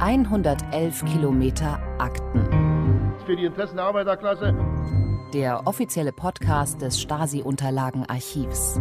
111 0.00 1.04
Kilometer 1.04 1.78
Akten. 1.98 3.12
Für 3.26 3.36
die 3.36 3.44
Interessen 3.44 3.76
der 3.76 3.84
Arbeiterklasse. 3.84 4.56
Der 5.34 5.66
offizielle 5.66 6.10
Podcast 6.10 6.80
des 6.80 6.98
Stasi-Unterlagenarchivs. 6.98 8.80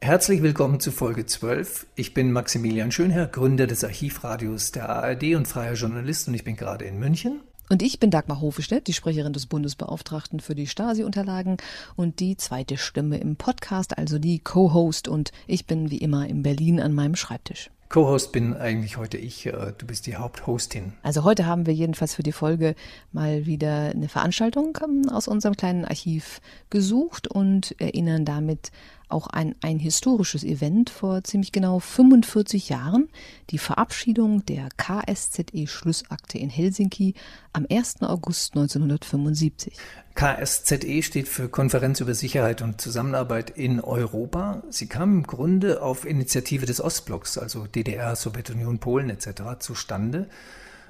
Herzlich 0.00 0.44
willkommen 0.44 0.78
zu 0.78 0.92
Folge 0.92 1.26
12. 1.26 1.88
Ich 1.96 2.14
bin 2.14 2.30
Maximilian 2.30 2.92
Schönherr, 2.92 3.26
Gründer 3.26 3.66
des 3.66 3.82
Archivradios 3.82 4.70
der 4.70 4.88
ARD 4.90 5.34
und 5.34 5.48
freier 5.48 5.74
Journalist 5.74 6.28
und 6.28 6.34
ich 6.34 6.44
bin 6.44 6.54
gerade 6.54 6.84
in 6.84 7.00
München. 7.00 7.40
Und 7.68 7.82
ich 7.82 7.98
bin 7.98 8.12
Dagmar 8.12 8.40
Hofestedt, 8.40 8.86
die 8.86 8.92
Sprecherin 8.92 9.32
des 9.32 9.46
Bundesbeauftragten 9.46 10.38
für 10.38 10.54
die 10.54 10.68
Stasi-Unterlagen 10.68 11.56
und 11.96 12.20
die 12.20 12.36
zweite 12.36 12.76
Stimme 12.76 13.18
im 13.18 13.34
Podcast, 13.34 13.98
also 13.98 14.20
die 14.20 14.38
Co-Host. 14.38 15.08
Und 15.08 15.32
ich 15.48 15.66
bin 15.66 15.90
wie 15.90 15.98
immer 15.98 16.28
in 16.28 16.44
Berlin 16.44 16.78
an 16.78 16.94
meinem 16.94 17.16
Schreibtisch. 17.16 17.72
Co-Host 17.88 18.32
bin 18.32 18.54
eigentlich 18.54 18.98
heute 18.98 19.16
ich, 19.16 19.46
äh, 19.46 19.72
du 19.76 19.86
bist 19.86 20.06
die 20.06 20.16
Haupthostin. 20.16 20.92
Also 21.02 21.24
heute 21.24 21.46
haben 21.46 21.66
wir 21.66 21.72
jedenfalls 21.72 22.14
für 22.14 22.22
die 22.22 22.32
Folge 22.32 22.74
mal 23.12 23.46
wieder 23.46 23.90
eine 23.90 24.08
Veranstaltung 24.08 24.76
ähm, 24.84 25.08
aus 25.08 25.26
unserem 25.26 25.56
kleinen 25.56 25.86
Archiv 25.86 26.40
gesucht 26.68 27.28
und 27.28 27.74
erinnern 27.80 28.26
damit 28.26 28.72
auch 29.08 29.26
ein, 29.26 29.54
ein 29.62 29.78
historisches 29.78 30.44
Event 30.44 30.90
vor 30.90 31.24
ziemlich 31.24 31.52
genau 31.52 31.78
45 31.78 32.68
Jahren, 32.68 33.08
die 33.50 33.58
Verabschiedung 33.58 34.44
der 34.46 34.68
KSZE-Schlussakte 34.76 36.38
in 36.38 36.50
Helsinki 36.50 37.14
am 37.52 37.66
1. 37.70 38.02
August 38.02 38.54
1975. 38.54 39.74
KSZE 40.14 41.02
steht 41.02 41.28
für 41.28 41.48
Konferenz 41.48 42.00
über 42.00 42.14
Sicherheit 42.14 42.60
und 42.60 42.80
Zusammenarbeit 42.80 43.50
in 43.50 43.80
Europa. 43.80 44.62
Sie 44.68 44.86
kam 44.86 45.18
im 45.18 45.22
Grunde 45.22 45.80
auf 45.82 46.04
Initiative 46.04 46.66
des 46.66 46.80
Ostblocks, 46.80 47.38
also 47.38 47.66
DDR, 47.66 48.16
Sowjetunion, 48.16 48.78
Polen 48.78 49.10
etc. 49.10 49.58
zustande. 49.60 50.28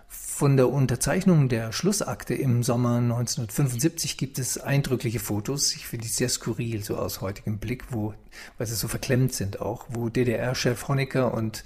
Von 0.09 0.57
der 0.57 0.71
Unterzeichnung 0.71 1.49
der 1.49 1.73
Schlussakte 1.73 2.35
im 2.35 2.63
Sommer 2.63 2.97
1975 2.97 4.17
gibt 4.17 4.39
es 4.39 4.57
eindrückliche 4.57 5.21
Fotos. 5.21 5.75
Ich 5.75 5.87
finde 5.87 6.07
die 6.07 6.13
sehr 6.13 6.31
skurril, 6.31 6.83
so 6.83 6.97
aus 6.97 7.21
heutigem 7.21 7.59
Blick, 7.59 7.93
wo, 7.93 8.15
weil 8.57 8.67
sie 8.67 8.75
so 8.75 8.89
verklemmt 8.89 9.35
sind 9.35 9.61
auch, 9.61 9.87
wo 9.91 10.09
DDR-Chef 10.09 10.89
Honecker 10.89 11.35
und 11.35 11.63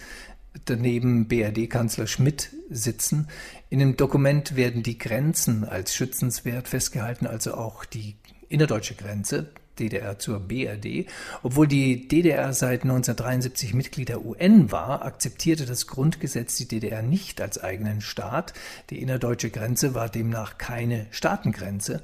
daneben 0.65 1.29
BRD-Kanzler 1.29 2.07
Schmidt 2.07 2.51
sitzen. 2.69 3.29
In 3.71 3.79
dem 3.79 3.97
Dokument 3.97 4.57
werden 4.57 4.83
die 4.83 4.99
Grenzen 4.99 5.65
als 5.65 5.95
schützenswert 5.95 6.67
festgehalten, 6.67 7.27
also 7.27 7.55
auch 7.55 7.85
die 7.85 8.17
innerdeutsche 8.49 8.95
Grenze. 8.95 9.53
DDR 9.79 10.19
zur 10.19 10.41
BRD. 10.41 11.07
Obwohl 11.43 11.67
die 11.67 12.09
DDR 12.09 12.53
seit 12.53 12.83
1973 12.83 13.75
Mitglied 13.75 14.09
der 14.09 14.25
UN 14.25 14.71
war, 14.71 15.05
akzeptierte 15.05 15.67
das 15.67 15.87
Grundgesetz 15.87 16.57
die 16.57 16.69
DDR 16.69 17.03
nicht 17.03 17.41
als 17.41 17.63
eigenen 17.63 18.01
Staat. 18.01 18.53
Die 18.91 19.01
innerdeutsche 19.01 19.51
Grenze 19.51 19.95
war 19.95 20.09
demnach 20.09 20.59
keine 20.59 21.07
Staatengrenze. 21.11 22.03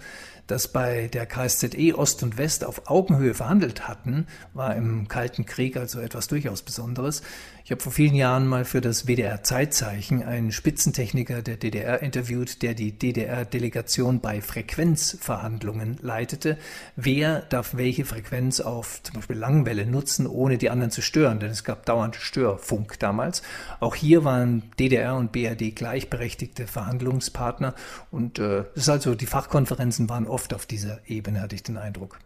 Dass 0.49 0.67
bei 0.67 1.09
der 1.09 1.27
KSZE 1.27 1.95
Ost 1.95 2.23
und 2.23 2.39
West 2.39 2.65
auf 2.65 2.91
Augenhöhe 2.91 3.35
verhandelt 3.35 3.87
hatten, 3.87 4.27
war 4.55 4.75
im 4.77 5.07
Kalten 5.07 5.45
Krieg 5.45 5.77
also 5.77 6.01
etwas 6.01 6.27
durchaus 6.27 6.63
Besonderes. 6.63 7.23
Ich 7.69 7.71
habe 7.71 7.83
vor 7.83 7.93
vielen 7.93 8.15
Jahren 8.15 8.47
mal 8.47 8.65
für 8.65 8.81
das 8.81 9.07
WDR 9.07 9.43
Zeitzeichen 9.43 10.23
einen 10.23 10.53
Spitzentechniker 10.53 11.43
der 11.43 11.59
DDR 11.59 12.01
interviewt, 12.01 12.63
der 12.63 12.73
die 12.73 12.93
DDR-Delegation 12.93 14.21
bei 14.21 14.41
Frequenzverhandlungen 14.41 15.99
leitete. 16.01 16.57
Wer 16.97 17.41
darf 17.41 17.77
welche 17.77 18.07
Frequenz 18.07 18.61
auf 18.61 19.03
zum 19.03 19.17
Beispiel 19.17 19.37
Langwelle 19.37 19.85
nutzen, 19.85 20.27
ohne 20.27 20.57
die 20.57 20.71
anderen 20.71 20.91
zu 20.91 21.03
stören? 21.03 21.41
Denn 21.41 21.51
es 21.51 21.63
gab 21.63 21.85
dauernd 21.85 22.17
Störfunk 22.17 22.99
damals. 23.01 23.43
Auch 23.81 23.95
hier 23.95 24.25
waren 24.25 24.63
DDR 24.81 25.17
und 25.17 25.33
BRD 25.33 25.77
gleichberechtigte 25.77 26.67
Verhandlungspartner. 26.67 27.75
Und 28.11 28.39
äh, 28.39 28.65
ist 28.77 28.89
also, 28.89 29.15
die 29.15 29.27
Fachkonferenzen 29.27 30.09
waren 30.09 30.27
oft 30.27 30.38
auf 30.55 30.67
dieser 30.67 31.01
Ebene, 31.09 31.41
hatte 31.41 31.55
ich 31.55 31.63
den 31.63 31.77
Eindruck. 31.77 32.19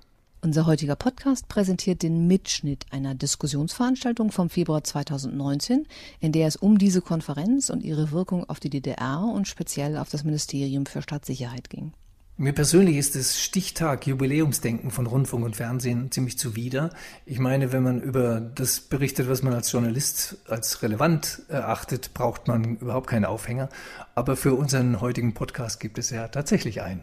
Unser 0.45 0.67
heutiger 0.67 0.97
Podcast 0.97 1.47
präsentiert 1.47 2.03
den 2.03 2.27
Mitschnitt 2.27 2.87
einer 2.91 3.15
Diskussionsveranstaltung 3.15 4.33
vom 4.33 4.51
Februar 4.51 4.83
2019, 4.83 5.87
in 6.19 6.33
der 6.33 6.49
es 6.49 6.57
um 6.57 6.79
diese 6.79 7.01
Konferenz 7.01 7.71
und 7.71 7.85
ihre 7.85 8.11
Wirkung 8.11 8.49
auf 8.51 8.59
die 8.59 8.69
DDR 8.69 9.23
und 9.23 9.47
speziell 9.47 9.97
auf 9.97 10.09
das 10.09 10.25
Ministerium 10.25 10.87
für 10.87 11.01
Staatssicherheit 11.01 11.71
ging. 11.71 11.93
Mir 12.39 12.55
persönlich 12.55 12.97
ist 12.97 13.15
das 13.15 13.41
Stichtag 13.41 14.05
Jubiläumsdenken 14.05 14.91
von 14.91 15.07
Rundfunk 15.07 15.45
und 15.45 15.55
Fernsehen 15.55 16.11
ziemlich 16.11 16.39
zuwider. 16.39 16.91
Ich 17.25 17.39
meine, 17.39 17.71
wenn 17.71 17.85
man 17.85 18.01
über 18.01 18.41
das 18.41 18.81
berichtet, 18.81 19.29
was 19.29 19.45
man 19.45 19.53
als 19.53 19.71
Journalist 19.71 20.39
als 20.49 20.83
relevant 20.83 21.43
erachtet, 21.49 22.15
braucht 22.15 22.49
man 22.49 22.79
überhaupt 22.79 23.07
keinen 23.07 23.27
Aufhänger. 23.27 23.69
Aber 24.17 24.35
für 24.35 24.55
unseren 24.55 25.01
heutigen 25.01 25.35
Podcast 25.35 25.79
gibt 25.79 25.99
es 25.99 26.11
ja 26.11 26.27
tatsächlich 26.27 26.83
einen. 26.83 27.03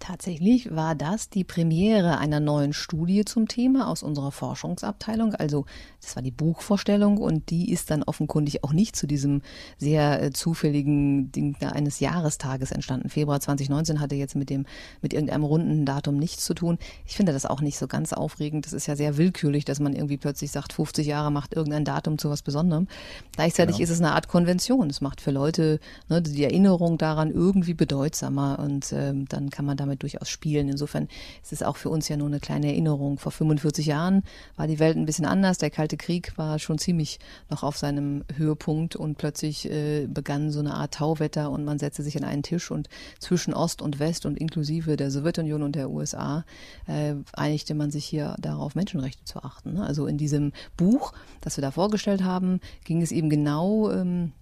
Tatsächlich 0.00 0.74
war 0.74 0.94
das 0.94 1.28
die 1.28 1.44
Premiere 1.44 2.16
einer 2.16 2.40
neuen 2.40 2.72
Studie 2.72 3.26
zum 3.26 3.48
Thema 3.48 3.86
aus 3.86 4.02
unserer 4.02 4.32
Forschungsabteilung. 4.32 5.34
Also 5.34 5.66
das 6.00 6.16
war 6.16 6.22
die 6.22 6.30
Buchvorstellung 6.30 7.18
und 7.18 7.50
die 7.50 7.70
ist 7.70 7.90
dann 7.90 8.02
offenkundig 8.02 8.64
auch 8.64 8.72
nicht 8.72 8.96
zu 8.96 9.06
diesem 9.06 9.42
sehr 9.76 10.22
äh, 10.22 10.30
zufälligen 10.30 11.30
Ding 11.32 11.54
eines 11.60 12.00
Jahrestages 12.00 12.72
entstanden. 12.72 13.10
Februar 13.10 13.40
2019 13.40 14.00
hatte 14.00 14.14
jetzt 14.14 14.36
mit 14.36 14.48
dem 14.48 14.64
mit 15.02 15.12
irgendeinem 15.12 15.44
runden 15.44 15.84
Datum 15.84 16.16
nichts 16.16 16.46
zu 16.46 16.54
tun. 16.54 16.78
Ich 17.04 17.14
finde 17.14 17.34
das 17.34 17.44
auch 17.44 17.60
nicht 17.60 17.76
so 17.76 17.86
ganz 17.86 18.14
aufregend. 18.14 18.64
Das 18.64 18.72
ist 18.72 18.86
ja 18.86 18.96
sehr 18.96 19.18
willkürlich, 19.18 19.66
dass 19.66 19.80
man 19.80 19.94
irgendwie 19.94 20.16
plötzlich 20.16 20.50
sagt, 20.50 20.72
50 20.72 21.06
Jahre 21.06 21.30
macht 21.30 21.52
irgendein 21.52 21.84
Datum 21.84 22.16
zu 22.16 22.30
was 22.30 22.40
Besonderem. 22.40 22.88
Gleichzeitig 23.32 23.76
genau. 23.76 23.84
ist 23.84 23.90
es 23.90 24.00
eine 24.00 24.14
Art 24.14 24.28
Konvention. 24.28 24.88
Es 24.88 25.02
macht 25.02 25.20
für 25.20 25.30
Leute 25.30 25.78
ne, 26.08 26.22
die 26.22 26.42
Erinnerung 26.42 26.96
daran 26.96 27.30
irgendwie 27.30 27.74
bedeutsamer 27.74 28.58
und 28.60 28.94
ähm, 28.94 29.26
dann 29.28 29.50
kann 29.50 29.66
man 29.66 29.76
damit 29.76 29.89
damit 29.90 30.02
durchaus 30.02 30.28
spielen. 30.28 30.68
Insofern 30.68 31.08
ist 31.42 31.52
es 31.52 31.62
auch 31.62 31.76
für 31.76 31.90
uns 31.90 32.08
ja 32.08 32.16
nur 32.16 32.28
eine 32.28 32.40
kleine 32.40 32.68
Erinnerung. 32.68 33.18
Vor 33.18 33.32
45 33.32 33.86
Jahren 33.86 34.22
war 34.56 34.66
die 34.66 34.78
Welt 34.78 34.96
ein 34.96 35.06
bisschen 35.06 35.26
anders. 35.26 35.58
Der 35.58 35.70
Kalte 35.70 35.96
Krieg 35.96 36.36
war 36.38 36.58
schon 36.58 36.78
ziemlich 36.78 37.18
noch 37.48 37.62
auf 37.62 37.76
seinem 37.76 38.24
Höhepunkt 38.36 38.96
und 38.96 39.18
plötzlich 39.18 39.70
äh, 39.70 40.06
begann 40.06 40.50
so 40.50 40.60
eine 40.60 40.74
Art 40.74 40.94
Tauwetter 40.94 41.50
und 41.50 41.64
man 41.64 41.78
setzte 41.78 42.02
sich 42.02 42.16
an 42.16 42.24
einen 42.24 42.42
Tisch 42.42 42.70
und 42.70 42.88
zwischen 43.18 43.52
Ost 43.52 43.82
und 43.82 43.98
West 43.98 44.26
und 44.26 44.38
inklusive 44.38 44.96
der 44.96 45.10
Sowjetunion 45.10 45.62
und 45.62 45.74
der 45.74 45.90
USA 45.90 46.44
äh, 46.86 47.14
einigte 47.32 47.74
man 47.74 47.90
sich 47.90 48.04
hier 48.04 48.36
darauf, 48.38 48.74
Menschenrechte 48.74 49.24
zu 49.24 49.42
achten. 49.42 49.78
Also 49.78 50.06
in 50.06 50.18
diesem 50.18 50.52
Buch, 50.76 51.12
das 51.40 51.56
wir 51.56 51.62
da 51.62 51.70
vorgestellt 51.70 52.22
haben, 52.22 52.60
ging 52.84 53.02
es 53.02 53.10
eben 53.12 53.28
genau 53.28 53.90
ähm, 53.90 54.32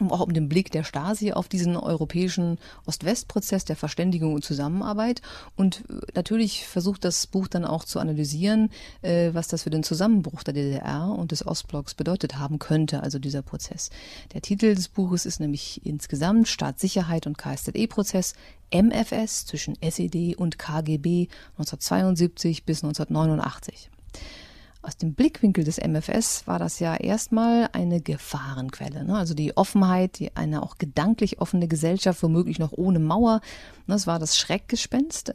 auch 0.00 0.20
um 0.20 0.32
den 0.32 0.48
Blick 0.48 0.70
der 0.70 0.84
Stasi 0.84 1.32
auf 1.32 1.48
diesen 1.48 1.76
europäischen 1.76 2.58
Ost-West-Prozess 2.86 3.64
der 3.64 3.76
Verständigung 3.76 4.34
und 4.34 4.44
Zusammenarbeit. 4.44 5.22
Und 5.56 5.84
äh, 5.88 5.94
natürlich 6.14 6.66
versucht 6.66 7.04
das 7.04 7.26
Buch 7.26 7.48
dann 7.48 7.64
auch 7.64 7.84
zu 7.84 7.98
analysieren, 7.98 8.70
äh, 9.02 9.30
was 9.32 9.48
das 9.48 9.64
für 9.64 9.70
den 9.70 9.82
Zusammenbruch 9.82 10.42
der 10.42 10.54
DDR 10.54 11.08
und 11.08 11.32
des 11.32 11.46
Ostblocks 11.46 11.94
bedeutet 11.94 12.38
haben 12.38 12.58
könnte, 12.58 13.02
also 13.02 13.18
dieser 13.18 13.42
Prozess. 13.42 13.90
Der 14.32 14.42
Titel 14.42 14.74
des 14.74 14.88
Buches 14.88 15.26
ist 15.26 15.40
nämlich 15.40 15.84
insgesamt 15.84 16.48
Staatssicherheit 16.48 17.26
und 17.26 17.38
KSZE-Prozess, 17.38 18.34
MFS 18.70 19.46
zwischen 19.46 19.80
SED 19.80 20.36
und 20.36 20.58
KGB 20.58 21.28
1972 21.56 22.64
bis 22.64 22.84
1989. 22.84 23.90
Aus 24.88 24.96
dem 24.96 25.12
Blickwinkel 25.12 25.64
des 25.64 25.76
MFS 25.76 26.46
war 26.46 26.58
das 26.58 26.78
ja 26.78 26.96
erstmal 26.96 27.68
eine 27.74 28.00
Gefahrenquelle. 28.00 29.04
Ne? 29.04 29.18
Also 29.18 29.34
die 29.34 29.54
Offenheit, 29.54 30.18
die, 30.18 30.34
eine 30.34 30.62
auch 30.62 30.78
gedanklich 30.78 31.42
offene 31.42 31.68
Gesellschaft, 31.68 32.22
womöglich 32.22 32.58
noch 32.58 32.72
ohne 32.72 32.98
Mauer. 32.98 33.42
Das 33.86 34.06
war 34.06 34.18
das 34.18 34.38
Schreckgespenst. 34.38 35.34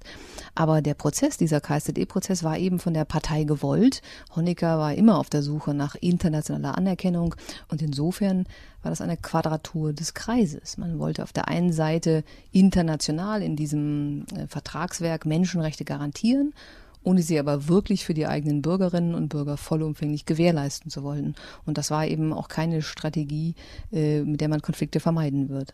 Aber 0.55 0.81
der 0.81 0.95
Prozess, 0.95 1.37
dieser 1.37 1.61
KSZE-Prozess, 1.61 2.43
war 2.43 2.57
eben 2.57 2.79
von 2.79 2.95
der 2.95 3.05
Partei 3.05 3.43
gewollt. 3.43 4.01
Honecker 4.35 4.79
war 4.79 4.95
immer 4.95 5.19
auf 5.19 5.29
der 5.29 5.43
Suche 5.43 5.75
nach 5.75 5.93
internationaler 5.93 6.75
Anerkennung. 6.75 7.35
Und 7.67 7.83
insofern 7.83 8.47
war 8.81 8.89
das 8.89 9.01
eine 9.01 9.17
Quadratur 9.17 9.93
des 9.93 10.15
Kreises. 10.15 10.79
Man 10.79 10.97
wollte 10.97 11.21
auf 11.21 11.31
der 11.31 11.47
einen 11.47 11.73
Seite 11.73 12.23
international 12.51 13.43
in 13.43 13.55
diesem 13.55 14.25
äh, 14.35 14.47
Vertragswerk 14.47 15.27
Menschenrechte 15.27 15.85
garantieren 15.85 16.55
ohne 17.03 17.21
sie 17.21 17.39
aber 17.39 17.67
wirklich 17.67 18.05
für 18.05 18.13
die 18.13 18.27
eigenen 18.27 18.61
Bürgerinnen 18.61 19.15
und 19.15 19.29
Bürger 19.29 19.57
vollumfänglich 19.57 20.25
gewährleisten 20.25 20.89
zu 20.89 21.03
wollen. 21.03 21.35
Und 21.65 21.77
das 21.77 21.91
war 21.91 22.07
eben 22.07 22.33
auch 22.33 22.47
keine 22.47 22.81
Strategie, 22.81 23.55
äh, 23.91 24.21
mit 24.21 24.41
der 24.41 24.49
man 24.49 24.61
Konflikte 24.61 24.99
vermeiden 24.99 25.49
wird. 25.49 25.73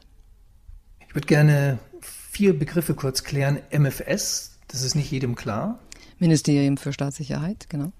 Ich 1.07 1.15
würde 1.15 1.27
gerne 1.27 1.79
vier 2.01 2.57
Begriffe 2.57 2.93
kurz 2.93 3.23
klären. 3.23 3.59
MFS, 3.71 4.59
das 4.67 4.83
ist 4.83 4.95
nicht 4.95 5.11
jedem 5.11 5.35
klar. 5.35 5.79
Ministerium 6.19 6.77
für 6.77 6.93
Staatssicherheit, 6.93 7.69
genau. 7.69 7.91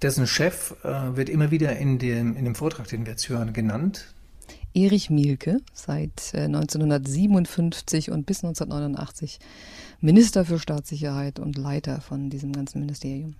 Dessen 0.00 0.26
Chef 0.26 0.74
äh, 0.84 1.16
wird 1.16 1.28
immer 1.28 1.50
wieder 1.50 1.76
in 1.76 1.98
dem, 1.98 2.36
in 2.36 2.44
dem 2.44 2.54
Vortrag, 2.54 2.86
den 2.88 3.04
wir 3.04 3.12
jetzt 3.12 3.28
hören, 3.28 3.52
genannt. 3.52 4.14
Erich 4.74 5.10
Mielke, 5.10 5.58
seit 5.72 6.32
1957 6.34 8.08
äh, 8.08 8.10
und 8.12 8.26
bis 8.26 8.44
1989 8.44 9.40
Minister 10.00 10.44
für 10.44 10.58
Staatssicherheit 10.58 11.40
und 11.40 11.58
Leiter 11.58 12.00
von 12.00 12.30
diesem 12.30 12.52
ganzen 12.52 12.80
Ministerium. 12.80 13.34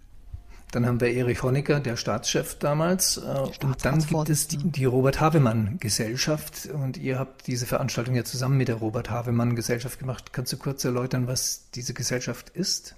Dann 0.72 0.84
haben 0.84 1.00
wir 1.00 1.08
Erich 1.08 1.42
Honecker, 1.42 1.80
der 1.80 1.96
Staatschef 1.96 2.58
damals. 2.58 3.14
Der 3.14 3.42
und 3.64 3.84
dann 3.84 4.00
gibt 4.04 4.28
es 4.28 4.48
die, 4.48 4.58
die 4.58 4.84
Robert 4.84 5.20
Havemann 5.20 5.78
Gesellschaft. 5.78 6.66
Und 6.66 6.98
ihr 6.98 7.18
habt 7.18 7.46
diese 7.46 7.64
Veranstaltung 7.64 8.14
ja 8.14 8.24
zusammen 8.24 8.58
mit 8.58 8.68
der 8.68 8.76
Robert 8.76 9.08
Havemann 9.08 9.56
Gesellschaft 9.56 9.98
gemacht. 9.98 10.32
Kannst 10.32 10.52
du 10.52 10.58
kurz 10.58 10.84
erläutern, 10.84 11.26
was 11.26 11.70
diese 11.74 11.94
Gesellschaft 11.94 12.50
ist? 12.50 12.96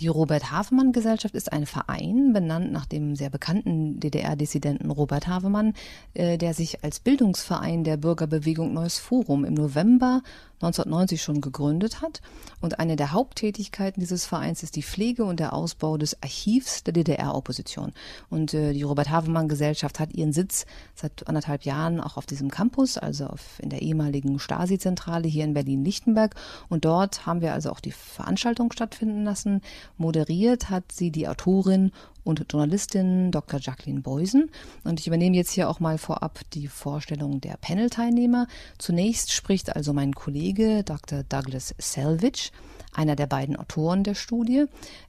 Die 0.00 0.08
Robert 0.08 0.50
Havemann 0.50 0.90
Gesellschaft 0.90 1.36
ist 1.36 1.52
ein 1.52 1.66
Verein, 1.66 2.32
benannt 2.32 2.72
nach 2.72 2.84
dem 2.84 3.14
sehr 3.14 3.30
bekannten 3.30 4.00
DDR-Dissidenten 4.00 4.90
Robert 4.90 5.28
Havemann, 5.28 5.74
äh, 6.14 6.36
der 6.36 6.52
sich 6.52 6.82
als 6.82 6.98
Bildungsverein 6.98 7.84
der 7.84 7.96
Bürgerbewegung 7.96 8.72
Neues 8.72 8.98
Forum 8.98 9.44
im 9.44 9.54
November 9.54 10.22
1990 10.64 11.22
schon 11.22 11.40
gegründet 11.40 12.00
hat. 12.02 12.20
Und 12.60 12.78
eine 12.78 12.96
der 12.96 13.12
Haupttätigkeiten 13.12 14.00
dieses 14.00 14.26
Vereins 14.26 14.62
ist 14.62 14.76
die 14.76 14.82
Pflege 14.82 15.24
und 15.24 15.40
der 15.40 15.52
Ausbau 15.52 15.96
des 15.96 16.22
Archivs 16.22 16.82
der 16.84 16.92
DDR-Opposition. 16.92 17.92
Und 18.30 18.54
äh, 18.54 18.72
die 18.72 18.82
Robert-Havemann-Gesellschaft 18.82 20.00
hat 20.00 20.12
ihren 20.12 20.32
Sitz 20.32 20.66
seit 20.94 21.26
anderthalb 21.28 21.64
Jahren 21.64 22.00
auch 22.00 22.16
auf 22.16 22.26
diesem 22.26 22.50
Campus, 22.50 22.98
also 22.98 23.26
auf, 23.26 23.58
in 23.60 23.70
der 23.70 23.82
ehemaligen 23.82 24.38
Stasi-Zentrale 24.38 25.28
hier 25.28 25.44
in 25.44 25.54
Berlin-Lichtenberg. 25.54 26.34
Und 26.68 26.84
dort 26.84 27.26
haben 27.26 27.40
wir 27.40 27.52
also 27.52 27.70
auch 27.70 27.80
die 27.80 27.92
Veranstaltung 27.92 28.72
stattfinden 28.72 29.24
lassen. 29.24 29.60
Moderiert 29.98 30.70
hat 30.70 30.92
sie 30.92 31.10
die 31.10 31.28
Autorin 31.28 31.92
und 32.24 32.44
Journalistin 32.50 33.30
Dr. 33.30 33.60
Jacqueline 33.60 34.00
Beusen. 34.00 34.50
Und 34.82 35.00
ich 35.00 35.06
übernehme 35.06 35.36
jetzt 35.36 35.52
hier 35.52 35.68
auch 35.68 35.80
mal 35.80 35.98
vorab 35.98 36.40
die 36.52 36.66
Vorstellung 36.66 37.40
der 37.40 37.56
Panel-Teilnehmer. 37.58 38.48
Zunächst 38.78 39.32
spricht 39.32 39.76
also 39.76 39.92
mein 39.92 40.14
Kollege 40.14 40.82
Dr. 40.84 41.22
Douglas 41.22 41.74
Selvage, 41.78 42.50
einer 42.92 43.16
der 43.16 43.26
beiden 43.26 43.56
Autoren 43.56 44.04
der 44.04 44.14
Studie, 44.14 44.64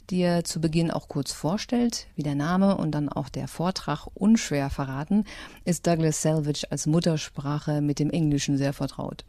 die 0.10 0.22
er 0.22 0.44
zu 0.44 0.62
Beginn 0.62 0.92
auch 0.92 1.08
kurz 1.08 1.32
vorstellt, 1.32 2.08
wie 2.16 2.24
der 2.24 2.36
Name 2.36 2.78
und 2.78 2.92
dann 2.92 3.10
auch 3.10 3.30
der 3.30 3.48
Vortrag 3.48 4.08
unschwer 4.14 4.70
verraten, 4.70 5.26
ist 5.64 5.88
Douglas 5.88 6.22
Selvage 6.22 6.68
als 6.70 6.86
Muttersprache 6.88 7.82
mit 7.82 8.00
dem 8.00 8.10
Englischen 8.10 8.58
sehr 8.58 8.74
vertraut. 8.74 9.26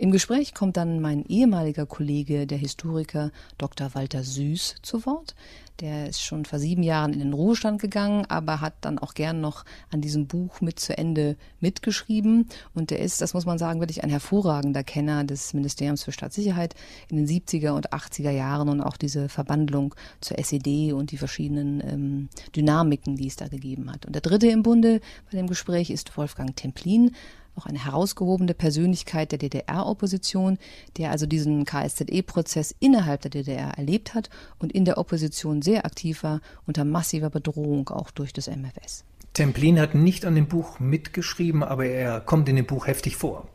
Im 0.00 0.12
Gespräch 0.12 0.54
kommt 0.54 0.78
dann 0.78 1.00
mein 1.02 1.26
ehemaliger 1.26 1.84
Kollege, 1.84 2.46
der 2.46 2.56
Historiker 2.56 3.30
Dr. 3.58 3.94
Walter 3.94 4.24
Süß, 4.24 4.76
zu 4.80 5.04
Wort. 5.04 5.34
Der 5.80 6.08
ist 6.08 6.22
schon 6.22 6.46
vor 6.46 6.58
sieben 6.58 6.82
Jahren 6.82 7.12
in 7.12 7.18
den 7.18 7.34
Ruhestand 7.34 7.82
gegangen, 7.82 8.24
aber 8.26 8.62
hat 8.62 8.74
dann 8.80 8.98
auch 8.98 9.12
gern 9.12 9.42
noch 9.42 9.66
an 9.90 10.00
diesem 10.00 10.26
Buch 10.26 10.62
mit 10.62 10.80
zu 10.80 10.96
Ende 10.96 11.36
mitgeschrieben. 11.60 12.48
Und 12.74 12.90
der 12.90 13.00
ist, 13.00 13.20
das 13.20 13.34
muss 13.34 13.44
man 13.44 13.58
sagen, 13.58 13.80
wirklich 13.80 14.02
ein 14.02 14.08
hervorragender 14.08 14.84
Kenner 14.84 15.24
des 15.24 15.52
Ministeriums 15.52 16.04
für 16.04 16.12
Staatssicherheit 16.12 16.74
in 17.08 17.18
den 17.18 17.26
70er 17.26 17.72
und 17.72 17.92
80er 17.92 18.30
Jahren 18.30 18.70
und 18.70 18.80
auch 18.80 18.96
diese 18.96 19.28
Verwandlung 19.28 19.94
zur 20.20 20.38
SED 20.38 20.92
und 20.92 21.10
die 21.10 21.16
verschiedenen 21.16 21.80
ähm, 21.80 22.28
Dynamiken, 22.54 23.16
die 23.16 23.26
es 23.26 23.36
da 23.36 23.48
gegeben 23.48 23.90
hat. 23.90 24.06
Und 24.06 24.14
der 24.14 24.22
dritte 24.22 24.48
im 24.48 24.62
Bunde 24.62 25.00
bei 25.30 25.36
dem 25.36 25.46
Gespräch 25.46 25.90
ist 25.90 26.16
Wolfgang 26.16 26.54
Templin, 26.56 27.12
auch 27.56 27.66
eine 27.66 27.84
herausgehobene 27.84 28.54
Persönlichkeit 28.54 29.32
der 29.32 29.38
DDR-Opposition, 29.38 30.58
der 30.96 31.10
also 31.10 31.26
diesen 31.26 31.64
KSZE-Prozess 31.64 32.74
innerhalb 32.80 33.22
der 33.22 33.30
DDR 33.30 33.76
erlebt 33.76 34.14
hat 34.14 34.30
und 34.58 34.72
in 34.72 34.84
der 34.84 34.98
Opposition 34.98 35.62
sehr 35.62 35.84
aktiv 35.84 36.22
war, 36.22 36.40
unter 36.66 36.84
massiver 36.84 37.30
Bedrohung 37.30 37.88
auch 37.90 38.10
durch 38.10 38.32
das 38.32 38.48
MFS. 38.48 39.04
Templin 39.32 39.78
hat 39.78 39.94
nicht 39.94 40.24
an 40.24 40.34
dem 40.34 40.48
Buch 40.48 40.80
mitgeschrieben, 40.80 41.62
aber 41.62 41.86
er 41.86 42.20
kommt 42.20 42.48
in 42.48 42.56
dem 42.56 42.66
Buch 42.66 42.86
heftig 42.86 43.16
vor. 43.16 43.48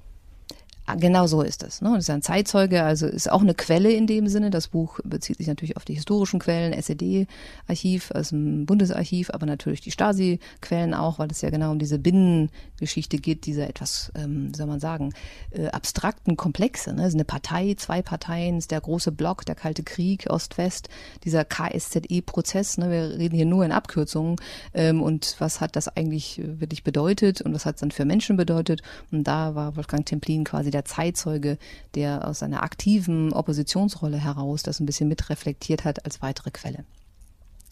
Genau 0.97 1.25
so 1.25 1.41
ist 1.41 1.63
es. 1.63 1.81
Ne? 1.81 1.89
Das 1.95 2.03
ist 2.03 2.09
ein 2.11 2.21
Zeitzeuge, 2.21 2.83
also 2.83 3.07
ist 3.07 3.31
auch 3.31 3.41
eine 3.41 3.55
Quelle 3.55 3.91
in 3.91 4.05
dem 4.05 4.27
Sinne. 4.27 4.51
Das 4.51 4.67
Buch 4.67 4.99
bezieht 5.03 5.37
sich 5.37 5.47
natürlich 5.47 5.77
auf 5.77 5.85
die 5.85 5.95
historischen 5.95 6.39
Quellen, 6.39 6.73
SED-Archiv 6.73 8.11
aus 8.11 8.29
dem 8.29 8.67
Bundesarchiv, 8.67 9.31
aber 9.31 9.47
natürlich 9.47 9.81
die 9.81 9.89
Stasi-Quellen 9.89 10.93
auch, 10.93 11.17
weil 11.17 11.31
es 11.31 11.41
ja 11.41 11.49
genau 11.49 11.71
um 11.71 11.79
diese 11.79 11.97
Binnengeschichte 11.97 13.17
geht, 13.17 13.47
diese 13.47 13.67
etwas, 13.67 14.11
ähm, 14.15 14.53
soll 14.53 14.67
man 14.67 14.79
sagen, 14.79 15.13
äh, 15.49 15.69
abstrakten 15.69 16.37
Komplexe. 16.37 16.93
Ne? 16.93 17.07
Ist 17.07 17.15
eine 17.15 17.25
Partei, 17.25 17.73
zwei 17.79 18.03
Parteien, 18.03 18.59
ist 18.59 18.69
der 18.69 18.81
große 18.81 19.11
Block, 19.11 19.43
der 19.43 19.55
Kalte 19.55 19.81
Krieg, 19.81 20.27
Ost-West, 20.29 20.89
dieser 21.23 21.45
KSZE-Prozess. 21.45 22.77
Ne? 22.77 22.91
Wir 22.91 23.17
reden 23.17 23.35
hier 23.35 23.47
nur 23.47 23.65
in 23.65 23.71
Abkürzungen. 23.71 24.35
Ähm, 24.75 25.01
und 25.01 25.35
was 25.39 25.61
hat 25.61 25.75
das 25.75 25.87
eigentlich 25.87 26.41
wirklich 26.43 26.83
bedeutet 26.83 27.41
und 27.41 27.55
was 27.55 27.65
hat 27.65 27.75
es 27.75 27.81
dann 27.81 27.89
für 27.89 28.05
Menschen 28.05 28.37
bedeutet? 28.37 28.83
Und 29.11 29.23
da 29.23 29.55
war 29.55 29.75
Wolfgang 29.77 30.05
Templin 30.05 30.43
quasi 30.43 30.74
der 30.75 30.83
Zeitzeuge, 30.83 31.57
der 31.95 32.27
aus 32.27 32.39
seiner 32.39 32.61
aktiven 32.61 33.31
Oppositionsrolle 33.31 34.17
heraus 34.17 34.61
das 34.61 34.81
ein 34.81 34.85
bisschen 34.85 35.07
mitreflektiert 35.07 35.85
hat 35.85 36.03
als 36.03 36.21
weitere 36.21 36.51
Quelle. 36.51 36.83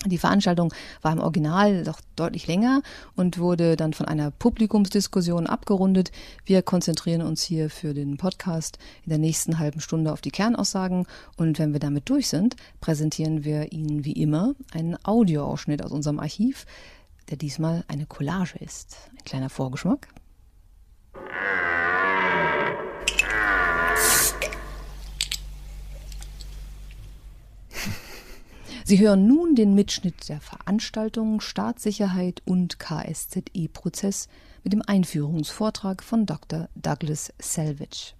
Die 0.06 0.18
Veranstaltung 0.18 0.74
war 1.02 1.12
im 1.12 1.20
Original 1.20 1.84
doch 1.84 2.00
deutlich 2.16 2.48
länger 2.48 2.82
und 3.16 3.38
wurde 3.38 3.76
dann 3.76 3.94
von 3.94 4.06
einer 4.06 4.32
Publikumsdiskussion 4.32 5.48
abgerundet. 5.48 6.12
Wir 6.46 6.62
konzentrieren 6.62 7.22
uns 7.22 7.44
hier 7.44 7.70
für 7.70 7.94
den 7.94 8.18
Podcast 8.18 8.80
in 9.04 9.10
der 9.10 9.18
nächsten 9.18 9.60
halben 9.60 9.82
Stunde 9.82 10.12
auf 10.12 10.22
die 10.22 10.32
Kernaussagen 10.32 11.06
und 11.38 11.60
wenn 11.60 11.74
wir 11.74 11.80
damit 11.80 12.10
durch 12.10 12.30
sind, 12.30 12.56
präsentieren 12.80 13.44
wir 13.44 13.72
Ihnen 13.74 14.06
wie 14.06 14.14
immer 14.14 14.56
einen 14.74 14.98
Audioausschnitt 15.04 15.84
aus 15.84 15.92
unserem 15.92 16.20
Archiv, 16.20 16.66
der 17.30 17.38
diesmal 17.38 17.84
eine 17.88 18.06
Collage 18.06 18.58
ist. 18.60 18.98
Ein 19.12 19.24
kleiner 19.26 19.50
Vorgeschmack. 19.50 20.08
Sie 28.86 29.00
hören 29.00 29.28
nun 29.28 29.56
den 29.56 29.76
Mitschnitt 29.76 30.28
der 30.28 30.42
Veranstaltung 30.42 31.40
Staatssicherheit 31.40 32.42
und 32.44 32.80
KSZE-Prozess 32.80 34.28
mit 34.66 34.74
dem 34.74 34.82
Einführungsvortrag 34.82 36.04
von 36.04 36.26
Dr. 36.26 36.68
Douglas 36.76 37.32
Selvage. 37.40 38.14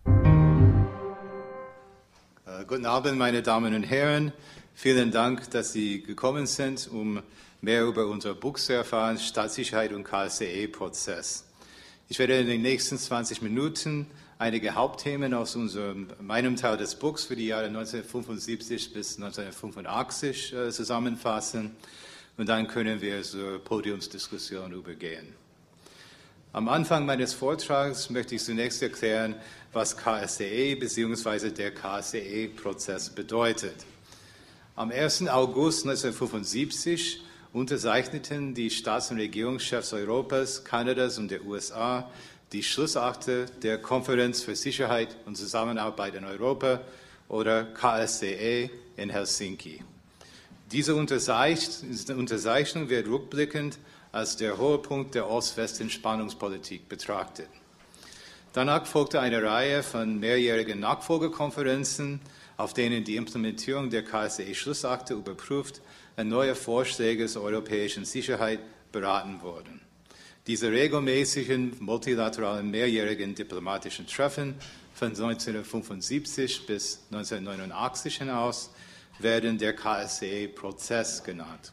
Uh, 2.46 2.66
guten 2.66 2.86
Abend, 2.86 3.18
meine 3.18 3.42
Damen 3.42 3.76
und 3.76 3.84
Herren. 3.84 4.32
Vielen 4.74 5.12
Dank, 5.12 5.52
dass 5.52 5.74
Sie 5.74 6.02
gekommen 6.02 6.46
sind, 6.46 6.90
um 6.90 7.22
mehr 7.60 7.84
über 7.84 8.08
unser 8.08 8.34
Buch 8.34 8.58
zu 8.58 8.72
erfahren, 8.72 9.20
Staatssicherheit 9.20 9.92
und 9.92 10.06
KSZE-Prozess. 10.06 11.44
Ich 12.08 12.20
werde 12.20 12.38
in 12.38 12.48
den 12.48 12.62
nächsten 12.62 12.98
20 12.98 13.42
Minuten 13.42 14.08
einige 14.44 14.76
Hauptthemen 14.76 15.34
aus 15.34 15.56
unserem, 15.56 16.08
meinem 16.20 16.58
Teil 16.58 16.76
des 16.76 16.96
Buchs 16.96 17.24
für 17.24 17.38
die 17.38 17.48
Jahre 17.48 17.68
1975 17.68 18.92
bis 18.92 19.16
1985 19.16 20.54
äh, 20.54 20.70
zusammenfassen 20.70 21.72
und 22.36 22.50
dann 22.50 22.68
können 22.68 23.00
wir 23.00 23.24
zur 23.24 23.64
Podiumsdiskussion 23.64 24.74
übergehen. 24.74 25.34
Am 26.52 26.68
Anfang 26.68 27.06
meines 27.06 27.34
Vortrags 27.34 28.10
möchte 28.10 28.36
ich 28.36 28.44
zunächst 28.44 28.84
erklären, 28.84 29.36
was 29.72 29.96
KSCE 29.96 30.76
bzw. 30.76 31.50
der 31.52 31.74
KSCE-Prozess 31.74 33.12
bedeutet. 33.12 33.86
Am 34.76 34.92
1. 34.92 35.30
August 35.30 35.86
1975 35.86 37.24
unterzeichneten 37.54 38.54
die 38.54 38.70
Staats- 38.70 39.10
und 39.10 39.20
Regierungschefs 39.20 39.94
Europas, 39.94 40.66
Kanadas 40.66 41.18
und 41.18 41.32
der 41.32 41.46
USA 41.46 42.12
die 42.54 42.64
Schlussakte 42.64 43.48
der 43.64 43.80
Konferenz 43.80 44.44
für 44.44 44.56
Sicherheit 44.56 45.18
und 45.26 45.36
Zusammenarbeit 45.36 46.14
in 46.14 46.24
Europa 46.24 46.82
oder 47.28 47.64
KSCE 47.64 48.70
in 48.96 49.10
Helsinki. 49.10 49.82
Diese 50.72 50.96
Unterzeichnung 50.96 52.90
wird 52.90 53.08
rückblickend 53.08 53.80
als 54.12 54.38
der 54.38 54.60
hohe 54.60 54.78
Punkt 54.78 55.16
der 55.16 55.28
Ost-West-Entspannungspolitik 55.28 56.88
betrachtet. 56.88 57.50
Danach 58.54 58.86
folgte 58.86 59.20
eine 59.20 59.42
Reihe 59.42 59.82
von 59.82 60.20
mehrjährigen 60.20 60.80
Nachfolgekonferenzen, 60.80 62.22
auf 62.58 62.76
denen 62.76 63.04
die 63.04 63.16
Implementierung 63.16 63.90
der 63.90 64.04
KSCE-Schlussakte 64.04 65.16
überprüft 65.16 65.82
und 66.18 66.30
neue 66.30 66.54
Vorschläge 66.54 67.26
zur 67.26 67.42
europäischen 67.42 68.06
Sicherheit 68.06 68.60
beraten 68.92 69.42
wurden. 69.42 69.83
Diese 70.46 70.70
regelmäßigen 70.70 71.78
multilateralen 71.80 72.70
mehrjährigen 72.70 73.34
diplomatischen 73.34 74.06
Treffen 74.08 74.56
von 74.94 75.08
1975 75.08 76.66
bis 76.66 77.00
1989 77.12 78.18
hinaus 78.18 78.70
werden 79.20 79.58
der 79.58 79.74
KSCE-Prozess 79.74 81.24
genannt. 81.24 81.72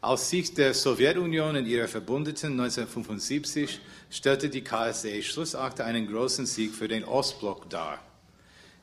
Aus 0.00 0.30
Sicht 0.30 0.56
der 0.56 0.72
Sowjetunion 0.72 1.56
und 1.56 1.66
ihrer 1.66 1.88
Verbündeten 1.88 2.52
1975 2.52 3.80
stellte 4.08 4.48
die 4.48 4.62
KSCE-Schlussakte 4.62 5.84
einen 5.84 6.06
großen 6.06 6.46
Sieg 6.46 6.76
für 6.76 6.86
den 6.86 7.02
Ostblock 7.02 7.68
dar. 7.68 7.98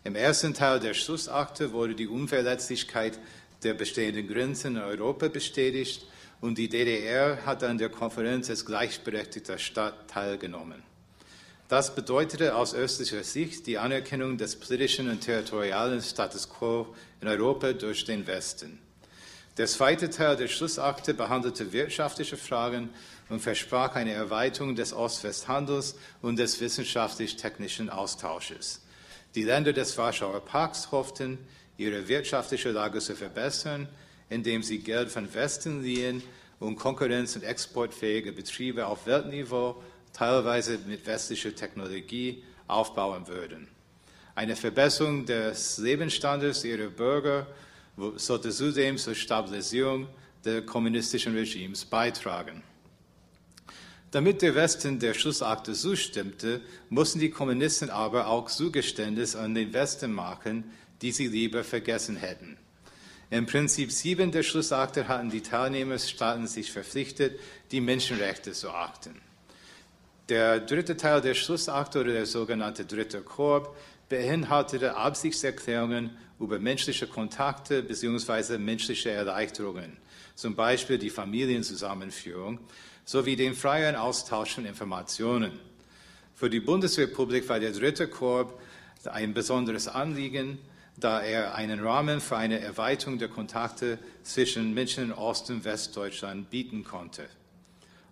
Im 0.03 0.15
ersten 0.15 0.53
Teil 0.53 0.81
der 0.81 0.95
Schlussakte 0.95 1.71
wurde 1.71 1.95
die 1.95 2.09
Unverletzlichkeit 2.09 3.19
der 3.63 3.73
bestehenden 3.73 4.27
Grenzen 4.27 4.75
in 4.75 4.81
Europa 4.81 5.29
bestätigt 5.29 6.05
und 6.43 6.57
die 6.57 6.67
DDR 6.67 7.45
hat 7.45 7.63
an 7.63 7.77
der 7.77 7.87
Konferenz 7.87 8.49
als 8.49 8.65
gleichberechtigter 8.65 9.57
Staat 9.57 10.09
teilgenommen. 10.09 10.83
Das 11.69 11.95
bedeutete 11.95 12.55
aus 12.55 12.75
östlicher 12.75 13.23
Sicht 13.23 13.65
die 13.65 13.77
Anerkennung 13.77 14.37
des 14.37 14.57
politischen 14.57 15.09
und 15.09 15.21
territorialen 15.21 16.01
Status 16.01 16.49
quo 16.49 16.93
in 17.21 17.29
Europa 17.29 17.71
durch 17.71 18.03
den 18.03 18.27
Westen. 18.27 18.77
Der 19.55 19.67
zweite 19.67 20.09
Teil 20.09 20.35
der 20.35 20.49
Schlussakte 20.49 21.13
behandelte 21.13 21.71
wirtschaftliche 21.71 22.35
Fragen 22.35 22.89
und 23.29 23.39
versprach 23.39 23.95
eine 23.95 24.11
Erweiterung 24.11 24.75
des 24.75 24.91
Ost-West-Handels 24.91 25.95
und 26.21 26.37
des 26.39 26.59
wissenschaftlich-technischen 26.59 27.89
Austausches. 27.89 28.81
Die 29.33 29.43
Länder 29.43 29.71
des 29.71 29.97
Warschauer 29.97 30.43
Pakts 30.43 30.91
hofften, 30.91 31.37
ihre 31.77 32.09
wirtschaftliche 32.09 32.71
Lage 32.71 32.99
zu 32.99 33.15
verbessern, 33.15 33.87
indem 34.33 34.63
sie 34.63 34.79
Geld 34.79 35.09
von 35.09 35.33
Westen 35.33 35.83
liehen 35.83 36.23
und 36.59 36.77
konkurrenz- 36.77 37.35
und 37.35 37.43
exportfähige 37.43 38.31
Betriebe 38.31 38.87
auf 38.87 39.05
Weltniveau, 39.05 39.81
teilweise 40.11 40.79
mit 40.87 41.05
westlicher 41.05 41.53
Technologie, 41.53 42.43
aufbauen 42.67 43.27
würden. 43.27 43.67
Eine 44.35 44.55
Verbesserung 44.55 45.25
des 45.25 45.77
Lebensstandards 45.77 46.63
ihrer 46.63 46.89
Bürger 46.89 47.47
sollte 48.15 48.49
zudem 48.49 48.97
zur 48.97 49.13
Stabilisierung 49.13 50.07
des 50.43 50.65
kommunistischen 50.65 51.35
Regimes 51.35 51.85
beitragen. 51.85 52.63
Damit 54.09 54.41
der 54.41 54.55
Westen 54.55 54.99
der 54.99 55.13
Schlussakte 55.13 55.73
zustimmte, 55.73 56.61
mussten 56.89 57.19
die 57.19 57.31
Kommunisten 57.31 57.89
aber 57.89 58.27
auch 58.27 58.49
Zugeständnis 58.49 59.35
an 59.35 59.55
den 59.55 59.73
Westen 59.73 60.13
machen, 60.13 60.71
die 61.01 61.11
sie 61.11 61.27
lieber 61.27 61.63
vergessen 61.63 62.15
hätten. 62.15 62.57
Im 63.33 63.47
Prinzip 63.47 63.91
7 63.91 64.31
der 64.31 64.43
Schlussakte 64.43 65.07
hatten 65.07 65.31
die 65.31 65.41
Teilnehmerstaaten 65.41 66.45
sich 66.45 66.71
verpflichtet, 66.71 67.39
die 67.71 67.81
Menschenrechte 67.81 68.51
zu 68.51 68.69
achten. 68.69 69.19
Der 70.29 70.59
dritte 70.59 70.97
Teil 70.97 71.19
der 71.19 71.33
Schlussakte 71.33 72.01
oder 72.01 72.13
der 72.13 72.27
sogenannte 72.27 72.85
dritte 72.85 73.21
Korb 73.21 73.75
beinhaltete 74.07 74.95
Absichtserklärungen 74.95 76.15
über 76.39 76.59
menschliche 76.59 77.07
Kontakte 77.07 77.81
bzw. 77.81 78.59
menschliche 78.59 79.09
Erleichterungen, 79.09 79.97
zum 80.35 80.55
Beispiel 80.55 80.99
die 80.99 81.09
Familienzusammenführung, 81.09 82.59
sowie 83.03 83.35
den 83.35 83.55
freien 83.55 83.95
Austausch 83.95 84.53
von 84.53 84.65
Informationen. 84.67 85.59
Für 86.35 86.51
die 86.51 86.59
Bundesrepublik 86.59 87.49
war 87.49 87.59
der 87.59 87.71
dritte 87.71 88.07
Korb 88.07 88.61
ein 89.05 89.33
besonderes 89.33 89.87
Anliegen, 89.87 90.59
da 90.97 91.21
er 91.21 91.55
einen 91.55 91.79
Rahmen 91.79 92.21
für 92.21 92.37
eine 92.37 92.59
Erweiterung 92.59 93.17
der 93.17 93.27
Kontakte 93.27 93.97
zwischen 94.23 94.73
Menschen 94.73 95.05
in 95.05 95.11
Ost- 95.13 95.49
und 95.49 95.65
Westdeutschland 95.65 96.49
bieten 96.49 96.83
konnte. 96.83 97.27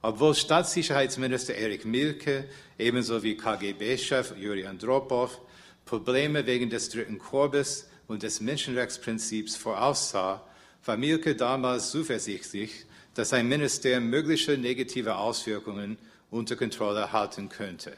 Obwohl 0.02 0.34
Staatssicherheitsminister 0.34 1.54
Erich 1.54 1.86
Milke 1.86 2.46
ebenso 2.80 3.22
wie 3.22 3.38
KGB-Chef 3.38 4.36
Juri 4.36 4.66
Andropov 4.66 5.40
Probleme 5.86 6.46
wegen 6.46 6.70
des 6.70 6.90
dritten 6.90 7.20
Korbes 7.20 7.88
und 8.08 8.24
des 8.24 8.42
Menschenrechtsprinzips 8.42 9.56
voraussah, 9.56 10.44
war 10.86 10.98
Milke 10.98 11.36
damals 11.36 11.92
zuversichtlich, 11.92 12.86
dass 13.14 13.30
sein 13.30 13.48
Ministerium 13.48 14.10
mögliche 14.10 14.58
negative 14.58 15.18
Auswirkungen 15.18 15.98
unter 16.30 16.56
Kontrolle 16.56 17.12
halten 17.12 17.50
könnte. 17.50 17.94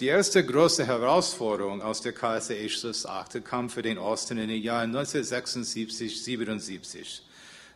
Die 0.00 0.06
erste 0.06 0.44
große 0.44 0.88
Herausforderung 0.88 1.80
aus 1.80 2.00
der 2.00 2.12
KSE-Schlussakte 2.12 3.42
kam 3.42 3.70
für 3.70 3.82
den 3.82 3.96
Osten 3.96 4.38
in 4.38 4.48
den 4.48 4.60
Jahren 4.60 4.92
1976-77. 4.92 7.20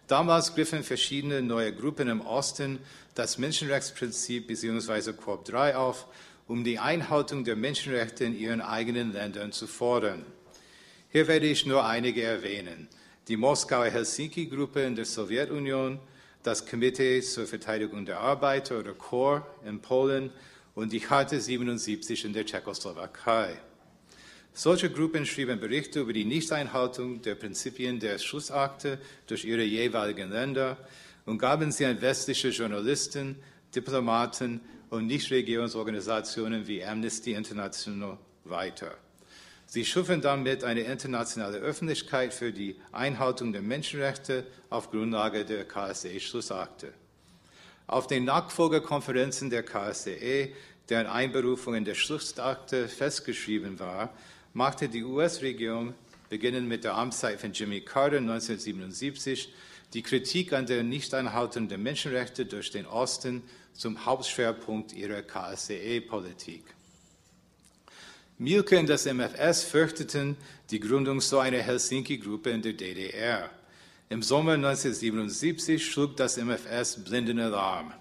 Damals 0.09 0.53
griffen 0.53 0.83
verschiedene 0.83 1.43
neue 1.43 1.73
Gruppen 1.73 2.09
im 2.09 2.21
Osten 2.21 2.81
das 3.15 3.39
Menschenrechtsprinzip 3.39 4.49
bzw. 4.49 5.13
Korb 5.13 5.45
3 5.45 5.77
auf, 5.77 6.09
um 6.49 6.65
die 6.65 6.81
Einhaltung 6.81 7.45
der 7.45 7.55
Menschenrechte 7.55 8.25
in 8.25 8.37
ihren 8.37 8.63
eigenen 8.63 9.13
Ländern 9.13 9.53
zu 9.53 9.69
fordern. 9.69 10.27
Hier 11.11 11.29
werde 11.29 11.47
ich 11.47 11.67
nur 11.67 11.87
einige 11.87 12.25
erwähnen. 12.25 12.89
Die 13.29 13.37
Moskauer 13.37 13.91
Helsinki-Gruppe 13.91 14.83
in 14.83 14.97
der 14.97 15.05
Sowjetunion, 15.05 16.01
das 16.43 16.67
Komitee 16.67 17.21
zur 17.21 17.47
Verteidigung 17.47 18.07
der 18.07 18.19
Arbeiter 18.19 18.81
oder 18.81 18.95
KOR 18.95 19.47
in 19.65 19.81
Polen 19.81 20.33
und 20.79 20.93
die 20.93 21.01
Charte 21.01 21.41
77 21.41 22.25
in 22.25 22.33
der 22.33 22.47
Tschechoslowakei. 22.47 23.59
Solche 24.53 24.89
Gruppen 24.89 25.27
schrieben 25.27 25.59
Berichte 25.59 25.99
über 25.99 26.13
die 26.13 26.25
Nichteinhaltung 26.25 27.21
der 27.21 27.35
Prinzipien 27.35 27.99
der 27.99 28.21
Schlussakte 28.21 29.01
durch 29.27 29.45
ihre 29.45 29.65
jeweiligen 29.65 30.31
Länder 30.31 30.77
und 31.27 31.39
gaben 31.39 31.73
sie 31.73 31.85
an 31.85 32.01
westliche 32.01 32.51
Journalisten, 32.51 33.35
Diplomaten 33.75 34.61
und 34.89 35.09
Nichtregierungsorganisationen 35.09 36.69
wie 36.69 36.85
Amnesty 36.85 37.33
International 37.33 38.17
weiter. 38.45 38.97
Sie 39.67 39.85
schufen 39.85 40.21
damit 40.21 40.63
eine 40.63 40.83
internationale 40.83 41.59
Öffentlichkeit 41.59 42.33
für 42.33 42.53
die 42.53 42.77
Einhaltung 42.93 43.53
der 43.53 43.63
Menschenrechte 43.63 44.47
auf 44.71 44.93
Grundlage 44.93 45.45
der 45.45 45.65
KSE-Schlussakte. 45.65 46.93
Auf 47.89 48.07
den 48.07 48.27
Nachfolgekonferenzen 48.27 49.49
der 49.49 49.63
KSCE, 49.63 50.53
Einberufung 50.91 51.75
in 51.75 51.85
der 51.85 51.95
Schlussakte 51.95 52.89
festgeschrieben 52.89 53.79
war, 53.79 54.13
machte 54.55 54.89
die 54.89 55.05
US-Regierung, 55.05 55.95
beginnend 56.31 56.69
mit 56.69 56.85
der 56.85 56.97
Amtszeit 56.97 57.41
von 57.41 57.53
Jimmy 57.53 57.81
Carter 57.81 58.19
1977, 58.19 59.53
die 59.95 60.03
Kritik 60.03 60.53
an 60.53 60.67
der 60.67 60.83
Nichteinhaltung 60.83 61.69
der 61.69 61.79
Menschenrechte 61.79 62.47
durch 62.47 62.71
den 62.71 62.87
Osten 62.87 63.43
zum 63.73 64.05
Hauptschwerpunkt 64.05 64.93
ihrer 64.93 65.23
KSCE-Politik. 65.23 66.65
Mielke 68.39 68.79
und 68.79 68.89
das 68.89 69.07
MFS 69.07 69.65
fürchteten 69.65 70.37
die 70.71 70.81
Gründung 70.81 71.21
so 71.21 71.39
einer 71.39 71.59
Helsinki-Gruppe 71.59 72.51
in 72.51 72.63
der 72.63 72.75
DDR. 72.75 73.51
Im 74.11 74.23
Sommer 74.23 74.53
1977 74.53 75.85
schlug 75.85 76.17
das 76.17 76.37
MFS 76.37 77.03
blinden 77.05 77.41
Alarm. 77.41 77.93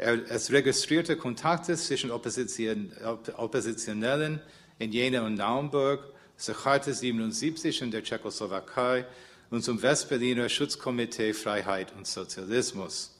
Es 0.00 0.50
registrierte 0.50 1.14
Kontakte 1.14 1.76
zwischen 1.76 2.10
Opposition, 2.10 2.90
Oppositionellen 3.36 4.40
in 4.78 4.92
Jena 4.92 5.26
und 5.26 5.34
Naumburg, 5.34 6.02
zur 6.38 6.54
Charte 6.54 6.94
77 6.94 7.82
in 7.82 7.90
der 7.90 8.02
Tschechoslowakei 8.02 9.04
und 9.50 9.62
zum 9.62 9.82
Westberliner 9.82 10.48
Schutzkomitee 10.48 11.34
Freiheit 11.34 11.92
und 11.94 12.06
Sozialismus. 12.06 13.14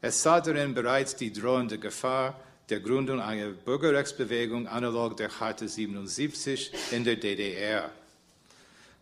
Es 0.00 0.22
sah 0.22 0.40
darin 0.40 0.72
bereits 0.72 1.14
die 1.14 1.30
drohende 1.30 1.78
Gefahr 1.78 2.40
der 2.70 2.80
Gründung 2.80 3.20
einer 3.20 3.50
Bürgerrechtsbewegung 3.50 4.66
analog 4.66 5.14
der 5.18 5.28
Charte 5.28 5.68
77 5.68 6.72
in 6.92 7.04
der 7.04 7.16
DDR. 7.16 7.90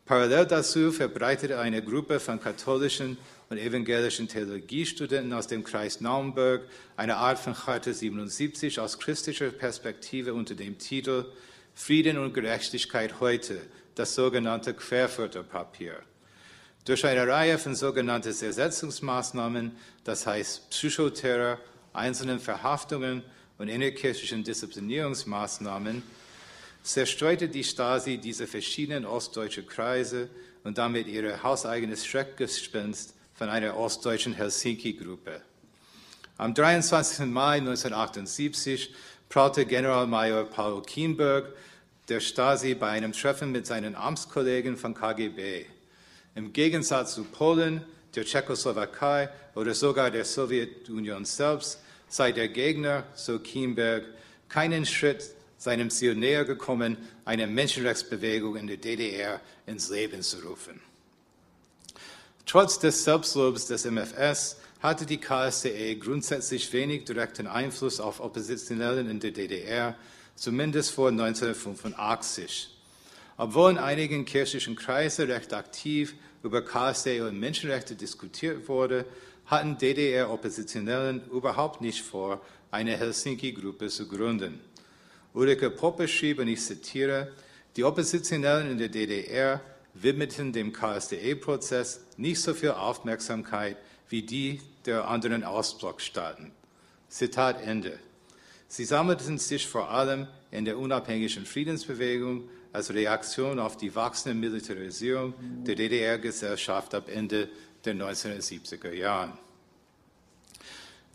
Parallel 0.06 0.46
dazu 0.46 0.90
verbreitete 0.90 1.58
eine 1.58 1.82
Gruppe 1.82 2.18
von 2.18 2.40
katholischen 2.40 3.16
und 3.48 3.58
evangelischen 3.58 4.28
Theologiestudenten 4.28 5.32
aus 5.32 5.46
dem 5.46 5.62
Kreis 5.62 6.00
Naumburg 6.00 6.62
eine 6.96 7.16
Art 7.16 7.38
von 7.38 7.54
Charta 7.54 7.92
77 7.92 8.80
aus 8.80 8.98
christlicher 8.98 9.50
Perspektive 9.50 10.34
unter 10.34 10.54
dem 10.54 10.78
Titel 10.78 11.26
Frieden 11.74 12.18
und 12.18 12.32
Gerechtigkeit 12.32 13.20
heute, 13.20 13.60
das 13.94 14.14
sogenannte 14.14 14.74
Querfurter-Papier. 14.74 16.02
Durch 16.86 17.04
eine 17.04 17.26
Reihe 17.26 17.58
von 17.58 17.74
sogenannten 17.74 18.28
Ersetzungsmaßnahmen, 18.28 19.72
das 20.04 20.26
heißt 20.26 20.70
Psychoterror, 20.70 21.58
einzelnen 21.92 22.40
Verhaftungen 22.40 23.22
und 23.58 23.68
innerkirchlichen 23.68 24.44
Disziplinierungsmaßnahmen, 24.44 26.02
zerstreute 26.82 27.48
die 27.48 27.64
Stasi 27.64 28.18
diese 28.18 28.46
verschiedenen 28.46 29.04
ostdeutschen 29.04 29.66
Kreise 29.66 30.28
und 30.62 30.78
damit 30.78 31.08
ihr 31.08 31.42
hauseigenes 31.42 32.06
Schreckgespenst 32.06 33.15
von 33.36 33.48
einer 33.50 33.76
ostdeutschen 33.76 34.32
Helsinki-Gruppe. 34.32 35.42
Am 36.38 36.54
23. 36.54 37.26
Mai 37.26 37.58
1978 37.58 38.94
prallte 39.28 39.66
Generalmajor 39.66 40.44
Paul 40.44 40.82
Kienberg 40.82 41.52
der 42.08 42.20
Stasi 42.20 42.74
bei 42.74 42.88
einem 42.90 43.12
Treffen 43.12 43.52
mit 43.52 43.66
seinen 43.66 43.94
Amtskollegen 43.94 44.76
von 44.76 44.94
KGB. 44.94 45.66
Im 46.34 46.52
Gegensatz 46.52 47.14
zu 47.14 47.24
Polen, 47.24 47.84
der 48.14 48.24
Tschechoslowakei 48.24 49.28
oder 49.54 49.74
sogar 49.74 50.10
der 50.10 50.24
Sowjetunion 50.24 51.24
selbst 51.24 51.80
sei 52.08 52.32
der 52.32 52.48
Gegner, 52.48 53.04
so 53.14 53.38
Kienberg, 53.38 54.04
keinen 54.48 54.86
Schritt 54.86 55.24
seinem 55.58 55.90
Ziel 55.90 56.14
näher 56.14 56.44
gekommen, 56.44 56.96
eine 57.24 57.46
Menschenrechtsbewegung 57.46 58.56
in 58.56 58.66
der 58.68 58.76
DDR 58.76 59.40
ins 59.66 59.90
Leben 59.90 60.22
zu 60.22 60.38
rufen. 60.38 60.80
Trotz 62.46 62.78
des 62.78 63.02
Selbstlobs 63.02 63.66
des 63.66 63.84
MFS 63.84 64.56
hatte 64.80 65.04
die 65.04 65.18
KSDE 65.18 65.96
grundsätzlich 65.96 66.72
wenig 66.72 67.04
direkten 67.04 67.48
Einfluss 67.48 67.98
auf 67.98 68.20
Oppositionellen 68.20 69.10
in 69.10 69.18
der 69.18 69.32
DDR, 69.32 69.96
zumindest 70.36 70.92
vor 70.92 71.08
1985. 71.08 72.68
Obwohl 73.36 73.72
in 73.72 73.78
einigen 73.78 74.24
kirchlichen 74.24 74.76
Kreisen 74.76 75.28
recht 75.28 75.52
aktiv 75.52 76.14
über 76.44 76.62
KSDE 76.62 77.22
und 77.22 77.40
Menschenrechte 77.40 77.96
diskutiert 77.96 78.68
wurde, 78.68 79.06
hatten 79.46 79.76
DDR-Oppositionellen 79.76 81.28
überhaupt 81.32 81.80
nicht 81.80 82.02
vor, 82.02 82.40
eine 82.70 82.96
Helsinki-Gruppe 82.96 83.88
zu 83.88 84.06
gründen. 84.06 84.60
Ulrike 85.34 85.70
Poppe 85.70 86.06
schrieb, 86.06 86.38
und 86.38 86.46
ich 86.46 86.62
zitiere, 86.62 87.32
die 87.74 87.82
Oppositionellen 87.82 88.70
in 88.70 88.78
der 88.78 88.88
DDR 88.88 89.60
widmeten 90.02 90.52
dem 90.52 90.72
KSDE-Prozess 90.72 92.00
nicht 92.16 92.40
so 92.40 92.54
viel 92.54 92.72
Aufmerksamkeit 92.72 93.76
wie 94.08 94.22
die 94.22 94.60
der 94.84 95.08
anderen 95.08 95.44
Ostblockstaaten. 95.44 96.52
Zitat 97.08 97.62
Ende. 97.62 97.98
Sie 98.68 98.84
sammelten 98.84 99.38
sich 99.38 99.66
vor 99.66 99.90
allem 99.90 100.26
in 100.50 100.64
der 100.64 100.78
unabhängigen 100.78 101.46
Friedensbewegung 101.46 102.48
als 102.72 102.92
Reaktion 102.92 103.58
auf 103.58 103.76
die 103.76 103.94
wachsende 103.94 104.38
Militarisierung 104.38 105.34
der 105.64 105.76
DDR-Gesellschaft 105.76 106.94
ab 106.94 107.08
Ende 107.08 107.48
der 107.84 107.94
1970er 107.94 108.92
Jahren. 108.92 109.32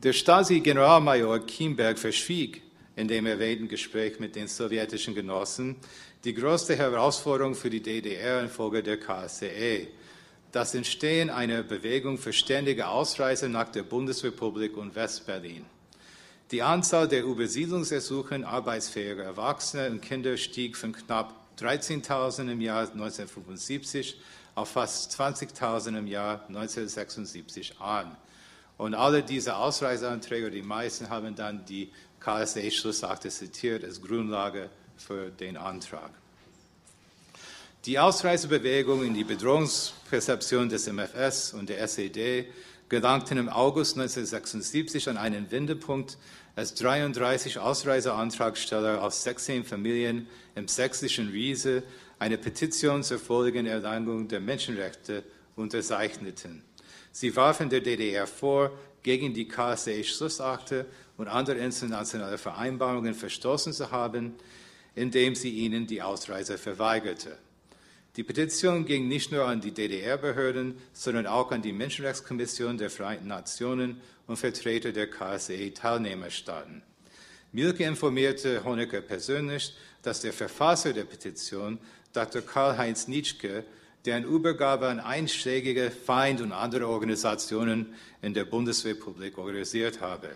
Der 0.02 0.14
Stasi-Generalmajor 0.14 1.46
Kienberg 1.46 2.00
verschwieg 2.00 2.62
in 2.96 3.08
dem 3.08 3.26
erwähnten 3.26 3.68
Gespräch 3.68 4.20
mit 4.20 4.36
den 4.36 4.48
sowjetischen 4.48 5.14
Genossen 5.14 5.76
die 6.24 6.34
größte 6.34 6.76
Herausforderung 6.76 7.56
für 7.56 7.70
die 7.70 7.82
DDR 7.82 8.42
infolge 8.42 8.84
der 8.84 9.00
KSCE, 9.00 9.88
das 10.52 10.76
Entstehen 10.76 11.30
einer 11.30 11.64
Bewegung 11.64 12.18
für 12.18 12.34
ständige 12.34 12.88
Ausreise 12.88 13.50
nach 13.50 13.70
der 13.70 13.84
Bundesrepublik 13.84 14.78
und 14.78 14.96
Westberlin. 14.96 15.66
Die 16.52 16.62
Anzahl 16.62 17.08
der 17.08 17.24
Übersiedlungsersuchen 17.24 18.44
arbeitsfähiger 18.44 19.24
Erwachsener 19.24 19.88
und 19.88 20.02
Kinder 20.02 20.36
stieg 20.36 20.76
von 20.76 20.92
knapp 20.92 21.34
13.000 21.60 22.52
im 22.52 22.62
Jahr 22.62 22.82
1975 22.82 24.20
auf 24.56 24.70
fast 24.70 25.18
20.000 25.20 25.98
im 25.98 26.08
Jahr 26.08 26.46
1976 26.48 27.80
an. 27.80 28.18
Und 28.78 28.96
alle 28.96 29.24
diese 29.24 29.56
Ausreiseanträge, 29.56 30.52
die 30.52 30.62
meisten 30.62 31.10
haben 31.10 31.36
dann 31.36 31.64
die 31.66 31.92
KSA-Schlussakte 32.20 33.30
zitiert 33.30 33.84
als 33.84 34.02
Grundlage 34.02 34.70
für 35.02 35.30
den 35.30 35.58
Antrag. 35.58 36.12
Die 37.86 37.98
Ausreisebewegung 37.98 39.04
in 39.04 39.14
die 39.14 39.24
Bedrohungsperzeption 39.24 40.70
des 40.70 40.88
MFS 40.88 41.54
und 41.54 41.68
der 41.68 41.82
SED 41.82 42.46
gelangten 42.90 43.38
im 43.38 43.50
August 43.50 43.98
1976 43.98 45.10
an 45.10 45.18
einen 45.18 45.50
Wendepunkt, 45.50 46.18
als 46.56 46.76
33 46.76 47.58
Ausreiseantragsteller 47.58 49.02
aus 49.02 49.24
16 49.24 49.64
Familien 49.64 50.28
im 50.56 50.68
sächsischen 50.68 51.30
Riese 51.30 51.84
eine 52.20 52.38
Petition 52.38 53.02
zur 53.02 53.18
völligen 53.18 53.66
Erlangung 53.66 54.28
der 54.28 54.42
Menschenrechte 54.42 55.24
unterzeichneten. 55.56 56.62
Sie 57.12 57.36
warfen 57.36 57.70
der 57.70 57.82
DDR 57.82 58.28
vor, 58.28 58.72
gegen 59.04 59.34
die 59.34 59.48
KSA-Schlussakte 59.48 60.86
und 61.18 61.28
andere 61.28 61.58
internationale 61.58 62.38
Vereinbarungen 62.38 63.16
verstoßen 63.16 63.74
zu 63.74 63.90
haben, 63.90 64.36
indem 64.96 65.36
sie 65.36 65.52
ihnen 65.52 65.88
die 65.88 66.02
Ausreise 66.02 66.58
verweigerte. 66.58 67.38
Die 68.18 68.24
Petition 68.24 68.86
ging 68.86 69.08
nicht 69.08 69.32
nur 69.32 69.46
an 69.46 69.62
die 69.62 69.72
DDR-Behörden, 69.72 70.76
sondern 70.92 71.28
auch 71.28 71.52
an 71.52 71.62
die 71.62 71.72
Menschenrechtskommission 71.72 72.78
der 72.78 72.90
Vereinten 72.90 73.28
Nationen 73.28 74.02
und 74.28 74.36
Vertreter 74.36 74.92
der 74.92 75.10
KSE-Teilnehmerstaaten. 75.10 76.82
Mielke 77.54 77.86
informierte 77.86 78.64
Honecker 78.66 79.02
persönlich, 79.02 79.74
dass 80.02 80.22
der 80.22 80.34
Verfasser 80.34 80.92
der 80.92 81.06
Petition, 81.06 81.80
Dr. 82.12 82.42
Karl-Heinz 82.42 83.08
Nitschke, 83.08 83.64
deren 84.06 84.24
Übergabe 84.24 84.88
an 84.88 85.00
einschlägige 85.00 85.92
Feind 85.92 86.42
und 86.42 86.52
andere 86.52 86.88
Organisationen 86.88 87.94
in 88.22 88.34
der 88.34 88.46
Bundesrepublik 88.46 89.38
organisiert 89.38 90.02
habe. 90.02 90.30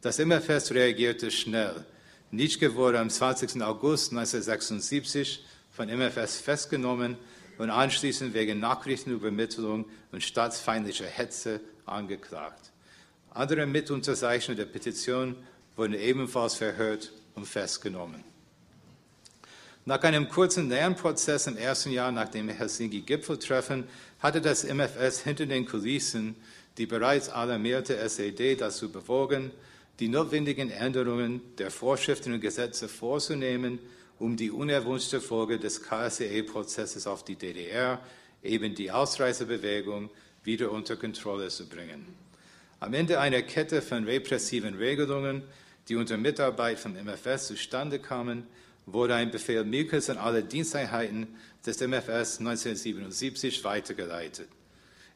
Das 0.00 0.18
MFS 0.18 0.72
reagierte 0.72 1.30
schnell. 1.30 1.84
Nitschke 2.30 2.74
wurde 2.74 2.98
am 2.98 3.08
20. 3.08 3.62
August 3.62 4.12
1976 4.12 5.44
von 5.70 5.88
MFS 5.88 6.38
festgenommen 6.38 7.16
und 7.58 7.70
anschließend 7.70 8.34
wegen 8.34 8.60
Nachrichtenübermittlung 8.60 9.84
und 10.12 10.22
staatsfeindlicher 10.22 11.06
Hetze 11.06 11.60
angeklagt. 11.84 12.72
Andere 13.30 13.66
Mitunterzeichner 13.66 14.54
der 14.54 14.64
Petition 14.66 15.36
wurden 15.76 15.94
ebenfalls 15.94 16.54
verhört 16.54 17.12
und 17.34 17.46
festgenommen. 17.46 18.24
Nach 19.84 20.02
einem 20.02 20.28
kurzen 20.28 20.68
Lernprozess 20.68 21.46
im 21.46 21.56
ersten 21.56 21.92
Jahr 21.92 22.10
nach 22.10 22.28
dem 22.28 22.48
Helsinki-Gipfeltreffen 22.48 23.84
hatte 24.18 24.40
das 24.40 24.64
MFS 24.64 25.20
hinter 25.20 25.46
den 25.46 25.64
Kulissen 25.64 26.34
die 26.78 26.86
bereits 26.86 27.28
alarmierte 27.28 27.96
SED 27.96 28.56
dazu 28.56 28.90
bewogen, 28.90 29.50
die 29.98 30.08
notwendigen 30.08 30.70
Änderungen 30.70 31.40
der 31.56 31.70
Vorschriften 31.70 32.32
und 32.32 32.40
Gesetze 32.40 32.88
vorzunehmen, 32.88 33.78
um 34.18 34.36
die 34.36 34.50
unerwünschte 34.50 35.20
Folge 35.20 35.58
des 35.58 35.82
KSCE-Prozesses 35.82 37.06
auf 37.06 37.24
die 37.24 37.36
DDR, 37.36 38.00
eben 38.42 38.74
die 38.74 38.90
Ausreisebewegung, 38.90 40.10
wieder 40.44 40.70
unter 40.70 40.96
Kontrolle 40.96 41.48
zu 41.48 41.68
bringen. 41.68 42.06
Am 42.78 42.94
Ende 42.94 43.18
einer 43.18 43.42
Kette 43.42 43.82
von 43.82 44.04
repressiven 44.04 44.74
Regelungen, 44.74 45.42
die 45.88 45.96
unter 45.96 46.16
Mitarbeit 46.16 46.78
vom 46.78 46.92
MFS 46.92 47.48
zustande 47.48 47.98
kamen, 47.98 48.46
wurde 48.86 49.14
ein 49.14 49.30
Befehl 49.30 49.64
Milkes 49.64 50.10
an 50.10 50.18
alle 50.18 50.42
Diensteinheiten 50.42 51.26
des 51.64 51.80
MFS 51.80 52.38
1977 52.38 53.64
weitergeleitet. 53.64 54.48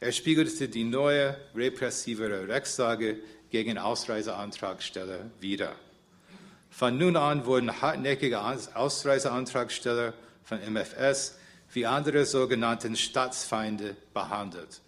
Er 0.00 0.12
spiegelte 0.12 0.68
die 0.68 0.84
neue, 0.84 1.36
repressivere 1.54 2.48
Rechtslage 2.48 3.18
gegen 3.50 3.78
Ausreiseantragsteller 3.78 5.30
wider. 5.40 5.72
Von 6.70 6.98
nun 6.98 7.16
an 7.16 7.46
wurden 7.46 7.80
hartnäckige 7.80 8.40
Ausreiseantragsteller 8.74 10.14
von 10.44 10.58
MFS 10.60 11.36
wie 11.72 11.86
andere 11.86 12.24
sogenannten 12.24 12.96
Staatsfeinde 12.96 13.96
behandelt. 14.14 14.80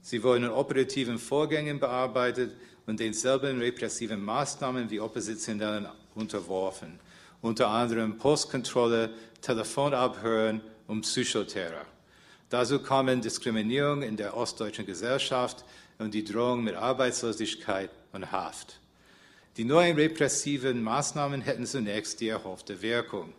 Sie 0.00 0.22
wurden 0.22 0.44
in 0.44 0.50
operativen 0.50 1.18
Vorgängen 1.18 1.78
bearbeitet 1.78 2.54
und 2.86 3.00
denselben 3.00 3.60
repressiven 3.60 4.22
Maßnahmen 4.22 4.90
wie 4.90 5.00
Oppositionellen 5.00 5.88
unterworfen 6.14 6.98
unter 7.42 7.68
anderem 7.68 8.16
Postkontrolle, 8.16 9.10
Telefonabhören 9.42 10.62
und 10.86 11.02
Psychoterror. 11.02 11.84
Dazu 12.48 12.78
kamen 12.78 13.20
Diskriminierung 13.20 14.02
in 14.02 14.16
der 14.16 14.36
ostdeutschen 14.36 14.86
Gesellschaft 14.86 15.64
und 15.98 16.14
die 16.14 16.24
Drohung 16.24 16.62
mit 16.62 16.76
Arbeitslosigkeit 16.76 17.90
und 18.12 18.32
Haft. 18.32 18.78
Die 19.56 19.64
neuen 19.64 19.96
repressiven 19.96 20.82
Maßnahmen 20.82 21.42
hätten 21.42 21.66
zunächst 21.66 22.20
die 22.20 22.28
erhoffte 22.28 22.80
Wirkung. 22.80 23.32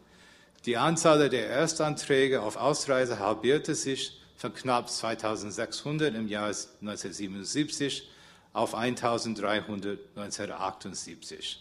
Die 0.66 0.78
Anzahl 0.78 1.30
der 1.30 1.48
Erstanträge 1.48 2.42
auf 2.42 2.56
Ausreise 2.56 3.20
halbierte 3.20 3.76
sich 3.76 4.22
von 4.38 4.54
knapp 4.54 4.90
2600 4.90 6.16
im 6.16 6.28
Jahr 6.28 6.48
1977 6.48 8.10
auf 8.54 8.76
1300 8.76 10.00
1978. 10.16 11.60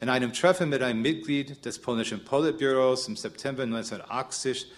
In 0.00 0.08
einem 0.08 0.32
Treffen 0.32 0.68
mit 0.68 0.82
einem 0.82 1.02
Mitglied 1.02 1.64
des 1.64 1.78
polnischen 1.78 2.24
Politbüros 2.24 3.08
im 3.08 3.16
September 3.16 3.64
1980 3.64 4.70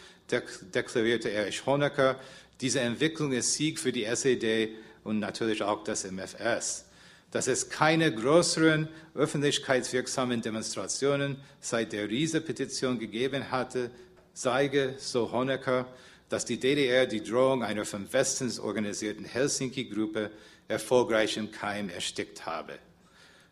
deklarierte 0.75 1.31
Erich 1.31 1.66
Honecker, 1.66 2.18
diese 2.61 2.81
Entwicklung 2.81 3.33
ist 3.33 3.55
Sieg 3.55 3.79
für 3.79 3.92
die 3.92 4.05
SED 4.05 4.70
und 5.05 5.18
natürlich 5.18 5.62
auch 5.62 5.85
das 5.85 6.11
MFS. 6.11 6.87
Dass 7.33 7.49
es 7.49 7.71
keine 7.71 8.14
größeren 8.14 8.88
öffentlichkeitswirksamen 9.14 10.42
Demonstrationen 10.42 11.38
seit 11.61 11.92
der 11.92 12.09
Riese-Petition 12.09 12.99
gegeben 12.99 13.51
hatte, 13.51 13.90
zeige, 14.35 14.95
so 14.99 15.33
Honecker, 15.33 15.87
dass 16.29 16.45
die 16.45 16.61
DDR 16.61 17.07
die 17.07 17.23
Drohung 17.23 17.62
einer 17.62 17.85
vom 17.85 18.11
Westens 18.12 18.61
organisierten 18.61 19.25
Helsinki-Gruppe 19.25 20.31
erfolgreich 20.68 21.37
im 21.37 21.51
Keim 21.51 21.88
erstickt 21.88 22.47
habe. 22.47 22.75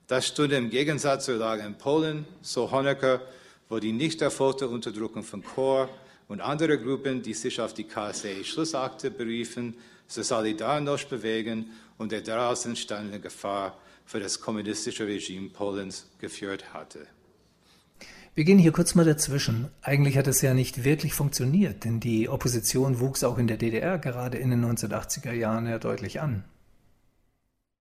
Das 0.07 0.27
stünde 0.27 0.57
im 0.57 0.71
Gegensatz 0.71 1.27
zur 1.27 1.37
Lage 1.37 1.63
in 1.63 1.77
Polen, 1.77 2.27
so 2.43 2.71
Honecker, 2.71 3.23
wo 3.69 3.79
die 3.79 3.93
nicht 3.93 4.21
erfolgte 4.23 4.69
Unterdrückung 4.69 5.23
von 5.23 5.43
Chor 5.43 5.89
und 6.29 6.41
andere 6.41 6.79
Gruppen, 6.79 7.23
die 7.23 7.35
sich 7.35 7.61
auf 7.61 7.75
die 7.75 7.85
KSE-Schlussakte 7.85 9.11
beriefen, 9.11 9.75
zur 10.07 10.25
Solidarność 10.25 11.09
bewegen 11.09 11.71
und 12.01 12.13
der 12.13 12.23
daraus 12.23 12.65
entstandene 12.65 13.21
Gefahr 13.21 13.77
für 14.07 14.21
das 14.21 14.41
kommunistische 14.41 15.07
Regime 15.07 15.51
Polens 15.51 16.09
geführt 16.19 16.73
hatte. 16.73 17.07
Wir 18.35 18.45
gehen 18.45 18.59
hier 18.59 18.73
kurz 18.73 18.95
mal 18.95 19.05
dazwischen. 19.05 19.69
Eigentlich 19.83 20.17
hat 20.17 20.27
es 20.27 20.41
ja 20.41 20.55
nicht 20.55 20.83
wirklich 20.83 21.13
funktioniert, 21.13 21.85
denn 21.85 22.01
die 22.01 22.31
Opposition 22.31 23.01
wuchs 23.01 23.23
auch 23.23 23.37
in 23.37 23.49
der 23.49 23.59
DDR 23.59 23.99
gerade 23.99 24.39
in 24.39 24.49
den 24.49 24.65
1980er 24.65 25.33
Jahren 25.33 25.67
ja 25.67 25.79
deutlich 25.79 26.23
an. 26.23 26.45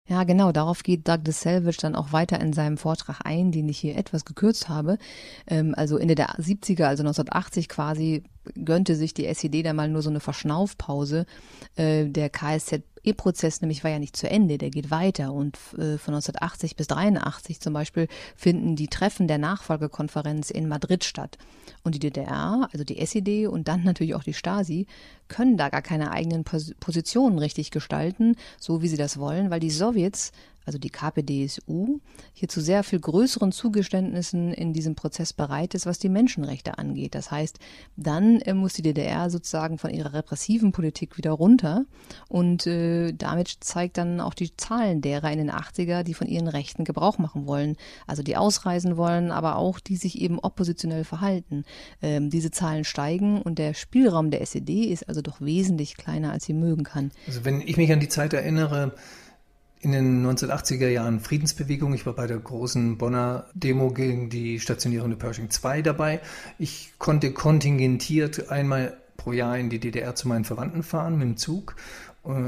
Ja, 0.06 0.24
genau, 0.24 0.50
darauf 0.50 0.82
geht 0.82 1.08
Douglas 1.08 1.40
Selvage 1.40 1.78
dann 1.80 1.94
auch 1.94 2.12
weiter 2.12 2.40
in 2.40 2.52
seinem 2.52 2.76
Vortrag 2.76 3.20
ein, 3.24 3.52
den 3.52 3.68
ich 3.68 3.78
hier 3.78 3.96
etwas 3.96 4.24
gekürzt 4.24 4.68
habe. 4.68 4.98
Ähm, 5.46 5.72
also 5.76 5.96
Ende 5.96 6.16
der 6.16 6.30
70er, 6.34 6.84
also 6.84 7.04
1980 7.04 7.68
quasi, 7.68 8.24
gönnte 8.54 8.96
sich 8.96 9.14
die 9.14 9.26
SED 9.26 9.62
da 9.62 9.72
mal 9.72 9.88
nur 9.88 10.02
so 10.02 10.10
eine 10.10 10.20
Verschnaufpause. 10.20 11.26
Äh, 11.76 12.06
der 12.06 12.30
KSZ 12.30 12.82
E-Prozess 13.02 13.60
nämlich 13.60 13.82
war 13.82 13.90
ja 13.90 13.98
nicht 13.98 14.16
zu 14.16 14.28
Ende, 14.28 14.58
der 14.58 14.70
geht 14.70 14.90
weiter 14.90 15.32
und 15.32 15.56
äh, 15.72 15.96
von 15.96 16.14
1980 16.14 16.76
bis 16.76 16.86
83 16.88 17.60
zum 17.60 17.72
Beispiel 17.72 18.08
finden 18.36 18.76
die 18.76 18.88
Treffen 18.88 19.26
der 19.26 19.38
Nachfolgekonferenz 19.38 20.50
in 20.50 20.68
Madrid 20.68 21.04
statt. 21.04 21.38
Und 21.82 21.94
die 21.94 21.98
DDR, 21.98 22.68
also 22.72 22.84
die 22.84 22.98
SED 22.98 23.46
und 23.46 23.68
dann 23.68 23.84
natürlich 23.84 24.14
auch 24.14 24.22
die 24.22 24.34
Stasi, 24.34 24.86
können 25.28 25.56
da 25.56 25.70
gar 25.70 25.82
keine 25.82 26.10
eigenen 26.10 26.44
Pos 26.44 26.74
Positionen 26.78 27.38
richtig 27.38 27.70
gestalten, 27.70 28.36
so 28.58 28.82
wie 28.82 28.88
sie 28.88 28.98
das 28.98 29.18
wollen, 29.18 29.50
weil 29.50 29.60
die 29.60 29.70
Sowjets 29.70 30.32
also 30.70 30.78
die 30.78 30.90
KPDSU, 30.90 31.98
hier 32.32 32.48
zu 32.48 32.60
sehr 32.60 32.84
viel 32.84 33.00
größeren 33.00 33.50
Zugeständnissen 33.50 34.54
in 34.54 34.72
diesem 34.72 34.94
Prozess 34.94 35.32
bereit 35.32 35.74
ist, 35.74 35.84
was 35.84 35.98
die 35.98 36.08
Menschenrechte 36.08 36.78
angeht. 36.78 37.16
Das 37.16 37.32
heißt, 37.32 37.58
dann 37.96 38.40
äh, 38.42 38.54
muss 38.54 38.74
die 38.74 38.82
DDR 38.82 39.30
sozusagen 39.30 39.78
von 39.78 39.90
ihrer 39.90 40.12
repressiven 40.12 40.70
Politik 40.70 41.18
wieder 41.18 41.32
runter 41.32 41.86
und 42.28 42.68
äh, 42.68 43.12
damit 43.12 43.48
zeigt 43.58 43.98
dann 43.98 44.20
auch 44.20 44.32
die 44.32 44.56
Zahlen 44.56 45.00
derer 45.00 45.32
in 45.32 45.38
den 45.38 45.50
80er, 45.50 46.04
die 46.04 46.14
von 46.14 46.28
ihren 46.28 46.46
Rechten 46.46 46.84
Gebrauch 46.84 47.18
machen 47.18 47.48
wollen, 47.48 47.76
also 48.06 48.22
die 48.22 48.36
ausreisen 48.36 48.96
wollen, 48.96 49.32
aber 49.32 49.56
auch 49.56 49.80
die 49.80 49.96
sich 49.96 50.20
eben 50.20 50.38
oppositionell 50.38 51.02
verhalten. 51.02 51.64
Ähm, 52.00 52.30
diese 52.30 52.52
Zahlen 52.52 52.84
steigen 52.84 53.42
und 53.42 53.58
der 53.58 53.74
Spielraum 53.74 54.30
der 54.30 54.40
SED 54.42 54.84
ist 54.84 55.08
also 55.08 55.20
doch 55.20 55.40
wesentlich 55.40 55.96
kleiner, 55.96 56.30
als 56.30 56.44
sie 56.44 56.54
mögen 56.54 56.84
kann. 56.84 57.10
Also 57.26 57.44
wenn 57.44 57.60
ich 57.60 57.76
mich 57.76 57.90
an 57.92 57.98
die 57.98 58.08
Zeit 58.08 58.32
erinnere, 58.34 58.94
in 59.80 59.92
den 59.92 60.26
1980er 60.26 60.88
Jahren 60.88 61.20
Friedensbewegung. 61.20 61.94
Ich 61.94 62.04
war 62.04 62.12
bei 62.12 62.26
der 62.26 62.38
großen 62.38 62.98
Bonner 62.98 63.46
Demo 63.54 63.90
gegen 63.90 64.28
die 64.28 64.60
stationierende 64.60 65.16
Pershing 65.16 65.50
2 65.50 65.82
dabei. 65.82 66.20
Ich 66.58 66.92
konnte 66.98 67.32
kontingentiert 67.32 68.50
einmal 68.50 68.98
pro 69.16 69.32
Jahr 69.32 69.58
in 69.58 69.70
die 69.70 69.80
DDR 69.80 70.14
zu 70.14 70.28
meinen 70.28 70.44
Verwandten 70.44 70.82
fahren 70.82 71.18
mit 71.18 71.28
dem 71.28 71.36
Zug 71.36 71.76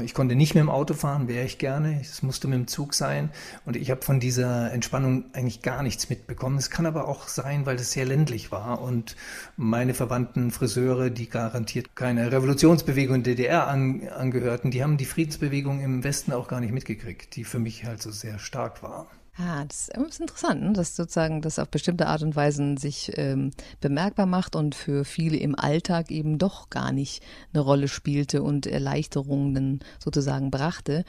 ich 0.03 0.13
konnte 0.13 0.35
nicht 0.35 0.53
mit 0.53 0.61
dem 0.61 0.69
Auto 0.69 0.93
fahren, 0.93 1.27
wäre 1.27 1.45
ich 1.45 1.57
gerne. 1.57 1.99
Es 1.99 2.21
musste 2.21 2.47
mit 2.47 2.59
dem 2.59 2.67
Zug 2.67 2.93
sein. 2.93 3.31
Und 3.65 3.75
ich 3.75 3.89
habe 3.89 4.03
von 4.03 4.19
dieser 4.19 4.71
Entspannung 4.71 5.25
eigentlich 5.33 5.63
gar 5.63 5.81
nichts 5.81 6.09
mitbekommen. 6.09 6.57
Es 6.57 6.69
kann 6.69 6.85
aber 6.85 7.07
auch 7.07 7.27
sein, 7.27 7.65
weil 7.65 7.77
es 7.77 7.91
sehr 7.91 8.05
ländlich 8.05 8.51
war. 8.51 8.81
Und 8.81 9.15
meine 9.57 9.95
Verwandten 9.95 10.51
Friseure, 10.51 11.09
die 11.09 11.27
garantiert 11.27 11.95
keine 11.95 12.31
Revolutionsbewegung 12.31 13.15
in 13.15 13.23
DDR 13.23 13.67
an, 13.67 14.07
angehörten, 14.09 14.69
die 14.69 14.83
haben 14.83 14.97
die 14.97 15.05
Friedensbewegung 15.05 15.81
im 15.81 16.03
Westen 16.03 16.33
auch 16.33 16.47
gar 16.47 16.59
nicht 16.59 16.73
mitgekriegt, 16.73 17.35
die 17.35 17.43
für 17.43 17.59
mich 17.59 17.83
halt 17.83 18.01
so 18.01 18.11
sehr 18.11 18.37
stark 18.37 18.83
war. 18.83 19.07
Ah, 19.35 19.65
das 19.65 19.89
ist 19.89 20.19
interessant, 20.19 20.61
ne? 20.61 20.73
dass 20.73 20.95
sozusagen 20.95 21.41
das 21.41 21.57
auf 21.57 21.67
bestimmte 21.69 22.05
Art 22.05 22.21
und 22.21 22.35
Weise 22.35 22.75
sich 22.77 23.11
ähm, 23.15 23.49
bemerkbar 23.81 24.27
macht 24.27 24.55
und 24.55 24.75
für 24.75 25.05
viele 25.05 25.37
im 25.37 25.57
Alltag 25.57 26.11
eben 26.11 26.37
doch 26.37 26.69
gar 26.69 26.91
nicht 26.91 27.23
eine 27.51 27.63
Rolle 27.63 27.87
spielte 27.87 28.43
und 28.43 28.67
Erleichterungen 28.67 29.79
sozusagen 29.97 30.51
brachte. 30.51 31.03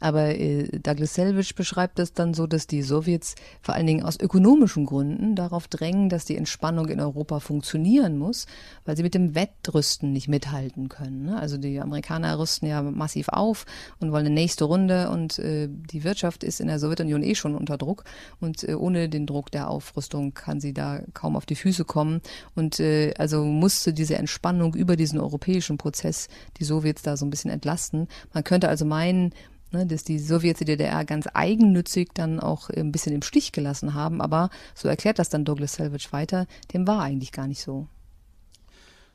Aber 0.00 0.34
äh, 0.34 0.64
Douglas 0.78 1.14
Selvage 1.14 1.52
beschreibt 1.54 1.98
das 1.98 2.12
dann 2.12 2.34
so, 2.34 2.46
dass 2.46 2.66
die 2.66 2.82
Sowjets 2.82 3.34
vor 3.60 3.74
allen 3.74 3.86
Dingen 3.86 4.02
aus 4.02 4.18
ökonomischen 4.18 4.86
Gründen 4.86 5.36
darauf 5.36 5.68
drängen, 5.68 6.08
dass 6.08 6.24
die 6.24 6.36
Entspannung 6.36 6.88
in 6.88 7.00
Europa 7.00 7.40
funktionieren 7.40 8.18
muss, 8.18 8.46
weil 8.84 8.96
sie 8.96 9.02
mit 9.02 9.14
dem 9.14 9.34
Wettrüsten 9.34 10.12
nicht 10.12 10.28
mithalten 10.28 10.88
können. 10.88 11.24
Ne? 11.24 11.38
Also 11.38 11.58
die 11.58 11.80
Amerikaner 11.80 12.38
rüsten 12.38 12.68
ja 12.68 12.82
massiv 12.82 13.28
auf 13.28 13.66
und 14.00 14.10
wollen 14.10 14.26
eine 14.26 14.34
nächste 14.34 14.64
Runde 14.64 15.10
und 15.10 15.38
äh, 15.38 15.68
die 15.70 16.02
Wirtschaft 16.02 16.42
ist 16.42 16.60
in 16.60 16.68
der 16.68 16.78
Sowjetunion 16.78 17.22
eh 17.22 17.34
schon 17.34 17.54
unter 17.54 17.76
Druck 17.76 18.04
und 18.40 18.66
äh, 18.68 18.74
ohne 18.74 19.08
den 19.08 19.26
Druck 19.26 19.50
der 19.50 19.68
Aufrüstung 19.68 20.32
kann 20.34 20.60
sie 20.60 20.72
da 20.72 21.02
kaum 21.12 21.36
auf 21.36 21.46
die 21.46 21.56
Füße 21.56 21.84
kommen 21.84 22.22
und 22.54 22.80
äh, 22.80 23.12
also 23.18 23.44
musste 23.44 23.92
diese 23.92 24.16
Entspannung 24.16 24.74
über 24.74 24.96
diesen 24.96 25.20
europäischen 25.20 25.76
Prozess 25.78 26.28
die 26.58 26.64
Sowjets 26.64 27.02
da 27.02 27.16
so 27.16 27.26
ein 27.26 27.30
bisschen 27.30 27.50
entlasten. 27.50 28.08
Man 28.32 28.44
könnte 28.44 28.68
also 28.68 28.84
meinen, 28.84 29.34
ne, 29.72 29.86
dass 29.86 30.04
die 30.04 30.18
Sowjets 30.18 30.58
die 30.58 30.64
DDR 30.64 31.04
ganz 31.04 31.28
eigennützig 31.32 32.10
dann 32.14 32.40
auch 32.40 32.70
ein 32.70 32.92
bisschen 32.92 33.14
im 33.14 33.22
Stich 33.22 33.52
gelassen 33.52 33.94
haben. 33.94 34.20
Aber 34.20 34.50
so 34.74 34.88
erklärt 34.88 35.18
das 35.18 35.28
dann 35.28 35.44
Douglas 35.44 35.74
Selvage 35.74 36.08
weiter, 36.10 36.46
dem 36.72 36.86
war 36.86 37.02
eigentlich 37.02 37.32
gar 37.32 37.46
nicht 37.46 37.62
so. 37.62 37.88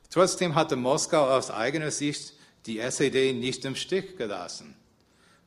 Trotzdem 0.10 0.56
hatte 0.56 0.76
Moskau 0.76 1.26
aus 1.30 1.52
eigener 1.52 1.91
Sicht 1.91 2.34
die 2.65 2.80
SED 2.80 3.34
nicht 3.34 3.65
im 3.65 3.76
Stich 3.76 4.18
gelassen. 4.18 4.76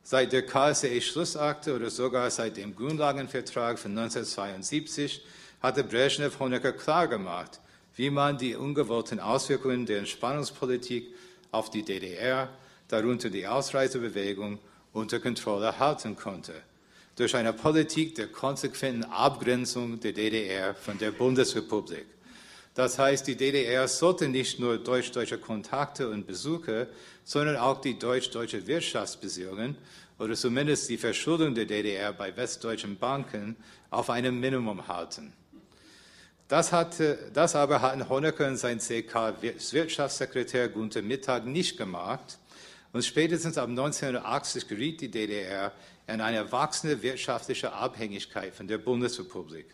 Seit 0.03 0.31
der 0.31 0.45
KSE-Schlussakte 0.45 1.75
oder 1.75 1.89
sogar 1.89 2.31
seit 2.31 2.57
dem 2.57 2.75
Grundlagenvertrag 2.75 3.77
von 3.77 3.91
1972 3.97 5.21
hatte 5.61 5.83
Brezhnev 5.83 6.39
Honecker 6.39 6.71
klargemacht, 6.71 7.59
wie 7.95 8.09
man 8.09 8.37
die 8.37 8.55
ungewollten 8.55 9.19
Auswirkungen 9.19 9.85
der 9.85 9.99
Entspannungspolitik 9.99 11.13
auf 11.51 11.69
die 11.69 11.83
DDR, 11.83 12.49
darunter 12.87 13.29
die 13.29 13.45
Ausreisebewegung 13.45 14.59
unter 14.99 15.19
Kontrolle 15.19 15.79
halten 15.79 16.15
konnte, 16.15 16.53
durch 17.15 17.35
eine 17.35 17.53
Politik 17.53 18.15
der 18.15 18.27
konsequenten 18.27 19.03
Abgrenzung 19.03 19.99
der 19.99 20.13
DDR 20.13 20.75
von 20.75 20.97
der 20.97 21.11
Bundesrepublik. 21.11 22.05
Das 22.75 22.97
heißt, 22.97 23.27
die 23.27 23.35
DDR 23.35 23.87
sollte 23.87 24.29
nicht 24.29 24.59
nur 24.59 24.77
deutsch-deutsche 24.77 25.37
Kontakte 25.37 26.09
und 26.09 26.25
Besuche, 26.25 26.87
sondern 27.25 27.57
auch 27.57 27.81
die 27.81 27.99
deutsch-deutsche 27.99 28.65
Wirtschaftsbeziehungen 28.67 29.75
oder 30.17 30.35
zumindest 30.35 30.89
die 30.89 30.97
Verschuldung 30.97 31.55
der 31.55 31.65
DDR 31.65 32.13
bei 32.13 32.35
westdeutschen 32.35 32.97
Banken 32.97 33.55
auf 33.89 34.09
einem 34.09 34.39
Minimum 34.39 34.87
halten. 34.87 35.33
Das, 36.47 36.71
hatte, 36.71 37.29
das 37.31 37.55
aber 37.55 37.79
hatten 37.81 38.09
Honecker 38.09 38.47
und 38.47 38.57
sein 38.57 38.79
CK-Wirtschaftssekretär 38.79 40.69
Gunther 40.69 41.03
Mittag 41.03 41.45
nicht 41.45 41.77
gemacht. 41.77 42.38
Und 42.91 43.05
spätestens 43.05 43.57
ab 43.57 43.69
1980 43.69 44.67
geriet 44.67 45.01
die 45.01 45.11
DDR 45.11 45.71
in 46.07 46.21
eine 46.21 46.51
wachsende 46.51 47.01
wirtschaftliche 47.03 47.71
Abhängigkeit 47.71 48.55
von 48.55 48.67
der 48.67 48.79
Bundesrepublik. 48.79 49.67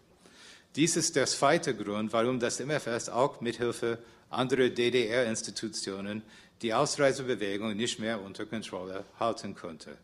Dies 0.75 0.97
ist 0.97 1.15
der 1.15 1.25
zweite 1.25 1.73
Grund, 1.73 2.11
warum 2.11 2.39
das 2.39 2.59
MFS 2.59 3.07
auch 3.07 3.39
mithilfe 3.39 3.99
anderer 4.29 4.69
DDR-Institutionen 4.69 6.21
die 6.61 6.73
Ausreisebewegung 6.73 7.75
nicht 7.75 7.99
mehr 7.99 8.21
unter 8.21 8.45
Kontrolle 8.45 9.05
halten 9.17 9.55
konnte. 9.55 9.97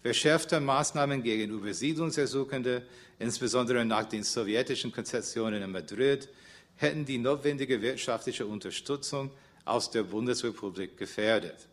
Verschärfte 0.00 0.58
Maßnahmen 0.58 1.22
gegen 1.22 1.52
Übersiedlungsersuchende, 1.52 2.82
insbesondere 3.20 3.84
nach 3.84 4.04
den 4.08 4.24
sowjetischen 4.24 4.90
Konzessionen 4.90 5.62
in 5.62 5.70
Madrid, 5.70 6.28
hätten 6.74 7.04
die 7.04 7.18
notwendige 7.18 7.80
wirtschaftliche 7.80 8.44
Unterstützung 8.44 9.30
aus 9.64 9.92
der 9.92 10.02
Bundesrepublik 10.02 10.96
gefährdet. 10.98 11.68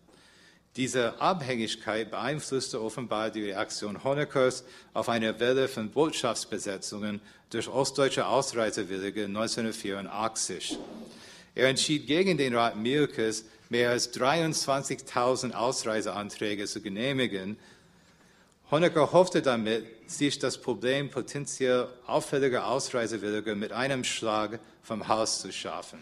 Diese 0.76 1.20
Abhängigkeit 1.20 2.12
beeinflusste 2.12 2.82
offenbar 2.82 3.32
die 3.32 3.46
Reaktion 3.46 4.04
Honeckers 4.04 4.64
auf 4.94 5.10
eine 5.10 5.40
Welle 5.40 5.68
von 5.68 5.90
Botschaftsbesetzungen 5.90 7.22
durch 7.50 7.68
ostdeutsche 7.68 8.28
Ausreisewillige 8.28 9.26
1984. 9.26 10.78
Er 11.56 11.68
entschied 11.68 12.06
gegen 12.06 12.38
den 12.38 12.56
Rat 12.56 12.78
Mielkes, 12.78 13.46
mehr 13.70 13.90
als 13.90 14.14
23.000 14.14 15.54
Ausreiseanträge 15.54 16.66
zu 16.66 16.82
genehmigen. 16.82 17.58
Honecker 18.72 19.12
hoffte 19.12 19.42
damit, 19.42 19.86
sich 20.08 20.38
das 20.38 20.60
Problem 20.60 21.10
potenziell 21.10 21.88
auffälliger 22.06 22.68
Ausreisewilliger 22.68 23.56
mit 23.56 23.72
einem 23.72 24.04
Schlag 24.04 24.60
vom 24.84 25.08
Haus 25.08 25.42
zu 25.42 25.52
schaffen. 25.52 26.00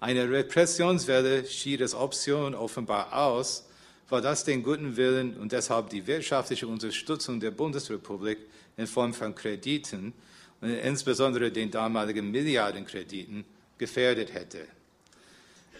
Eine 0.00 0.30
Repressionswelle 0.30 1.44
schied 1.46 1.82
als 1.82 1.94
Option 1.94 2.54
offenbar 2.54 3.12
aus, 3.12 3.64
war 4.08 4.20
das 4.20 4.44
den 4.44 4.62
guten 4.62 4.96
Willen 4.96 5.36
und 5.36 5.50
deshalb 5.50 5.90
die 5.90 6.06
wirtschaftliche 6.06 6.68
Unterstützung 6.68 7.40
der 7.40 7.50
Bundesrepublik 7.50 8.38
in 8.76 8.86
Form 8.86 9.12
von 9.12 9.34
Krediten 9.34 10.12
und 10.60 10.70
insbesondere 10.70 11.50
den 11.50 11.70
damaligen 11.70 12.30
Milliardenkrediten 12.30 13.44
gefährdet 13.76 14.32
hätte. 14.32 14.66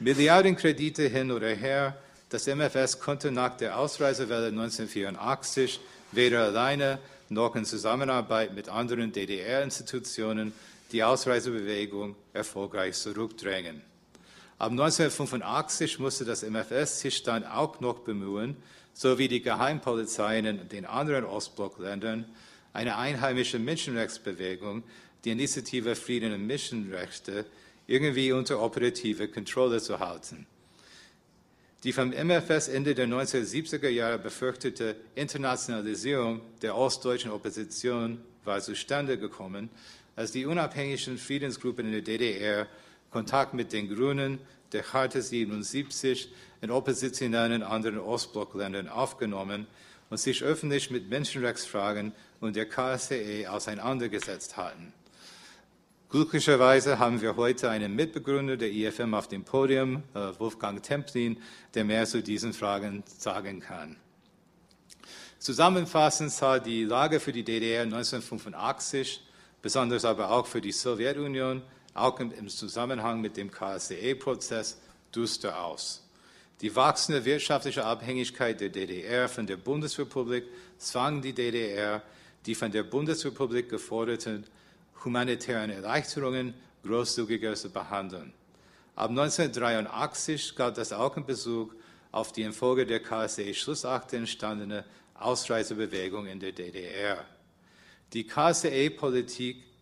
Milliardenkredite 0.00 1.08
hin 1.08 1.30
oder 1.30 1.48
her, 1.48 1.96
das 2.28 2.46
MFS 2.46 2.98
konnte 2.98 3.30
nach 3.30 3.56
der 3.56 3.78
Ausreisewelle 3.78 4.48
1984 4.48 5.80
weder 6.12 6.44
alleine 6.44 6.98
noch 7.28 7.54
in 7.56 7.64
Zusammenarbeit 7.64 8.54
mit 8.54 8.68
anderen 8.68 9.12
DDR-Institutionen 9.12 10.52
die 10.92 11.04
Ausreisebewegung 11.04 12.16
erfolgreich 12.32 12.94
zurückdrängen. 12.94 13.82
Ab 14.58 14.72
1985 14.72 16.00
musste 16.00 16.24
das 16.24 16.42
MFS 16.42 17.00
sich 17.00 17.22
dann 17.22 17.44
auch 17.44 17.78
noch 17.78 18.00
bemühen, 18.00 18.56
sowie 18.92 19.28
die 19.28 19.40
Geheimpolizeien 19.40 20.46
in 20.46 20.68
den 20.68 20.84
anderen 20.84 21.24
Ostblockländern, 21.24 22.24
eine 22.72 22.96
einheimische 22.96 23.60
Menschenrechtsbewegung, 23.60 24.82
die 25.24 25.30
Initiative 25.30 25.94
Frieden 25.94 26.32
und 26.32 26.44
Menschenrechte, 26.46 27.46
irgendwie 27.86 28.32
unter 28.32 28.60
operative 28.60 29.28
Kontrolle 29.28 29.80
zu 29.80 30.00
halten. 30.00 30.46
Die 31.84 31.92
vom 31.92 32.10
MFS 32.10 32.66
Ende 32.66 32.96
der 32.96 33.06
1970er 33.06 33.88
Jahre 33.88 34.18
befürchtete 34.18 34.96
Internationalisierung 35.14 36.40
der 36.62 36.76
ostdeutschen 36.76 37.30
Opposition 37.30 38.20
war 38.44 38.60
zustande 38.60 39.18
gekommen, 39.18 39.70
als 40.16 40.32
die 40.32 40.46
unabhängigen 40.46 41.16
Friedensgruppen 41.16 41.86
in 41.86 41.92
der 41.92 42.02
DDR 42.02 42.66
Kontakt 43.10 43.54
mit 43.54 43.72
den 43.72 43.88
Grünen, 43.88 44.38
der 44.72 44.82
Charta 44.82 45.20
77 45.20 46.32
in 46.60 46.70
oppositionellen 46.70 47.62
anderen 47.62 47.98
Ostblockländern 47.98 48.88
aufgenommen 48.88 49.66
und 50.10 50.18
sich 50.18 50.42
öffentlich 50.42 50.90
mit 50.90 51.08
Menschenrechtsfragen 51.08 52.12
und 52.40 52.56
der 52.56 52.66
KSCE 52.66 53.46
auseinandergesetzt 53.48 54.56
hatten. 54.56 54.92
Glücklicherweise 56.10 56.98
haben 56.98 57.20
wir 57.20 57.36
heute 57.36 57.68
einen 57.68 57.94
Mitbegründer 57.94 58.56
der 58.56 58.72
IFM 58.72 59.12
auf 59.12 59.28
dem 59.28 59.44
Podium, 59.44 60.02
äh, 60.14 60.30
Wolfgang 60.38 60.82
Templin, 60.82 61.38
der 61.74 61.84
mehr 61.84 62.06
zu 62.06 62.22
diesen 62.22 62.54
Fragen 62.54 63.04
sagen 63.06 63.60
kann. 63.60 63.96
Zusammenfassend 65.38 66.32
sah 66.32 66.58
die 66.58 66.84
Lage 66.84 67.20
für 67.20 67.32
die 67.32 67.44
DDR 67.44 67.82
1985, 67.82 69.22
besonders 69.60 70.06
aber 70.06 70.30
auch 70.30 70.46
für 70.46 70.62
die 70.62 70.72
Sowjetunion, 70.72 71.62
auch 72.00 72.20
im 72.20 72.48
Zusammenhang 72.48 73.20
mit 73.20 73.36
dem 73.36 73.50
KSCE-Prozess, 73.50 74.78
düster 75.14 75.64
aus. 75.64 76.04
Die 76.60 76.74
wachsende 76.74 77.24
wirtschaftliche 77.24 77.84
Abhängigkeit 77.84 78.60
der 78.60 78.68
DDR 78.68 79.28
von 79.28 79.46
der 79.46 79.56
Bundesrepublik 79.56 80.44
zwang 80.76 81.22
die 81.22 81.32
DDR, 81.32 82.02
die 82.46 82.54
von 82.54 82.72
der 82.72 82.82
Bundesrepublik 82.82 83.68
geforderten 83.68 84.44
humanitären 85.04 85.70
Erleichterungen 85.70 86.54
großzügiger 86.84 87.54
zu 87.54 87.70
behandeln. 87.70 88.32
Ab 88.96 89.10
1983 89.10 90.56
galt 90.56 90.76
das 90.78 90.92
auch 90.92 91.16
in 91.16 91.24
Bezug 91.24 91.76
auf 92.10 92.32
die 92.32 92.42
infolge 92.42 92.84
der 92.86 93.00
KSE-Schlussakte 93.00 94.16
entstandene 94.16 94.84
Ausreisebewegung 95.14 96.26
in 96.26 96.40
der 96.40 96.52
DDR. 96.52 97.24
Die 98.12 98.26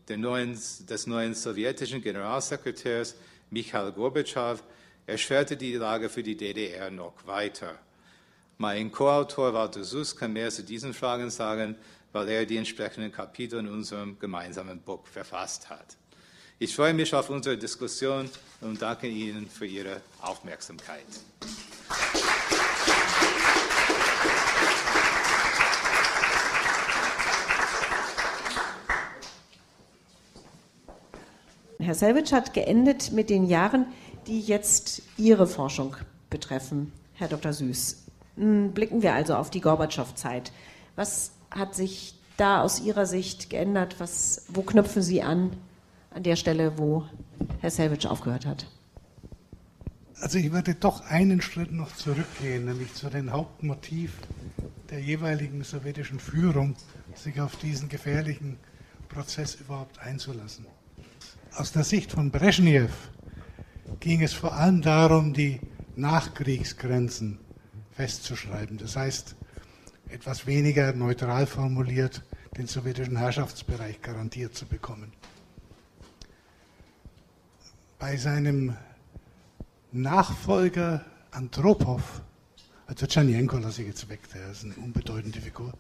KSE-Politik 0.07 0.87
des 0.87 1.07
neuen 1.07 1.35
sowjetischen 1.35 2.01
Generalsekretärs 2.01 3.17
Michail 3.51 3.93
Gorbatschow 3.93 4.63
erschwerte 5.07 5.57
die 5.57 5.75
Lage 5.75 6.09
für 6.09 6.23
die 6.23 6.37
DDR 6.37 6.91
noch 6.91 7.27
weiter. 7.27 7.79
Mein 8.59 8.91
Co-Autor 8.91 9.53
Walter 9.53 9.85
Suss 9.85 10.17
kann 10.17 10.33
mehr 10.33 10.51
zu 10.51 10.63
diesen 10.63 10.95
Fragen 10.95 11.31
sagen, 11.31 11.77
weil 12.13 12.29
er 12.29 12.47
die 12.47 12.57
entsprechenden 12.57 13.13
Kapitel 13.13 13.59
in 13.59 13.69
unserem 13.69 14.19
gemeinsamen 14.19 14.81
Buch 14.81 15.07
verfasst 15.07 15.69
hat. 15.69 15.97
Ich 16.59 16.75
freue 16.75 16.95
mich 16.95 17.13
auf 17.13 17.29
unsere 17.29 17.59
Diskussion 17.59 18.31
und 18.63 18.81
danke 18.81 19.09
Ihnen 19.09 19.51
für 19.51 19.67
Ihre 19.67 20.01
Aufmerksamkeit. 20.23 21.05
Herr 31.87 31.95
Selwitsch 31.95 32.33
hat 32.33 32.53
geendet 32.53 33.13
mit 33.13 33.31
den 33.31 33.47
Jahren, 33.47 33.87
die 34.27 34.41
jetzt 34.41 35.03
Ihre 35.17 35.47
Forschung 35.47 35.95
betreffen, 36.31 36.91
Herr 37.15 37.29
Dr. 37.29 37.53
Süß. 37.53 38.03
Blicken 38.35 39.03
wir 39.03 39.15
also 39.15 39.37
auf 39.37 39.51
die 39.51 39.61
Gorbatschow-Zeit. 39.61 40.51
Was 40.97 41.31
hat 41.49 41.77
sich 41.77 42.17
da 42.39 42.61
aus 42.61 42.81
Ihrer 42.81 43.07
Sicht 43.07 43.51
geändert? 43.51 44.01
Was, 44.01 44.47
wo 44.49 44.63
knüpfen 44.63 45.01
Sie 45.01 45.23
an, 45.23 45.53
an 46.11 46.25
der 46.25 46.35
Stelle, 46.35 46.77
wo 46.77 47.05
Herr 47.61 47.71
Selwitsch 47.71 48.07
aufgehört 48.07 48.47
hat? 48.47 48.67
Also 50.21 50.39
ich 50.39 50.51
würde 50.51 50.75
doch 50.75 51.09
einen 51.09 51.41
Schritt 51.41 51.71
noch 51.71 51.95
zurückgehen, 51.95 52.65
nämlich 52.65 52.95
zu 52.95 53.11
dem 53.11 53.31
Hauptmotiv 53.31 54.13
der 54.91 54.99
jeweiligen 54.99 55.63
sowjetischen 55.63 56.19
Führung, 56.19 56.75
sich 57.15 57.41
auf 57.41 57.55
diesen 57.55 57.89
gefährlichen 57.89 58.59
Prozess 59.09 59.55
überhaupt 59.55 60.01
einzulassen. 60.01 60.67
Aus 61.57 61.73
der 61.73 61.85
Sicht 61.85 62.13
von 62.13 62.31
Brezhnev 62.31 62.93
ging 63.99 64.23
es 64.23 64.35
vor 64.35 64.53
allem 64.53 64.83
darum, 64.83 65.33
die 65.33 65.59
Nachkriegsgrenzen 65.97 67.39
festzuschreiben. 67.93 68.77
Das 68.77 68.95
heißt, 68.95 69.37
etwas 70.11 70.47
weniger 70.47 70.93
neutral 70.93 71.47
formuliert, 71.47 72.23
den 72.59 72.67
sowjetischen 72.67 73.17
Herrschaftsbereich 73.17 74.03
garantiert 74.03 74.55
zu 74.55 74.67
bekommen. 74.67 75.15
Bei 77.99 78.19
seinem 78.19 78.77
Nachfolger 79.93 81.07
Andropov, 81.31 82.21
also 82.87 83.07
Tschernjenko 83.07 83.57
lasse 83.57 83.81
ich 83.81 83.89
jetzt 83.89 84.11
weg, 84.11 84.21
der 84.35 84.51
ist 84.51 84.65
eine 84.65 84.75
unbedeutende 84.75 85.41
Figur. 85.41 85.73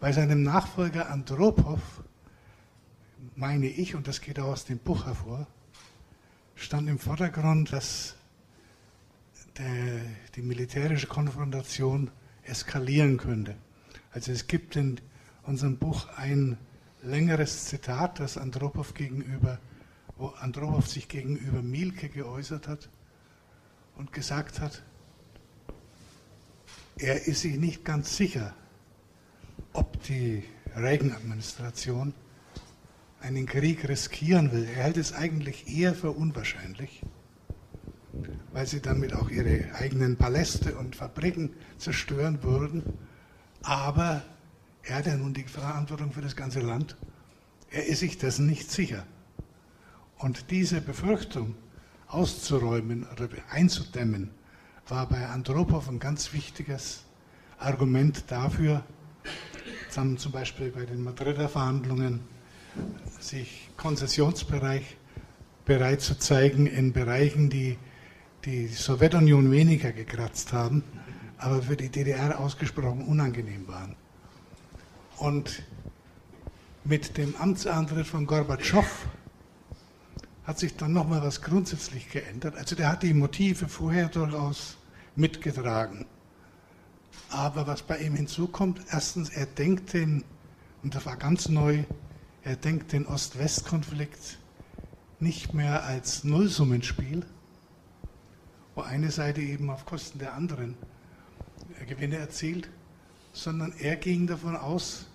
Bei 0.00 0.10
seinem 0.10 0.42
Nachfolger 0.42 1.10
Andropov, 1.10 1.80
meine 3.40 3.68
ich, 3.68 3.94
und 3.94 4.06
das 4.06 4.20
geht 4.20 4.38
auch 4.38 4.48
aus 4.48 4.66
dem 4.66 4.78
Buch 4.78 5.06
hervor, 5.06 5.46
stand 6.56 6.90
im 6.90 6.98
Vordergrund, 6.98 7.72
dass 7.72 8.14
der, 9.56 10.02
die 10.36 10.42
militärische 10.42 11.06
Konfrontation 11.06 12.10
eskalieren 12.42 13.16
könnte. 13.16 13.56
Also 14.12 14.30
es 14.30 14.46
gibt 14.46 14.76
in 14.76 15.00
unserem 15.44 15.78
Buch 15.78 16.06
ein 16.16 16.58
längeres 17.02 17.64
Zitat, 17.64 18.20
das 18.20 18.36
Andropov 18.36 18.92
gegenüber, 18.92 19.58
wo 20.18 20.28
Andropov 20.28 20.86
sich 20.86 21.08
gegenüber 21.08 21.62
Mielke 21.62 22.10
geäußert 22.10 22.68
hat 22.68 22.90
und 23.96 24.12
gesagt 24.12 24.60
hat, 24.60 24.82
er 26.98 27.26
ist 27.26 27.40
sich 27.40 27.56
nicht 27.56 27.86
ganz 27.86 28.18
sicher, 28.18 28.54
ob 29.72 30.02
die 30.02 30.44
Reagan-Administration 30.76 32.12
einen 33.20 33.46
Krieg 33.46 33.88
riskieren 33.88 34.52
will. 34.52 34.64
Er 34.64 34.84
hält 34.84 34.96
es 34.96 35.12
eigentlich 35.12 35.68
eher 35.68 35.94
für 35.94 36.12
unwahrscheinlich, 36.12 37.02
weil 38.52 38.66
sie 38.66 38.80
damit 38.80 39.14
auch 39.14 39.30
ihre 39.30 39.74
eigenen 39.74 40.16
Paläste 40.16 40.76
und 40.76 40.96
Fabriken 40.96 41.50
zerstören 41.78 42.42
würden. 42.42 42.82
Aber 43.62 44.22
er 44.82 44.96
hat 44.96 45.06
ja 45.06 45.16
nun 45.16 45.34
die 45.34 45.44
Verantwortung 45.44 46.12
für 46.12 46.22
das 46.22 46.36
ganze 46.36 46.60
Land. 46.60 46.96
Er 47.70 47.86
ist 47.86 48.00
sich 48.00 48.18
dessen 48.18 48.46
nicht 48.46 48.70
sicher. 48.70 49.06
Und 50.18 50.50
diese 50.50 50.80
Befürchtung 50.80 51.54
auszuräumen 52.08 53.06
oder 53.12 53.28
einzudämmen, 53.50 54.30
war 54.88 55.08
bei 55.08 55.26
Andropov 55.28 55.88
ein 55.88 56.00
ganz 56.00 56.32
wichtiges 56.32 57.04
Argument 57.58 58.24
dafür, 58.28 58.84
zum 59.90 60.16
Beispiel 60.32 60.70
bei 60.70 60.84
den 60.84 61.02
Madrider 61.02 61.48
Verhandlungen, 61.48 62.20
sich 63.20 63.68
Konzessionsbereich 63.76 64.96
bereit 65.64 66.00
zu 66.00 66.18
zeigen 66.18 66.66
in 66.66 66.92
Bereichen, 66.92 67.50
die 67.50 67.78
die 68.44 68.66
Sowjetunion 68.68 69.50
weniger 69.50 69.92
gekratzt 69.92 70.52
haben, 70.52 70.82
aber 71.38 71.62
für 71.62 71.76
die 71.76 71.88
DDR 71.88 72.40
ausgesprochen 72.40 73.06
unangenehm 73.06 73.68
waren. 73.68 73.96
Und 75.18 75.62
mit 76.84 77.18
dem 77.18 77.36
Amtsantritt 77.36 78.06
von 78.06 78.26
Gorbatschow 78.26 79.06
hat 80.44 80.58
sich 80.58 80.76
dann 80.76 80.92
nochmal 80.92 81.22
was 81.22 81.42
grundsätzlich 81.42 82.10
geändert. 82.10 82.56
Also 82.56 82.74
der 82.74 82.90
hat 82.90 83.02
die 83.02 83.14
Motive 83.14 83.68
vorher 83.68 84.08
durchaus 84.08 84.78
mitgetragen. 85.14 86.06
Aber 87.28 87.66
was 87.66 87.82
bei 87.82 87.98
ihm 87.98 88.16
hinzukommt, 88.16 88.80
erstens, 88.90 89.28
er 89.30 89.46
denkt 89.46 89.92
den, 89.92 90.24
und 90.82 90.94
das 90.94 91.06
war 91.06 91.16
ganz 91.16 91.48
neu, 91.48 91.84
er 92.42 92.56
denkt 92.56 92.92
den 92.92 93.06
Ost-West-Konflikt 93.06 94.38
nicht 95.18 95.52
mehr 95.52 95.84
als 95.84 96.24
Nullsummenspiel, 96.24 97.24
wo 98.74 98.80
eine 98.82 99.10
Seite 99.10 99.40
eben 99.42 99.68
auf 99.68 99.84
Kosten 99.84 100.18
der 100.18 100.34
anderen 100.34 100.76
Gewinne 101.86 102.16
erzielt, 102.16 102.70
sondern 103.32 103.72
er 103.78 103.96
ging 103.96 104.26
davon 104.26 104.56
aus, 104.56 105.06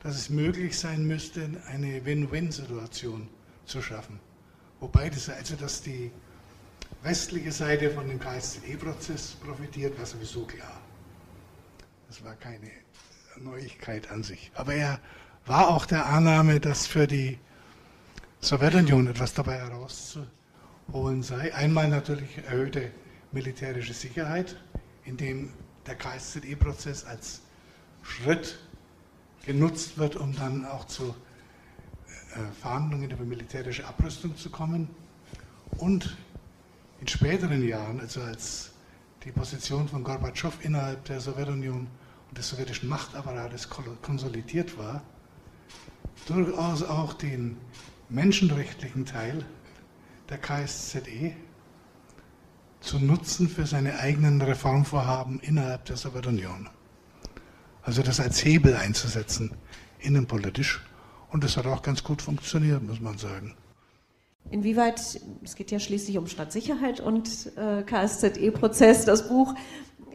dass 0.00 0.16
es 0.16 0.30
möglich 0.30 0.76
sein 0.76 1.06
müsste, 1.06 1.48
eine 1.68 2.04
Win-Win-Situation 2.04 3.28
zu 3.64 3.80
schaffen. 3.80 4.18
Wobei 4.80 5.08
das 5.08 5.28
also, 5.28 5.54
dass 5.54 5.82
die 5.82 6.10
westliche 7.04 7.52
Seite 7.52 7.90
von 7.90 8.08
dem 8.08 8.18
KSCE-Prozess 8.18 9.36
profitiert, 9.36 9.96
war 9.96 10.06
sowieso 10.06 10.44
klar. 10.44 10.80
Das 12.08 12.24
war 12.24 12.34
keine 12.34 12.70
Neuigkeit 13.40 14.10
an 14.10 14.24
sich. 14.24 14.50
Aber 14.54 14.74
er 14.74 15.00
war 15.46 15.68
auch 15.68 15.86
der 15.86 16.06
Annahme, 16.06 16.60
dass 16.60 16.86
für 16.86 17.06
die 17.06 17.38
Sowjetunion 18.40 19.06
etwas 19.06 19.34
dabei 19.34 19.58
herauszuholen 19.58 21.22
sei. 21.22 21.54
Einmal 21.54 21.88
natürlich 21.88 22.38
erhöhte 22.38 22.90
militärische 23.32 23.94
Sicherheit, 23.94 24.56
indem 25.04 25.52
der 25.86 25.96
KSZE-Prozess 25.96 27.04
als 27.04 27.40
Schritt 28.02 28.58
genutzt 29.44 29.98
wird, 29.98 30.16
um 30.16 30.34
dann 30.34 30.64
auch 30.64 30.86
zu 30.86 31.14
äh, 32.34 32.60
Verhandlungen 32.60 33.10
über 33.10 33.24
militärische 33.24 33.86
Abrüstung 33.86 34.36
zu 34.36 34.50
kommen. 34.50 34.88
Und 35.78 36.16
in 37.00 37.08
späteren 37.08 37.66
Jahren, 37.66 37.98
also 38.00 38.20
als 38.20 38.72
die 39.24 39.32
Position 39.32 39.88
von 39.88 40.04
Gorbatschow 40.04 40.64
innerhalb 40.64 41.04
der 41.04 41.20
Sowjetunion 41.20 41.88
und 42.28 42.38
des 42.38 42.48
sowjetischen 42.48 42.88
Machtapparates 42.88 43.68
konsolidiert 43.68 44.78
war, 44.78 45.02
durchaus 46.26 46.82
auch 46.82 47.14
den 47.14 47.56
menschenrechtlichen 48.08 49.06
Teil 49.06 49.44
der 50.28 50.38
KSZE 50.38 51.34
zu 52.80 52.98
nutzen 52.98 53.48
für 53.48 53.66
seine 53.66 53.98
eigenen 53.98 54.40
Reformvorhaben 54.42 55.40
innerhalb 55.40 55.84
der 55.84 55.96
Sowjetunion. 55.96 56.68
Also 57.82 58.02
das 58.02 58.20
als 58.20 58.44
Hebel 58.44 58.76
einzusetzen, 58.76 59.52
innenpolitisch. 59.98 60.84
Und 61.30 61.44
das 61.44 61.56
hat 61.56 61.66
auch 61.66 61.82
ganz 61.82 62.04
gut 62.04 62.22
funktioniert, 62.22 62.82
muss 62.82 63.00
man 63.00 63.18
sagen. 63.18 63.56
Inwieweit, 64.50 65.00
es 65.42 65.54
geht 65.54 65.70
ja 65.70 65.78
schließlich 65.78 66.18
um 66.18 66.26
Stadtsicherheit 66.26 67.00
und 67.00 67.52
äh, 67.56 67.82
KSZE-Prozess, 67.82 69.04
das 69.04 69.28
Buch, 69.28 69.54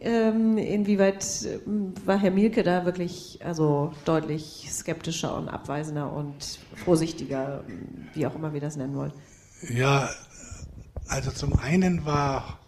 inwieweit 0.02 1.24
äh, 1.44 1.58
war 2.04 2.18
Herr 2.18 2.30
Mielke 2.30 2.62
da 2.62 2.84
wirklich 2.84 3.40
also 3.44 3.92
deutlich 4.04 4.68
skeptischer 4.70 5.36
und 5.36 5.48
abweisender 5.48 6.12
und 6.12 6.58
vorsichtiger, 6.74 7.64
wie 8.14 8.26
auch 8.26 8.34
immer 8.34 8.52
wir 8.52 8.60
das 8.60 8.76
nennen 8.76 8.94
wollen? 8.94 9.12
Ja, 9.68 10.08
also 11.08 11.30
zum 11.30 11.58
einen 11.58 12.04
war 12.04 12.58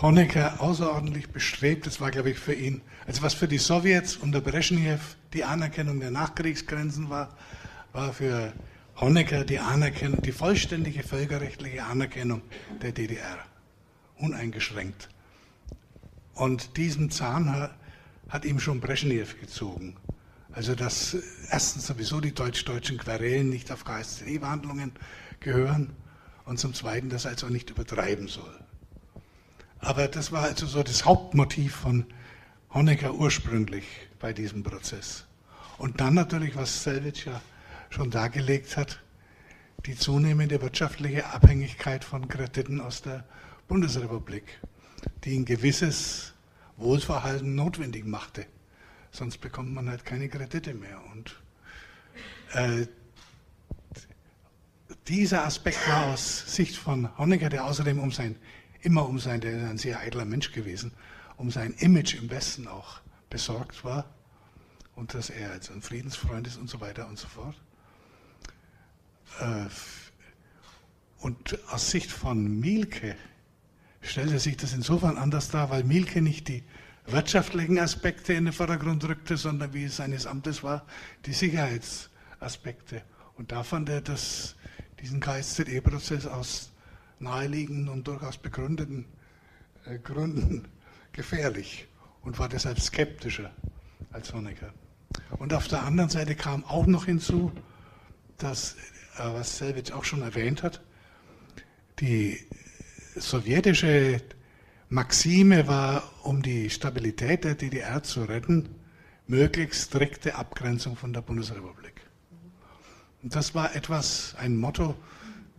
Honecker 0.00 0.60
außerordentlich 0.60 1.30
bestrebt, 1.30 1.86
das 1.86 2.00
war 2.00 2.10
glaube 2.10 2.30
ich 2.30 2.38
für 2.38 2.54
ihn, 2.54 2.80
also 3.06 3.22
was 3.22 3.34
für 3.34 3.46
die 3.46 3.58
Sowjets 3.58 4.16
unter 4.16 4.40
Brezhnev 4.40 5.16
die 5.32 5.44
Anerkennung 5.44 6.00
der 6.00 6.10
Nachkriegsgrenzen 6.10 7.10
war, 7.10 7.28
war 7.92 8.12
für 8.12 8.52
Honecker 9.00 9.44
die 9.44 9.58
Anerkennung, 9.58 10.22
die 10.22 10.32
vollständige 10.32 11.02
völkerrechtliche 11.02 11.84
Anerkennung 11.84 12.42
der 12.82 12.92
DDR. 12.92 13.38
Uneingeschränkt. 14.18 15.08
Und 16.34 16.76
diesen 16.76 17.10
Zahn 17.10 17.70
hat 18.28 18.44
ihm 18.44 18.58
schon 18.58 18.80
Brezhnev 18.80 19.40
gezogen. 19.40 19.96
Also 20.52 20.74
dass 20.74 21.16
erstens 21.50 21.86
sowieso 21.86 22.20
die 22.20 22.32
deutsch-deutschen 22.32 22.98
Querelen 22.98 23.48
nicht 23.48 23.72
auf 23.72 23.84
KSCE-Verhandlungen 23.84 24.92
gehören 25.40 25.94
und 26.44 26.58
zum 26.58 26.74
Zweiten, 26.74 27.08
dass 27.08 27.24
er 27.24 27.32
also 27.32 27.48
nicht 27.48 27.70
übertreiben 27.70 28.28
soll. 28.28 28.60
Aber 29.80 30.08
das 30.08 30.32
war 30.32 30.44
also 30.44 30.66
so 30.66 30.82
das 30.82 31.04
Hauptmotiv 31.04 31.74
von 31.74 32.06
Honecker 32.72 33.14
ursprünglich 33.14 33.84
bei 34.18 34.32
diesem 34.32 34.62
Prozess. 34.62 35.26
Und 35.78 36.00
dann 36.00 36.14
natürlich, 36.14 36.56
was 36.56 36.84
Selwitsch 36.84 37.26
ja 37.26 37.40
schon 37.90 38.10
dargelegt 38.10 38.76
hat, 38.76 39.00
die 39.86 39.96
zunehmende 39.96 40.62
wirtschaftliche 40.62 41.26
Abhängigkeit 41.26 42.04
von 42.04 42.28
Krediten 42.28 42.80
aus 42.80 43.02
der 43.02 43.24
Bundesrepublik, 43.68 44.44
die 45.24 45.38
ein 45.38 45.44
gewisses 45.44 46.34
Wohlverhalten 46.76 47.54
notwendig 47.54 48.04
machte. 48.04 48.46
Sonst 49.10 49.38
bekommt 49.38 49.72
man 49.72 49.88
halt 49.88 50.04
keine 50.04 50.28
Kredite 50.28 50.74
mehr. 50.74 51.00
Und 51.12 51.40
äh, 52.52 52.86
dieser 55.08 55.44
Aspekt 55.44 55.88
war 55.88 56.06
aus 56.06 56.54
Sicht 56.54 56.76
von 56.76 57.16
Honecker, 57.18 57.48
der 57.48 57.64
außerdem 57.64 57.98
um 57.98 58.10
sein, 58.10 58.36
immer 58.82 59.08
um 59.08 59.18
sein, 59.18 59.40
der 59.40 59.52
ist 59.56 59.64
ein 59.64 59.78
sehr 59.78 60.00
eitler 60.00 60.24
Mensch 60.24 60.52
gewesen, 60.52 60.92
um 61.36 61.50
sein 61.50 61.74
Image 61.78 62.14
im 62.14 62.30
Westen 62.30 62.66
auch 62.66 63.00
besorgt 63.30 63.84
war 63.84 64.06
und 64.96 65.14
dass 65.14 65.30
er 65.30 65.52
als 65.52 65.70
ein 65.70 65.82
Friedensfreund 65.82 66.46
ist 66.46 66.56
und 66.56 66.68
so 66.68 66.80
weiter 66.80 67.08
und 67.08 67.18
so 67.18 67.28
fort. 67.28 67.56
Äh, 69.40 69.66
und 71.18 71.58
aus 71.70 71.90
Sicht 71.90 72.10
von 72.10 72.60
Mielke 72.60 73.16
stellte 74.04 74.38
sich 74.38 74.56
das 74.56 74.72
insofern 74.72 75.16
anders 75.16 75.48
dar, 75.48 75.70
weil 75.70 75.84
Mielke 75.84 76.20
nicht 76.20 76.48
die 76.48 76.62
wirtschaftlichen 77.06 77.78
Aspekte 77.78 78.32
in 78.32 78.44
den 78.44 78.52
Vordergrund 78.52 79.04
rückte, 79.04 79.36
sondern 79.36 79.74
wie 79.74 79.84
es 79.84 79.96
seines 79.96 80.26
Amtes 80.26 80.62
war, 80.62 80.86
die 81.26 81.32
Sicherheitsaspekte. 81.32 83.02
Und 83.36 83.52
da 83.52 83.62
fand 83.62 83.88
er 83.88 84.00
das, 84.00 84.56
diesen 85.00 85.20
KSZE-Prozess 85.20 86.26
aus 86.26 86.72
naheliegenden 87.18 87.88
und 87.88 88.06
durchaus 88.06 88.38
begründeten 88.38 89.06
äh, 89.84 89.98
Gründen 89.98 90.68
gefährlich 91.12 91.86
und 92.22 92.38
war 92.38 92.48
deshalb 92.48 92.80
skeptischer 92.80 93.50
als 94.12 94.32
Honecker. 94.32 94.72
Und 95.38 95.52
auf 95.52 95.68
der 95.68 95.82
anderen 95.82 96.10
Seite 96.10 96.34
kam 96.34 96.64
auch 96.64 96.86
noch 96.86 97.06
hinzu, 97.06 97.52
dass, 98.38 98.74
äh, 99.16 99.24
was 99.32 99.58
Selwitsch 99.58 99.92
auch 99.92 100.04
schon 100.04 100.22
erwähnt 100.22 100.62
hat, 100.62 100.82
die 102.00 102.38
sowjetische 103.16 104.20
Maxime 104.88 105.66
war, 105.66 106.02
um 106.22 106.42
die 106.42 106.70
Stabilität 106.70 107.44
der 107.44 107.54
DDR 107.54 108.02
zu 108.02 108.24
retten, 108.24 108.68
möglichst 109.26 109.90
strikte 109.90 110.34
Abgrenzung 110.34 110.96
von 110.96 111.12
der 111.12 111.22
Bundesrepublik. 111.22 112.02
Und 113.22 113.34
das 113.34 113.54
war 113.54 113.74
etwas, 113.74 114.34
ein 114.38 114.56
Motto, 114.56 114.94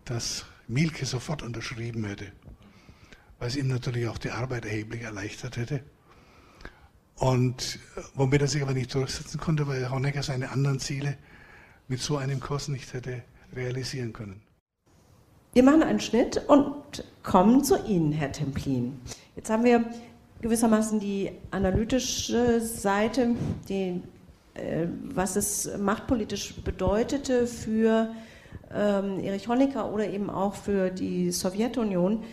das 0.05 0.45
Mielke 0.67 1.05
sofort 1.05 1.41
unterschrieben 1.41 2.05
hätte, 2.05 2.31
weil 3.39 3.47
es 3.47 3.55
ihm 3.55 3.67
natürlich 3.67 4.07
auch 4.07 4.17
die 4.17 4.31
Arbeit 4.31 4.65
erheblich 4.65 5.01
erleichtert 5.01 5.57
hätte. 5.57 5.83
Und 7.15 7.79
womit 8.13 8.41
er 8.41 8.47
sich 8.47 8.61
aber 8.61 8.73
nicht 8.73 8.93
durchsetzen 8.93 9.39
konnte, 9.39 9.67
weil 9.67 9.89
Honecker 9.89 10.21
seine 10.21 10.51
anderen 10.51 10.79
Ziele 10.79 11.17
mit 11.87 12.01
so 12.01 12.17
einem 12.17 12.39
Kurs 12.39 12.67
nicht 12.67 12.93
hätte 12.93 13.23
realisieren 13.55 14.11
können. 14.11 14.44
Wir 15.55 15.63
machen 15.63 15.83
einen 15.83 16.01
Schnitt 16.01 16.41
und 16.49 17.05
kommen 17.23 17.63
zu 17.63 17.77
Ihnen, 17.87 18.11
Herr 18.11 18.33
Templin. 18.33 18.99
Jetzt 19.37 19.49
haben 19.49 19.63
wir 19.63 19.85
gewissermaßen 20.41 20.99
die 20.99 21.31
analytische 21.49 22.59
Seite, 22.59 23.29
die, 23.69 24.01
äh, 24.55 24.87
was 25.01 25.37
es 25.37 25.77
machtpolitisch 25.77 26.55
bedeutete 26.55 27.47
für 27.47 28.09
ähm, 28.69 29.21
Erich 29.23 29.47
Honecker 29.47 29.93
oder 29.93 30.09
eben 30.09 30.29
auch 30.29 30.55
für 30.55 30.89
die 30.89 31.31
Sowjetunion. 31.31 32.25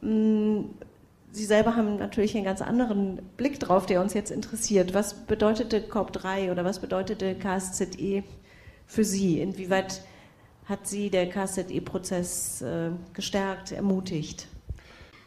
Mm, 0.00 0.60
Sie 1.32 1.44
selber 1.46 1.74
haben 1.74 1.96
natürlich 1.96 2.36
einen 2.36 2.44
ganz 2.44 2.62
anderen 2.62 3.18
Blick 3.36 3.58
drauf, 3.58 3.86
der 3.86 4.00
uns 4.00 4.14
jetzt 4.14 4.30
interessiert. 4.30 4.94
Was 4.94 5.14
bedeutete 5.14 5.80
COP3 5.80 6.52
oder 6.52 6.64
was 6.64 6.78
bedeutete 6.78 7.34
KSZE 7.34 8.22
für 8.86 9.02
Sie? 9.02 9.40
Inwieweit 9.40 10.02
hat 10.70 10.86
Sie 10.86 11.10
der 11.10 11.28
KZE-Prozess 11.28 12.62
äh, 12.62 12.90
gestärkt, 13.12 13.72
ermutigt? 13.72 14.46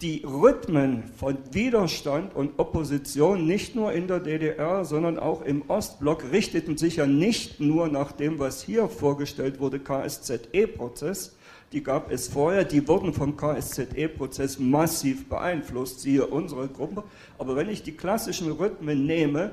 Die 0.01 0.23
Rhythmen 0.25 1.03
von 1.17 1.38
Widerstand 1.51 2.36
und 2.36 2.58
Opposition 2.58 3.45
nicht 3.45 3.75
nur 3.75 3.93
in 3.93 4.08
der 4.08 4.19
DDR, 4.19 4.86
sondern 4.86 5.19
auch 5.19 5.41
im 5.41 5.69
Ostblock 5.69 6.32
richteten 6.32 6.77
sich 6.77 6.95
ja 6.95 7.06
nicht 7.06 7.60
nur 7.60 7.89
nach 7.89 8.12
dem, 8.13 8.39
was 8.39 8.63
hier 8.63 8.88
vorgestellt 8.88 9.60
wurde, 9.60 9.79
KSZE-Prozess, 9.79 11.36
die 11.73 11.84
gab 11.84 12.12
es 12.12 12.27
vorher, 12.27 12.63
die 12.65 12.88
wurden 12.88 13.13
vom 13.13 13.36
KSZE-Prozess 13.36 14.60
massiv 14.60 15.27
beeinflusst, 15.27 16.01
siehe 16.01 16.25
unsere 16.25 16.67
Gruppe. 16.67 17.03
Aber 17.38 17.56
wenn 17.56 17.67
ich 17.67 17.84
die 17.84 17.93
klassischen 17.93 18.51
Rhythmen 18.51 19.06
nehme, 19.06 19.51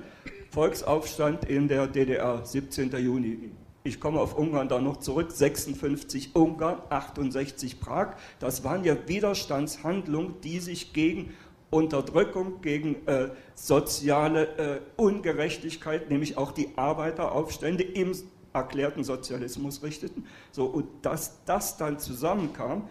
Volksaufstand 0.50 1.46
in 1.46 1.68
der 1.68 1.86
DDR, 1.86 2.44
17. 2.44 2.90
Juni, 2.98 3.50
ich 3.82 4.00
komme 4.00 4.20
auf 4.20 4.36
Ungarn 4.36 4.68
da 4.68 4.80
noch 4.80 4.98
zurück, 4.98 5.32
56 5.32 6.36
Ungarn, 6.36 6.82
68 6.90 7.80
Prag. 7.80 8.16
Das 8.38 8.62
waren 8.62 8.84
ja 8.84 8.96
Widerstandshandlungen, 9.06 10.40
die 10.42 10.60
sich 10.60 10.92
gegen 10.92 11.32
Unterdrückung, 11.70 12.60
gegen 12.60 13.06
äh, 13.06 13.30
soziale 13.54 14.46
äh, 14.58 14.80
Ungerechtigkeit, 14.96 16.10
nämlich 16.10 16.36
auch 16.36 16.52
die 16.52 16.70
Arbeiteraufstände 16.76 17.84
im 17.84 18.12
erklärten 18.52 19.04
Sozialismus 19.04 19.82
richteten. 19.82 20.26
So, 20.50 20.66
und 20.66 20.86
dass 21.02 21.44
das 21.44 21.76
dann 21.76 21.98
zusammenkam, 21.98 22.88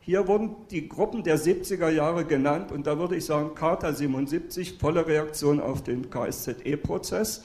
hier 0.00 0.26
wurden 0.26 0.56
die 0.70 0.88
Gruppen 0.88 1.22
der 1.22 1.38
70er 1.38 1.90
Jahre 1.90 2.24
genannt 2.24 2.72
und 2.72 2.88
da 2.88 2.98
würde 2.98 3.14
ich 3.14 3.24
sagen, 3.24 3.54
Charta 3.54 3.92
77, 3.92 4.78
volle 4.78 5.06
Reaktion 5.06 5.60
auf 5.60 5.84
den 5.84 6.10
KSZE-Prozess 6.10 7.44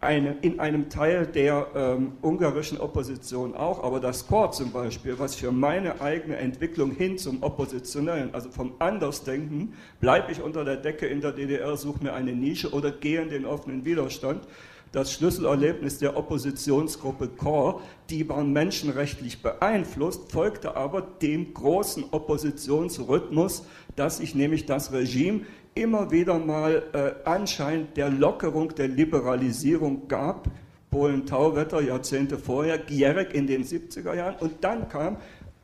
eine, 0.00 0.36
in 0.42 0.60
einem 0.60 0.88
Teil 0.90 1.26
der 1.26 1.66
ähm, 1.74 2.12
ungarischen 2.22 2.78
Opposition 2.78 3.54
auch, 3.54 3.82
aber 3.82 3.98
das 3.98 4.28
Chor 4.28 4.52
zum 4.52 4.70
Beispiel, 4.70 5.18
was 5.18 5.34
für 5.34 5.50
meine 5.50 6.00
eigene 6.00 6.36
Entwicklung 6.36 6.92
hin 6.92 7.18
zum 7.18 7.42
Oppositionellen, 7.42 8.32
also 8.32 8.50
vom 8.50 8.74
Andersdenken, 8.78 9.74
bleibe 10.00 10.30
ich 10.30 10.40
unter 10.40 10.64
der 10.64 10.76
Decke 10.76 11.06
in 11.06 11.20
der 11.20 11.32
DDR, 11.32 11.76
suche 11.76 12.04
mir 12.04 12.12
eine 12.14 12.32
Nische 12.32 12.70
oder 12.72 12.92
gehe 12.92 13.20
in 13.20 13.28
den 13.28 13.44
offenen 13.44 13.84
Widerstand. 13.84 14.46
Das 14.92 15.12
Schlüsselerlebnis 15.12 15.98
der 15.98 16.16
Oppositionsgruppe 16.16 17.28
Chor, 17.36 17.82
die 18.08 18.26
war 18.26 18.42
menschenrechtlich 18.42 19.42
beeinflusst, 19.42 20.32
folgte 20.32 20.76
aber 20.76 21.02
dem 21.02 21.52
großen 21.52 22.04
Oppositionsrhythmus, 22.10 23.64
dass 23.96 24.18
sich 24.18 24.34
nämlich 24.34 24.64
das 24.64 24.92
Regime 24.92 25.40
immer 25.80 26.10
wieder 26.10 26.38
mal 26.38 26.82
äh, 26.92 27.28
Anschein 27.28 27.88
der 27.94 28.10
Lockerung, 28.10 28.74
der 28.74 28.88
Liberalisierung 28.88 30.08
gab. 30.08 30.48
Polen-Tauwetter 30.90 31.82
Jahrzehnte 31.82 32.38
vorher, 32.38 32.78
Gierek 32.78 33.34
in 33.34 33.46
den 33.46 33.64
70er 33.64 34.14
Jahren 34.14 34.36
und 34.40 34.64
dann 34.64 34.88
kam, 34.88 35.18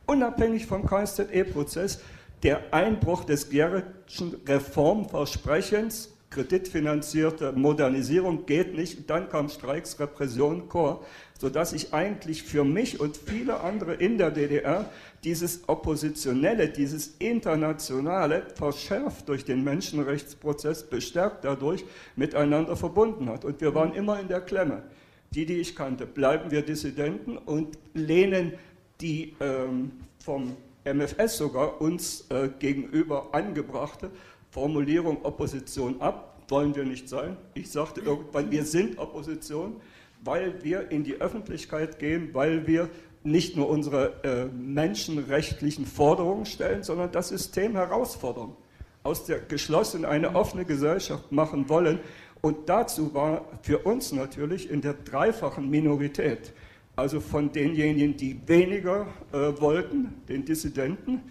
unabhängig 0.05 0.67
vom 0.67 0.85
KSZE-Prozess, 0.85 2.01
der 2.43 2.61
Einbruch 2.71 3.23
des 3.23 3.49
Gierekschen 3.49 4.35
Reformversprechens, 4.47 6.14
kreditfinanzierte 6.35 7.53
Modernisierung 7.53 8.45
geht 8.45 8.75
nicht. 8.75 9.09
Dann 9.09 9.29
kam 9.29 9.47
Streiks, 9.47 9.97
Repression, 9.99 10.67
Chor, 10.67 11.05
sodass 11.39 11.71
ich 11.71 11.93
eigentlich 11.93 12.43
für 12.43 12.65
mich 12.65 12.99
und 12.99 13.15
viele 13.15 13.61
andere 13.61 13.93
in 13.93 14.17
der 14.17 14.31
DDR 14.31 14.89
dieses 15.23 15.67
Oppositionelle, 15.67 16.67
dieses 16.67 17.15
Internationale, 17.19 18.43
verschärft 18.53 19.29
durch 19.29 19.45
den 19.45 19.63
Menschenrechtsprozess, 19.63 20.83
bestärkt 20.83 21.45
dadurch, 21.45 21.85
miteinander 22.17 22.75
verbunden 22.75 23.29
hat. 23.29 23.45
Und 23.45 23.61
wir 23.61 23.73
waren 23.73 23.93
immer 23.93 24.19
in 24.19 24.27
der 24.27 24.41
Klemme. 24.41 24.83
Die, 25.31 25.45
die 25.45 25.59
ich 25.59 25.73
kannte, 25.75 26.05
bleiben 26.05 26.51
wir 26.51 26.61
Dissidenten 26.61 27.37
und 27.37 27.77
lehnen 27.93 28.53
die 29.01 29.33
ähm, 29.39 29.91
vom 30.19 30.55
MFS 30.85 31.37
sogar 31.37 31.81
uns 31.81 32.25
äh, 32.29 32.49
gegenüber 32.59 33.29
angebrachte 33.31 34.11
Formulierung 34.55 35.17
Opposition 35.25 35.99
ab. 35.99 36.39
Wollen 36.47 36.73
wir 36.75 36.85
nicht 36.85 37.09
sein. 37.09 37.35
Ich 37.55 37.69
sagte 37.69 37.99
irgendwann, 37.99 38.51
wir 38.51 38.63
sind 38.63 38.97
Opposition, 38.97 39.81
weil 40.23 40.63
wir 40.63 40.91
in 40.91 41.03
die 41.03 41.15
Öffentlichkeit 41.15 41.99
gehen, 41.99 42.29
weil 42.31 42.65
wir 42.65 42.87
nicht 43.23 43.57
nur 43.57 43.67
unsere 43.67 44.23
äh, 44.23 44.45
menschenrechtlichen 44.45 45.85
Forderungen 45.85 46.45
stellen, 46.45 46.83
sondern 46.83 47.11
das 47.11 47.29
System 47.29 47.73
herausfordern, 47.73 48.55
aus 49.03 49.25
der 49.25 49.39
geschlossenen 49.39 50.05
eine 50.05 50.35
offene 50.35 50.63
Gesellschaft 50.63 51.33
machen 51.33 51.67
wollen. 51.67 51.99
Und 52.39 52.69
dazu 52.69 53.13
war 53.13 53.49
für 53.61 53.79
uns 53.79 54.13
natürlich 54.13 54.69
in 54.69 54.79
der 54.79 54.93
dreifachen 54.93 55.69
Minorität 55.69 56.53
also 56.95 57.19
von 57.19 57.51
denjenigen, 57.51 58.15
die 58.15 58.39
weniger 58.47 59.07
äh, 59.33 59.59
wollten, 59.59 60.13
den 60.29 60.45
Dissidenten, 60.45 61.21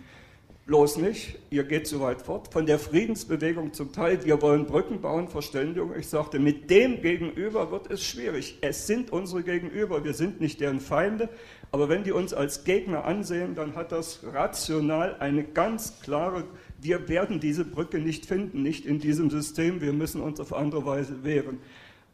bloß 0.66 0.96
nicht, 0.96 1.38
ihr 1.50 1.64
geht 1.64 1.86
zu 1.86 2.00
weit 2.00 2.22
fort, 2.22 2.52
von 2.52 2.64
der 2.64 2.78
Friedensbewegung 2.78 3.74
zum 3.74 3.92
Teil, 3.92 4.24
wir 4.24 4.40
wollen 4.40 4.64
Brücken 4.64 5.00
bauen, 5.00 5.28
Verständigung. 5.28 5.94
Ich 5.94 6.08
sagte, 6.08 6.38
mit 6.38 6.70
dem 6.70 7.02
Gegenüber 7.02 7.70
wird 7.70 7.90
es 7.90 8.02
schwierig. 8.02 8.58
Es 8.62 8.86
sind 8.86 9.12
unsere 9.12 9.42
Gegenüber, 9.42 10.04
wir 10.04 10.14
sind 10.14 10.40
nicht 10.40 10.60
deren 10.60 10.80
Feinde, 10.80 11.28
aber 11.70 11.90
wenn 11.90 12.02
die 12.02 12.12
uns 12.12 12.32
als 12.32 12.64
Gegner 12.64 13.04
ansehen, 13.04 13.54
dann 13.54 13.74
hat 13.74 13.92
das 13.92 14.20
rational 14.32 15.16
eine 15.18 15.44
ganz 15.44 16.00
klare, 16.00 16.44
wir 16.80 17.08
werden 17.08 17.40
diese 17.40 17.64
Brücke 17.64 17.98
nicht 17.98 18.24
finden, 18.24 18.62
nicht 18.62 18.86
in 18.86 19.00
diesem 19.00 19.28
System, 19.28 19.82
wir 19.82 19.92
müssen 19.92 20.22
uns 20.22 20.40
auf 20.40 20.54
andere 20.54 20.86
Weise 20.86 21.24
wehren. 21.24 21.58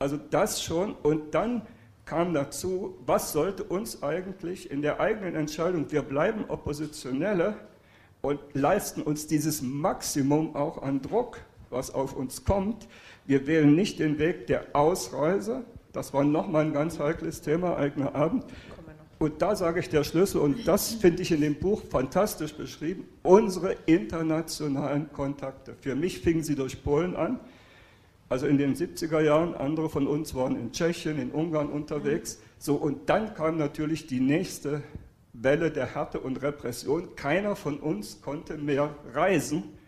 Also 0.00 0.18
das 0.30 0.62
schon 0.62 0.94
und 1.02 1.34
dann 1.34 1.62
kam 2.04 2.34
dazu, 2.34 2.96
was 3.06 3.32
sollte 3.32 3.62
uns 3.62 4.02
eigentlich 4.02 4.72
in 4.72 4.82
der 4.82 4.98
eigenen 4.98 5.36
Entscheidung, 5.36 5.92
wir 5.92 6.02
bleiben 6.02 6.46
Oppositionelle 6.48 7.54
und 8.22 8.40
leisten 8.52 9.02
uns 9.02 9.26
dieses 9.26 9.62
Maximum 9.62 10.54
auch 10.56 10.82
an 10.82 11.02
Druck, 11.02 11.40
was 11.70 11.92
auf 11.92 12.16
uns 12.16 12.44
kommt. 12.44 12.88
Wir 13.26 13.46
wählen 13.46 13.74
nicht 13.74 13.98
den 13.98 14.18
Weg 14.18 14.46
der 14.46 14.66
Ausreise, 14.74 15.64
das 15.92 16.14
war 16.14 16.24
nochmal 16.24 16.66
ein 16.66 16.72
ganz 16.72 16.98
heikles 16.98 17.40
Thema, 17.40 17.76
eigener 17.76 18.14
Abend. 18.14 18.44
Und 19.18 19.42
da 19.42 19.54
sage 19.54 19.80
ich 19.80 19.88
der 19.88 20.04
Schlüssel, 20.04 20.40
und 20.40 20.66
das 20.66 20.94
finde 20.94 21.22
ich 21.22 21.30
in 21.30 21.40
dem 21.42 21.56
Buch 21.56 21.82
fantastisch 21.90 22.54
beschrieben, 22.54 23.06
unsere 23.22 23.76
internationalen 23.86 25.12
Kontakte. 25.12 25.74
Für 25.80 25.94
mich 25.94 26.20
fingen 26.20 26.42
sie 26.42 26.54
durch 26.54 26.82
Polen 26.82 27.16
an. 27.16 27.38
Also 28.30 28.46
in 28.46 28.56
den 28.56 28.76
70er 28.76 29.20
Jahren, 29.20 29.54
andere 29.54 29.90
von 29.90 30.06
uns 30.06 30.34
waren 30.34 30.56
in 30.56 30.72
Tschechien, 30.72 31.18
in 31.18 31.32
Ungarn 31.32 31.68
unterwegs. 31.68 32.40
So, 32.58 32.76
und 32.76 33.10
dann 33.10 33.34
kam 33.34 33.58
natürlich 33.58 34.06
die 34.06 34.20
nächste 34.20 34.82
Welle 35.32 35.70
der 35.70 35.94
Härte 35.94 36.20
und 36.20 36.42
Repression. 36.42 37.14
Keiner 37.16 37.56
von 37.56 37.78
uns 37.78 38.20
konnte 38.20 38.58
mehr 38.58 38.94
reisen. 39.12 39.78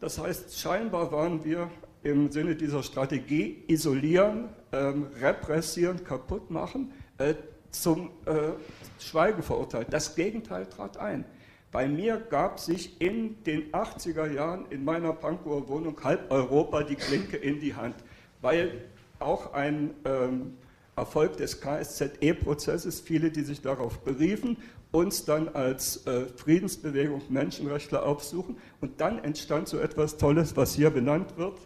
Das 0.00 0.18
heißt, 0.18 0.58
scheinbar 0.58 1.12
waren 1.12 1.44
wir 1.44 1.70
im 2.02 2.30
Sinne 2.30 2.56
dieser 2.56 2.82
Strategie 2.82 3.64
isolieren, 3.68 4.48
ähm, 4.72 5.06
repressieren, 5.20 6.02
kaputt 6.04 6.50
machen, 6.50 6.92
äh, 7.18 7.34
zum 7.70 8.10
äh, 8.26 8.52
Schweigen 8.98 9.42
verurteilt. 9.42 9.88
Das 9.90 10.14
Gegenteil 10.14 10.66
trat 10.66 10.96
ein. 10.96 11.24
Bei 11.70 11.88
mir 11.88 12.18
gab 12.18 12.60
sich 12.60 13.00
in 13.00 13.42
den 13.44 13.72
80er 13.72 14.30
Jahren 14.30 14.66
in 14.70 14.84
meiner 14.84 15.12
Pankower 15.12 15.68
Wohnung 15.68 15.96
halb 16.04 16.30
Europa 16.30 16.82
die 16.82 16.96
Klinke 16.96 17.38
in 17.38 17.60
die 17.60 17.74
Hand, 17.74 17.94
weil 18.42 18.84
auch 19.18 19.54
ein 19.54 19.94
ähm, 20.04 20.58
Erfolg 20.96 21.36
des 21.36 21.60
KSZE-Prozesses, 21.60 23.00
viele, 23.00 23.30
die 23.30 23.42
sich 23.42 23.62
darauf 23.62 24.00
beriefen, 24.00 24.56
uns 24.90 25.24
dann 25.24 25.48
als 25.48 26.06
äh, 26.06 26.26
Friedensbewegung 26.36 27.22
Menschenrechtler 27.30 28.04
aufsuchen. 28.04 28.56
Und 28.80 29.00
dann 29.00 29.24
entstand 29.24 29.68
so 29.68 29.78
etwas 29.78 30.18
Tolles, 30.18 30.54
was 30.56 30.74
hier 30.74 30.90
benannt 30.90 31.36
wird, 31.38 31.58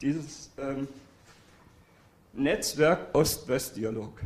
dieses 0.00 0.50
ähm, 0.58 0.88
Netzwerk 2.32 3.14
Ost-West-Dialog. 3.14 4.22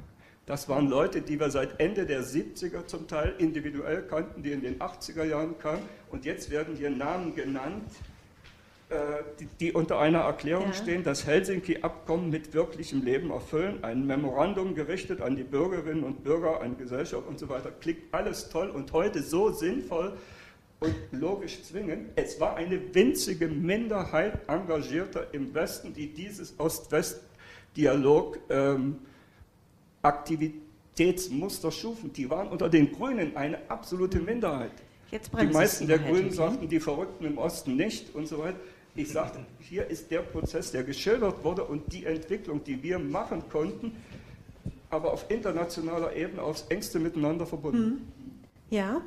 Das 0.47 0.69
waren 0.69 0.89
Leute, 0.89 1.23
die 1.23 1.41
wir 1.41 1.51
seit 1.51 1.81
Ende 1.81 2.07
der 2.07 2.23
70er 2.23 2.87
zum 2.87 3.09
Teil 3.09 3.35
individuell 3.39 4.03
kannten, 4.03 4.45
die 4.45 4.53
in 4.53 4.61
den 4.61 4.79
80er 4.79 5.25
Jahren 5.25 5.59
kamen. 5.59 5.83
Und 6.11 6.25
jetzt 6.25 6.51
werden 6.51 6.77
hier 6.77 6.91
Namen 6.91 7.35
genannt, 7.35 7.91
die, 9.41 9.47
die, 9.59 9.73
unter 9.73 9.99
einer 9.99 10.21
Erklärung 10.21 10.69
ja. 10.69 10.73
stehen, 10.73 11.03
das 11.03 11.27
Helsinki-Abkommen 11.27 12.31
mit 12.31 12.55
wirklichem 12.55 13.03
Leben 13.03 13.31
erfüllen, 13.31 13.83
ein 13.83 14.07
Memorandum 14.07 14.77
gerichtet 14.77 15.21
an 15.21 15.35
die 15.35 15.43
Bürgerinnen 15.43 16.05
und 16.05 16.23
Bürger, 16.23 16.61
an 16.61 16.79
Gesellschaft 16.79 17.27
und 17.27 17.39
so 17.39 17.49
weiter. 17.49 17.73
Klingt 17.81 18.03
alles 18.13 18.49
toll 18.49 18.71
und 18.71 18.93
heute 18.93 19.23
so 19.25 19.51
sinnvoll 19.51 20.17
und 20.79 20.95
logisch 21.11 21.63
zwingend. 21.63 22.11
Es 22.15 22.39
war 22.39 22.57
eine 22.57 22.95
winzige 22.95 23.49
Minderheit 23.49 24.49
Engagierter 24.49 25.35
im 25.35 25.53
Westen, 25.53 25.93
die 25.93 26.13
dieses 26.13 26.55
Ost-West-Dialog 26.61 28.39
ähm, 28.51 28.99
Aktivitätsmuster 30.03 31.73
schufen. 31.73 32.13
Die 32.13 32.31
waren 32.31 32.49
unter 32.49 32.69
den 32.69 32.93
Grünen 32.93 33.37
eine 33.37 33.69
absolute 33.69 34.21
Minderheit. 34.21 34.71
die 35.11 35.47
meisten 35.47 35.89
der 35.89 35.99
Grünen 35.99 36.31
sagten, 36.31 36.69
die 36.69 36.81
Verrückten 36.81 37.25
im 37.25 37.39
Osten 37.39 37.75
nicht 37.75 38.15
und 38.15 38.29
so 38.29 38.39
weiter. 38.39 38.59
Ich 38.97 39.11
sagte, 39.11 39.41
hier 39.61 39.87
ist 39.87 40.11
der 40.11 40.21
Prozess, 40.21 40.73
der 40.73 40.83
geschildert 40.83 41.45
wurde 41.45 41.65
und 41.65 41.93
die 41.93 42.07
Entwicklung, 42.07 42.65
die 42.65 42.83
wir 42.83 42.99
machen 42.99 43.43
konnten, 43.51 43.95
aber 44.89 45.13
auf 45.13 45.31
internationaler 45.31 46.17
Ebene 46.17 46.43
aufs 46.43 46.65
engste 46.71 46.99
miteinander 46.99 47.47
verbunden. 47.47 47.79
Hm. 47.79 48.01
Ja, 48.71 49.03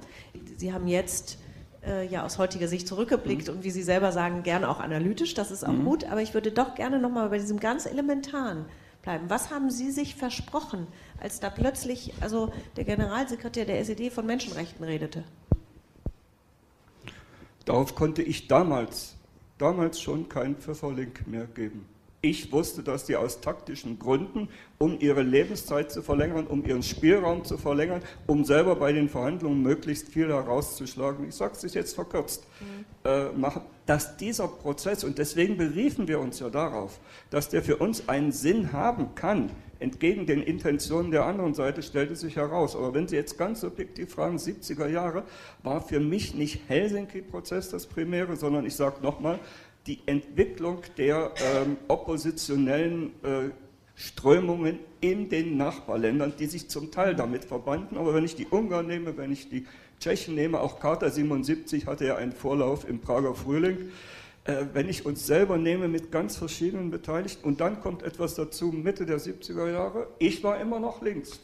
Sie 0.57 0.71
haben 0.71 0.87
jetzt 0.87 1.39
äh, 1.85 2.05
ja 2.07 2.23
aus 2.23 2.37
heutiger 2.37 2.67
Sicht 2.67 2.87
zurückgeblickt 2.87 3.47
mhm. 3.47 3.55
und 3.55 3.63
wie 3.63 3.71
Sie 3.71 3.83
selber 3.83 4.11
sagen, 4.11 4.43
gerne 4.43 4.69
auch 4.69 4.79
analytisch, 4.79 5.33
das 5.33 5.51
ist 5.51 5.63
auch 5.63 5.73
mhm. 5.73 5.85
gut, 5.85 6.03
aber 6.05 6.21
ich 6.21 6.33
würde 6.33 6.51
doch 6.51 6.75
gerne 6.75 6.99
nochmal 6.99 7.29
bei 7.29 7.39
diesem 7.39 7.59
ganz 7.59 7.85
Elementaren 7.85 8.65
bleiben. 9.01 9.25
Was 9.29 9.49
haben 9.49 9.69
Sie 9.69 9.91
sich 9.91 10.15
versprochen, 10.15 10.87
als 11.19 11.39
da 11.39 11.49
plötzlich 11.49 12.13
also 12.21 12.53
der 12.77 12.83
Generalsekretär 12.83 13.65
der 13.65 13.79
SED 13.79 14.11
von 14.11 14.25
Menschenrechten 14.25 14.85
redete? 14.85 15.23
Darauf 17.65 17.95
konnte 17.95 18.21
ich 18.21 18.47
damals, 18.47 19.15
damals 19.59 20.01
schon 20.01 20.27
keinen 20.27 20.55
Pfifferlink 20.55 21.27
mehr 21.27 21.45
geben. 21.45 21.85
Ich 22.21 22.51
wusste, 22.51 22.83
dass 22.83 23.05
die 23.05 23.15
aus 23.15 23.39
taktischen 23.39 23.97
Gründen, 23.97 24.49
um 24.77 24.99
ihre 24.99 25.21
Lebenszeit 25.21 25.89
zu 25.89 26.01
verlängern, 26.01 26.47
um 26.47 26.65
ihren 26.65 26.83
Spielraum 26.83 27.45
zu 27.45 27.57
verlängern, 27.57 28.01
um 28.27 28.43
selber 28.43 28.75
bei 28.75 28.91
den 28.91 29.07
Verhandlungen 29.07 29.61
möglichst 29.63 30.09
viel 30.09 30.27
herauszuschlagen, 30.27 31.29
ich 31.29 31.35
sage 31.35 31.53
es 31.63 31.73
jetzt 31.73 31.95
verkürzt, 31.95 32.43
mhm. 32.59 33.09
äh, 33.09 33.29
machen, 33.29 33.61
dass 33.85 34.17
dieser 34.17 34.49
Prozess, 34.49 35.05
und 35.05 35.17
deswegen 35.17 35.55
beriefen 35.55 36.09
wir 36.09 36.19
uns 36.19 36.39
ja 36.39 36.49
darauf, 36.49 36.99
dass 37.29 37.47
der 37.47 37.63
für 37.63 37.77
uns 37.77 38.09
einen 38.09 38.33
Sinn 38.33 38.73
haben 38.73 39.15
kann, 39.15 39.49
entgegen 39.79 40.25
den 40.25 40.41
Intentionen 40.41 41.11
der 41.11 41.25
anderen 41.25 41.53
Seite, 41.53 41.81
stellte 41.81 42.15
sich 42.15 42.35
heraus. 42.35 42.75
Aber 42.75 42.93
wenn 42.93 43.07
Sie 43.07 43.15
jetzt 43.15 43.37
ganz 43.37 43.61
subjektiv 43.61 44.11
fragen, 44.11 44.37
70er 44.37 44.87
Jahre 44.87 45.23
war 45.63 45.81
für 45.81 45.99
mich 45.99 46.35
nicht 46.35 46.61
Helsinki-Prozess 46.67 47.69
das 47.69 47.87
Primäre, 47.87 48.35
sondern 48.35 48.65
ich 48.65 48.75
sage 48.75 49.01
nochmal, 49.01 49.39
die 49.87 49.99
Entwicklung 50.05 50.81
der 50.97 51.31
ähm, 51.55 51.77
oppositionellen 51.87 53.11
äh, 53.23 53.49
Strömungen 53.95 54.79
in 55.01 55.29
den 55.29 55.57
Nachbarländern, 55.57 56.33
die 56.37 56.45
sich 56.45 56.69
zum 56.69 56.91
Teil 56.91 57.15
damit 57.15 57.45
verbanden. 57.45 57.97
Aber 57.97 58.13
wenn 58.13 58.23
ich 58.23 58.35
die 58.35 58.47
Ungarn 58.47 58.87
nehme, 58.87 59.17
wenn 59.17 59.31
ich 59.31 59.49
die 59.49 59.65
Tschechen 59.99 60.35
nehme, 60.35 60.59
auch 60.61 60.79
Charta 60.79 61.09
77 61.09 61.85
hatte 61.85 62.05
ja 62.05 62.15
einen 62.15 62.31
Vorlauf 62.31 62.87
im 62.87 62.99
Prager 62.99 63.35
Frühling. 63.35 63.91
Äh, 64.45 64.65
wenn 64.73 64.87
ich 64.89 65.05
uns 65.05 65.25
selber 65.25 65.57
nehme 65.57 65.87
mit 65.87 66.11
ganz 66.11 66.37
verschiedenen 66.37 66.91
Beteiligten 66.91 67.45
und 67.45 67.59
dann 67.59 67.81
kommt 67.81 68.03
etwas 68.03 68.35
dazu, 68.35 68.71
Mitte 68.71 69.05
der 69.05 69.19
70er 69.19 69.71
Jahre, 69.71 70.07
ich 70.17 70.43
war 70.43 70.59
immer 70.59 70.79
noch 70.79 71.01
links. 71.01 71.39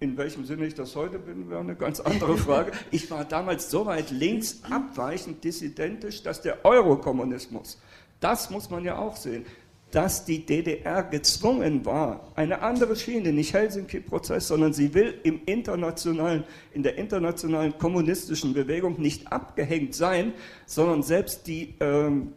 In 0.00 0.16
welchem 0.16 0.44
Sinne 0.44 0.66
ich 0.66 0.74
das 0.74 0.94
heute 0.96 1.18
bin, 1.18 1.48
wäre 1.48 1.60
eine 1.60 1.76
ganz 1.76 2.00
andere 2.00 2.36
Frage. 2.38 2.72
Ich 2.90 3.10
war 3.10 3.24
damals 3.24 3.70
so 3.70 3.86
weit 3.86 4.10
links, 4.10 4.60
abweichend, 4.68 5.42
dissidentisch, 5.42 6.22
dass 6.22 6.42
der 6.42 6.64
Eurokommunismus, 6.64 7.80
das 8.20 8.50
muss 8.50 8.68
man 8.70 8.84
ja 8.84 8.98
auch 8.98 9.16
sehen, 9.16 9.46
dass 9.94 10.24
die 10.24 10.44
DDR 10.44 11.04
gezwungen 11.04 11.84
war, 11.84 12.32
eine 12.34 12.62
andere 12.62 12.96
Schiene, 12.96 13.32
nicht 13.32 13.52
Helsinki-Prozess, 13.54 14.48
sondern 14.48 14.72
sie 14.72 14.92
will 14.92 15.14
im 15.22 15.40
internationalen, 15.46 16.42
in 16.72 16.82
der 16.82 16.98
internationalen 16.98 17.78
kommunistischen 17.78 18.54
Bewegung 18.54 19.00
nicht 19.00 19.30
abgehängt 19.30 19.94
sein, 19.94 20.32
sondern 20.66 21.04
selbst 21.04 21.46
die 21.46 21.74
ähm, 21.78 22.32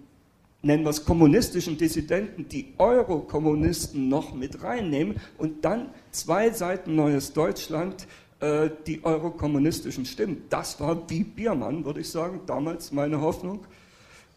nennen 0.62 0.84
wir 0.84 0.92
es 0.92 1.04
kommunistischen 1.04 1.78
Dissidenten, 1.78 2.48
die 2.48 2.74
Eurokommunisten 2.78 4.08
noch 4.08 4.36
mit 4.36 4.62
reinnehmen 4.62 5.16
und 5.40 5.66
dann 5.66 5.90
zwei 6.12 6.52
Seiten 6.52 6.96
Neues 6.96 7.34
Deutschland 7.34 8.08
äh, 8.40 8.70
die 8.86 9.04
eurokommunistischen 9.04 10.06
Stimmen. 10.06 10.44
Das 10.50 10.80
war 10.80 11.10
wie 11.10 11.24
Biermann, 11.24 11.86
würde 11.86 12.02
ich 12.02 12.10
sagen, 12.10 12.42
damals 12.46 12.92
meine 12.92 13.20
Hoffnung. 13.20 13.66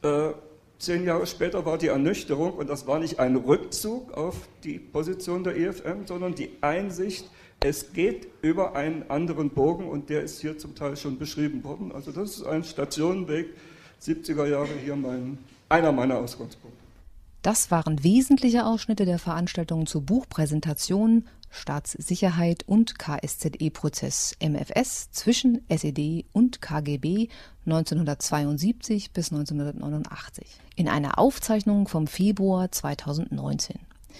Äh, 0.03 0.31
zehn 0.81 1.05
Jahre 1.05 1.27
später 1.27 1.65
war 1.65 1.79
die 1.79 1.89
Ernüchterung 1.89 2.55
und 2.55 2.69
das 2.69 2.87
war 2.87 2.99
nicht 2.99 3.21
ein 3.21 3.37
Rückzug 3.37 4.13
auf 4.15 4.49
die 4.65 4.79
Position 4.79 5.45
der 5.45 5.57
EFM, 5.57 6.07
sondern 6.07 6.35
die 6.35 6.51
Einsicht, 6.63 7.27
es 7.61 7.93
geht 7.93 8.27
über 8.41 8.75
einen 8.75 9.09
anderen 9.11 9.51
Bogen 9.51 9.89
und 9.89 10.09
der 10.09 10.23
ist 10.23 10.41
hier 10.41 10.59
zum 10.59 10.75
Teil 10.75 10.97
schon 10.97 11.19
beschrieben 11.19 11.63
worden. 11.63 11.93
Also 11.93 12.11
das 12.11 12.37
ist 12.37 12.47
ein 12.47 12.65
Stationenweg, 12.65 13.49
70er 14.03 14.47
Jahre 14.47 14.71
hier 14.83 14.97
mein, 14.97 15.39
einer 15.69 15.93
meiner 15.93 16.17
Ausgangspunkte. 16.19 16.79
Das 17.43 17.71
waren 17.71 18.03
wesentliche 18.03 18.67
Ausschnitte 18.67 19.05
der 19.05 19.19
Veranstaltungen 19.19 19.87
zur 19.87 20.03
Buchpräsentation 20.03 21.25
Staatssicherheit 21.51 22.63
und 22.67 22.99
KSZE-Prozess 22.99 24.37
MFS 24.41 25.11
zwischen 25.11 25.65
SED 25.69 26.27
und 26.33 26.63
KGB 26.63 27.29
1972 27.67 29.13
bis 29.13 29.33
1989 29.33 30.47
in 30.77 30.89
einer 30.89 31.19
Aufzeichnung 31.19 31.89
vom 31.89 32.07
Februar 32.07 32.73
2019. 32.73 33.79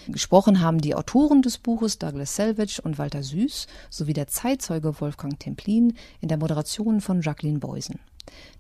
Gesprochen 0.09 0.61
haben 0.61 0.81
die 0.81 0.95
Autoren 0.95 1.43
des 1.43 1.59
Buches 1.59 1.99
Douglas 1.99 2.37
Selvage 2.37 2.81
und 2.83 2.99
Walter 2.99 3.23
Süß 3.23 3.67
sowie 3.91 4.13
der 4.13 4.29
Zeitzeuge 4.29 5.01
Wolfgang 5.01 5.39
Templin 5.39 5.95
in 6.21 6.29
der 6.29 6.39
Moderation 6.39 7.01
von 7.01 7.23
Jacqueline 7.23 7.59
Beusen. 7.59 7.99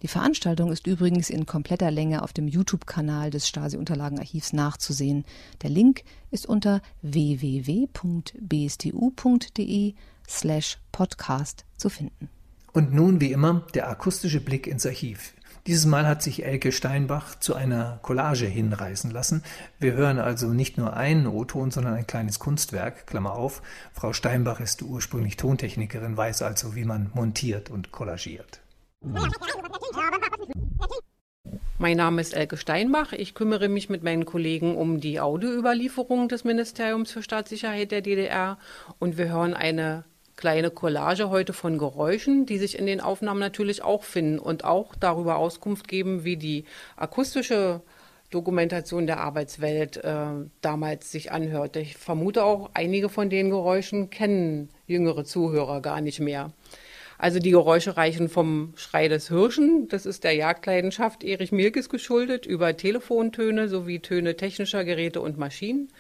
Die 0.03 0.09
Veranstaltung 0.09 0.73
ist 0.73 0.87
übrigens 0.87 1.31
in 1.31 1.47
kompletter 1.47 1.91
Länge 1.91 2.23
auf 2.23 2.33
dem 2.33 2.49
YouTube-Kanal 2.49 3.31
des 3.31 3.47
Stasi-Unterlagenarchivs 3.49 4.53
nachzusehen. 4.53 5.25
Der 5.63 5.71
Link 5.71 6.03
ist 6.31 6.47
unter 6.47 6.83
www.bstu.de 7.03 7.85
slash 10.29 10.79
podcast 10.91 11.65
zu 11.77 11.89
finden. 11.89 12.29
Und 12.73 12.93
nun 12.93 13.21
wie 13.21 13.33
immer 13.33 13.67
der 13.75 13.89
akustische 13.89 14.41
Blick 14.41 14.67
ins 14.67 14.87
Archiv. 14.87 15.35
Dieses 15.67 15.85
Mal 15.85 16.07
hat 16.07 16.23
sich 16.23 16.45
Elke 16.45 16.73
Steinbach 16.73 17.39
zu 17.39 17.55
einer 17.55 17.99
Collage 18.03 18.47
hinreißen 18.47 19.11
lassen. 19.11 19.43
Wir 19.79 19.93
hören 19.93 20.19
also 20.19 20.49
nicht 20.49 20.79
nur 20.79 20.97
einen 20.97 21.27
O-Ton, 21.27 21.71
sondern 21.71 21.95
ein 21.95 22.07
kleines 22.07 22.39
Kunstwerk, 22.39 23.07
Klammer 23.07 23.35
auf. 23.35 23.61
Frau 23.93 24.15
Steinbach 24.15 24.61
ist 24.61 24.83
ursprünglich 24.83 25.37
Tontechnikerin, 25.37 26.17
weiß 26.17 26.43
also, 26.43 26.75
wie 26.75 26.85
man 26.85 27.11
montiert 27.15 27.71
und 27.71 27.93
collagiert. 27.93 28.61
Mein 31.79 31.97
Name 31.97 32.21
ist 32.21 32.35
Elke 32.35 32.57
Steinbach. 32.57 33.13
Ich 33.13 33.35
kümmere 33.35 33.69
mich 33.69 33.89
mit 33.89 34.03
meinen 34.03 34.25
Kollegen 34.25 34.77
um 34.77 35.01
die 35.01 35.21
Audioüberlieferung 35.21 36.29
des 36.29 36.45
Ministeriums 36.45 37.11
für 37.11 37.23
Staatssicherheit 37.23 37.91
der 37.91 38.01
DDR 38.01 38.59
und 38.99 39.19
wir 39.19 39.29
hören 39.29 39.55
eine 39.55 40.05
kleine 40.41 40.71
Collage 40.71 41.29
heute 41.29 41.53
von 41.53 41.77
Geräuschen, 41.77 42.47
die 42.47 42.57
sich 42.57 42.79
in 42.79 42.87
den 42.87 43.03
Aufnahmen 43.03 43.41
natürlich 43.41 43.83
auch 43.83 44.03
finden 44.03 44.39
und 44.39 44.65
auch 44.65 44.95
darüber 44.95 45.37
Auskunft 45.37 45.87
geben, 45.87 46.25
wie 46.25 46.39
die 46.39 46.65
akustische 46.97 47.83
Dokumentation 48.31 49.07
der 49.07 49.21
Arbeitswelt 49.21 49.99
äh, 49.99 50.27
damals 50.63 51.13
sich 51.13 51.31
anhört. 51.31 51.77
Ich 51.77 51.99
vermute 51.99 52.43
auch, 52.45 52.71
einige 52.73 53.11
von 53.11 53.29
den 53.29 53.51
Geräuschen 53.51 54.09
kennen 54.09 54.71
jüngere 54.87 55.25
Zuhörer 55.25 55.83
gar 55.83 56.01
nicht 56.01 56.21
mehr. 56.21 56.53
Also 57.19 57.39
die 57.39 57.51
Geräusche 57.51 57.99
reichen 57.99 58.31
vom 58.31 58.73
Schrei 58.77 59.09
des 59.09 59.29
Hirschen, 59.29 59.89
das 59.89 60.07
ist 60.07 60.25
der 60.25 60.33
Jagdleidenschaft 60.33 61.23
Erich 61.23 61.53
Milkes 61.53 61.91
geschuldet, 61.91 62.47
über 62.47 62.75
Telefontöne 62.79 63.69
sowie 63.69 63.99
Töne 63.99 64.37
technischer 64.37 64.85
Geräte 64.85 65.21
und 65.21 65.37
Maschinen 65.37 65.91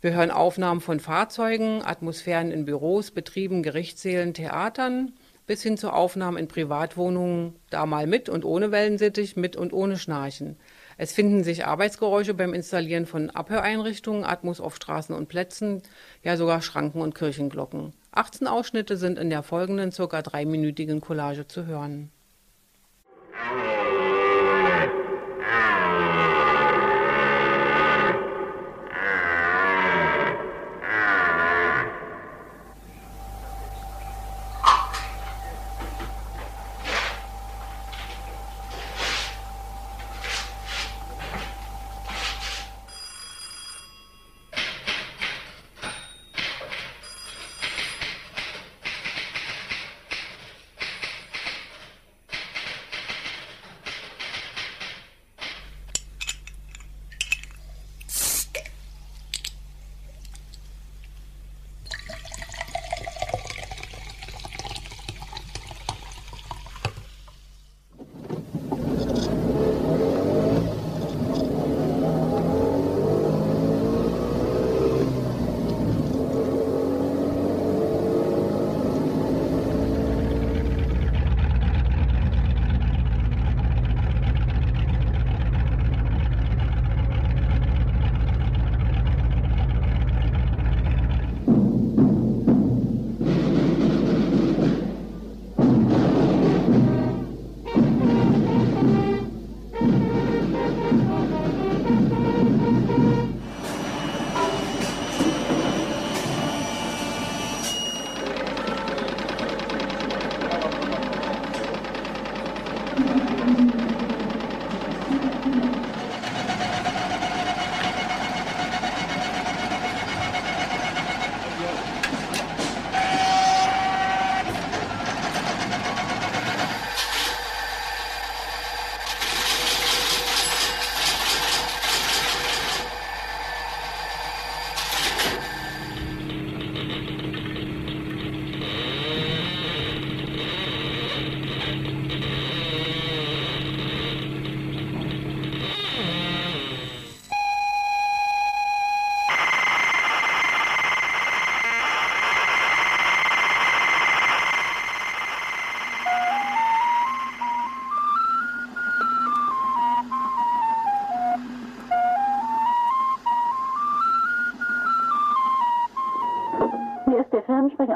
wir 0.00 0.14
hören 0.14 0.30
Aufnahmen 0.30 0.80
von 0.80 1.00
Fahrzeugen, 1.00 1.82
Atmosphären 1.84 2.50
in 2.50 2.64
Büros, 2.64 3.10
Betrieben, 3.10 3.62
Gerichtssälen, 3.62 4.34
Theatern 4.34 5.12
bis 5.46 5.62
hin 5.62 5.76
zu 5.76 5.90
Aufnahmen 5.90 6.38
in 6.38 6.48
Privatwohnungen, 6.48 7.54
da 7.70 7.86
mal 7.86 8.06
mit 8.06 8.28
und 8.28 8.44
ohne 8.44 8.72
Wellensittich, 8.72 9.36
mit 9.36 9.56
und 9.56 9.72
ohne 9.72 9.96
Schnarchen. 9.96 10.56
Es 10.98 11.12
finden 11.12 11.44
sich 11.44 11.66
Arbeitsgeräusche 11.66 12.34
beim 12.34 12.54
Installieren 12.54 13.06
von 13.06 13.30
Abhöreinrichtungen, 13.30 14.24
Atmos 14.24 14.60
auf 14.60 14.76
Straßen 14.76 15.14
und 15.14 15.28
Plätzen, 15.28 15.82
ja 16.22 16.36
sogar 16.36 16.62
Schranken 16.62 17.00
und 17.00 17.14
Kirchenglocken. 17.14 17.92
18 18.12 18.46
Ausschnitte 18.46 18.96
sind 18.96 19.18
in 19.18 19.30
der 19.30 19.42
folgenden 19.42 19.92
circa 19.92 20.22
dreiminütigen 20.22 21.00
Collage 21.00 21.46
zu 21.46 21.66
hören. 21.66 22.10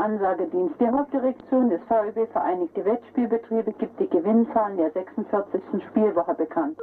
Ansagedienst. 0.01 0.81
Die 0.81 0.89
Hauptdirektion 0.89 1.69
des 1.69 1.81
VEB 1.83 2.27
Vereinigte 2.33 2.85
Wettspielbetriebe 2.85 3.73
gibt 3.73 4.01
die 4.01 4.09
Gewinnzahlen 4.09 4.79
der 4.79 4.91
46. 4.93 5.61
Spielwoche 5.91 6.35
bekannt. 6.35 6.79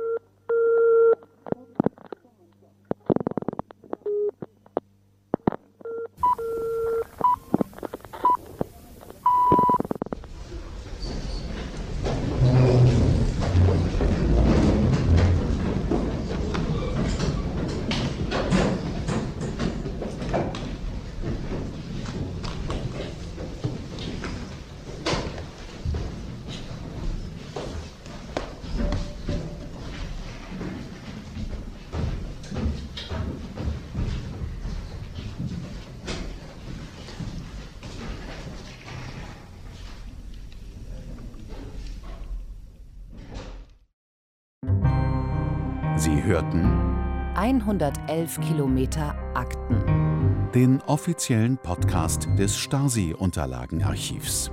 Sie 45.97 46.16
hörten 46.27 46.63
111 47.35 48.41
Kilometer 48.41 49.15
Akten. 49.33 50.49
Den 50.53 50.81
offiziellen 50.81 51.57
Podcast 51.57 52.27
des 52.37 52.57
Stasi-Unterlagenarchivs. 52.57 54.51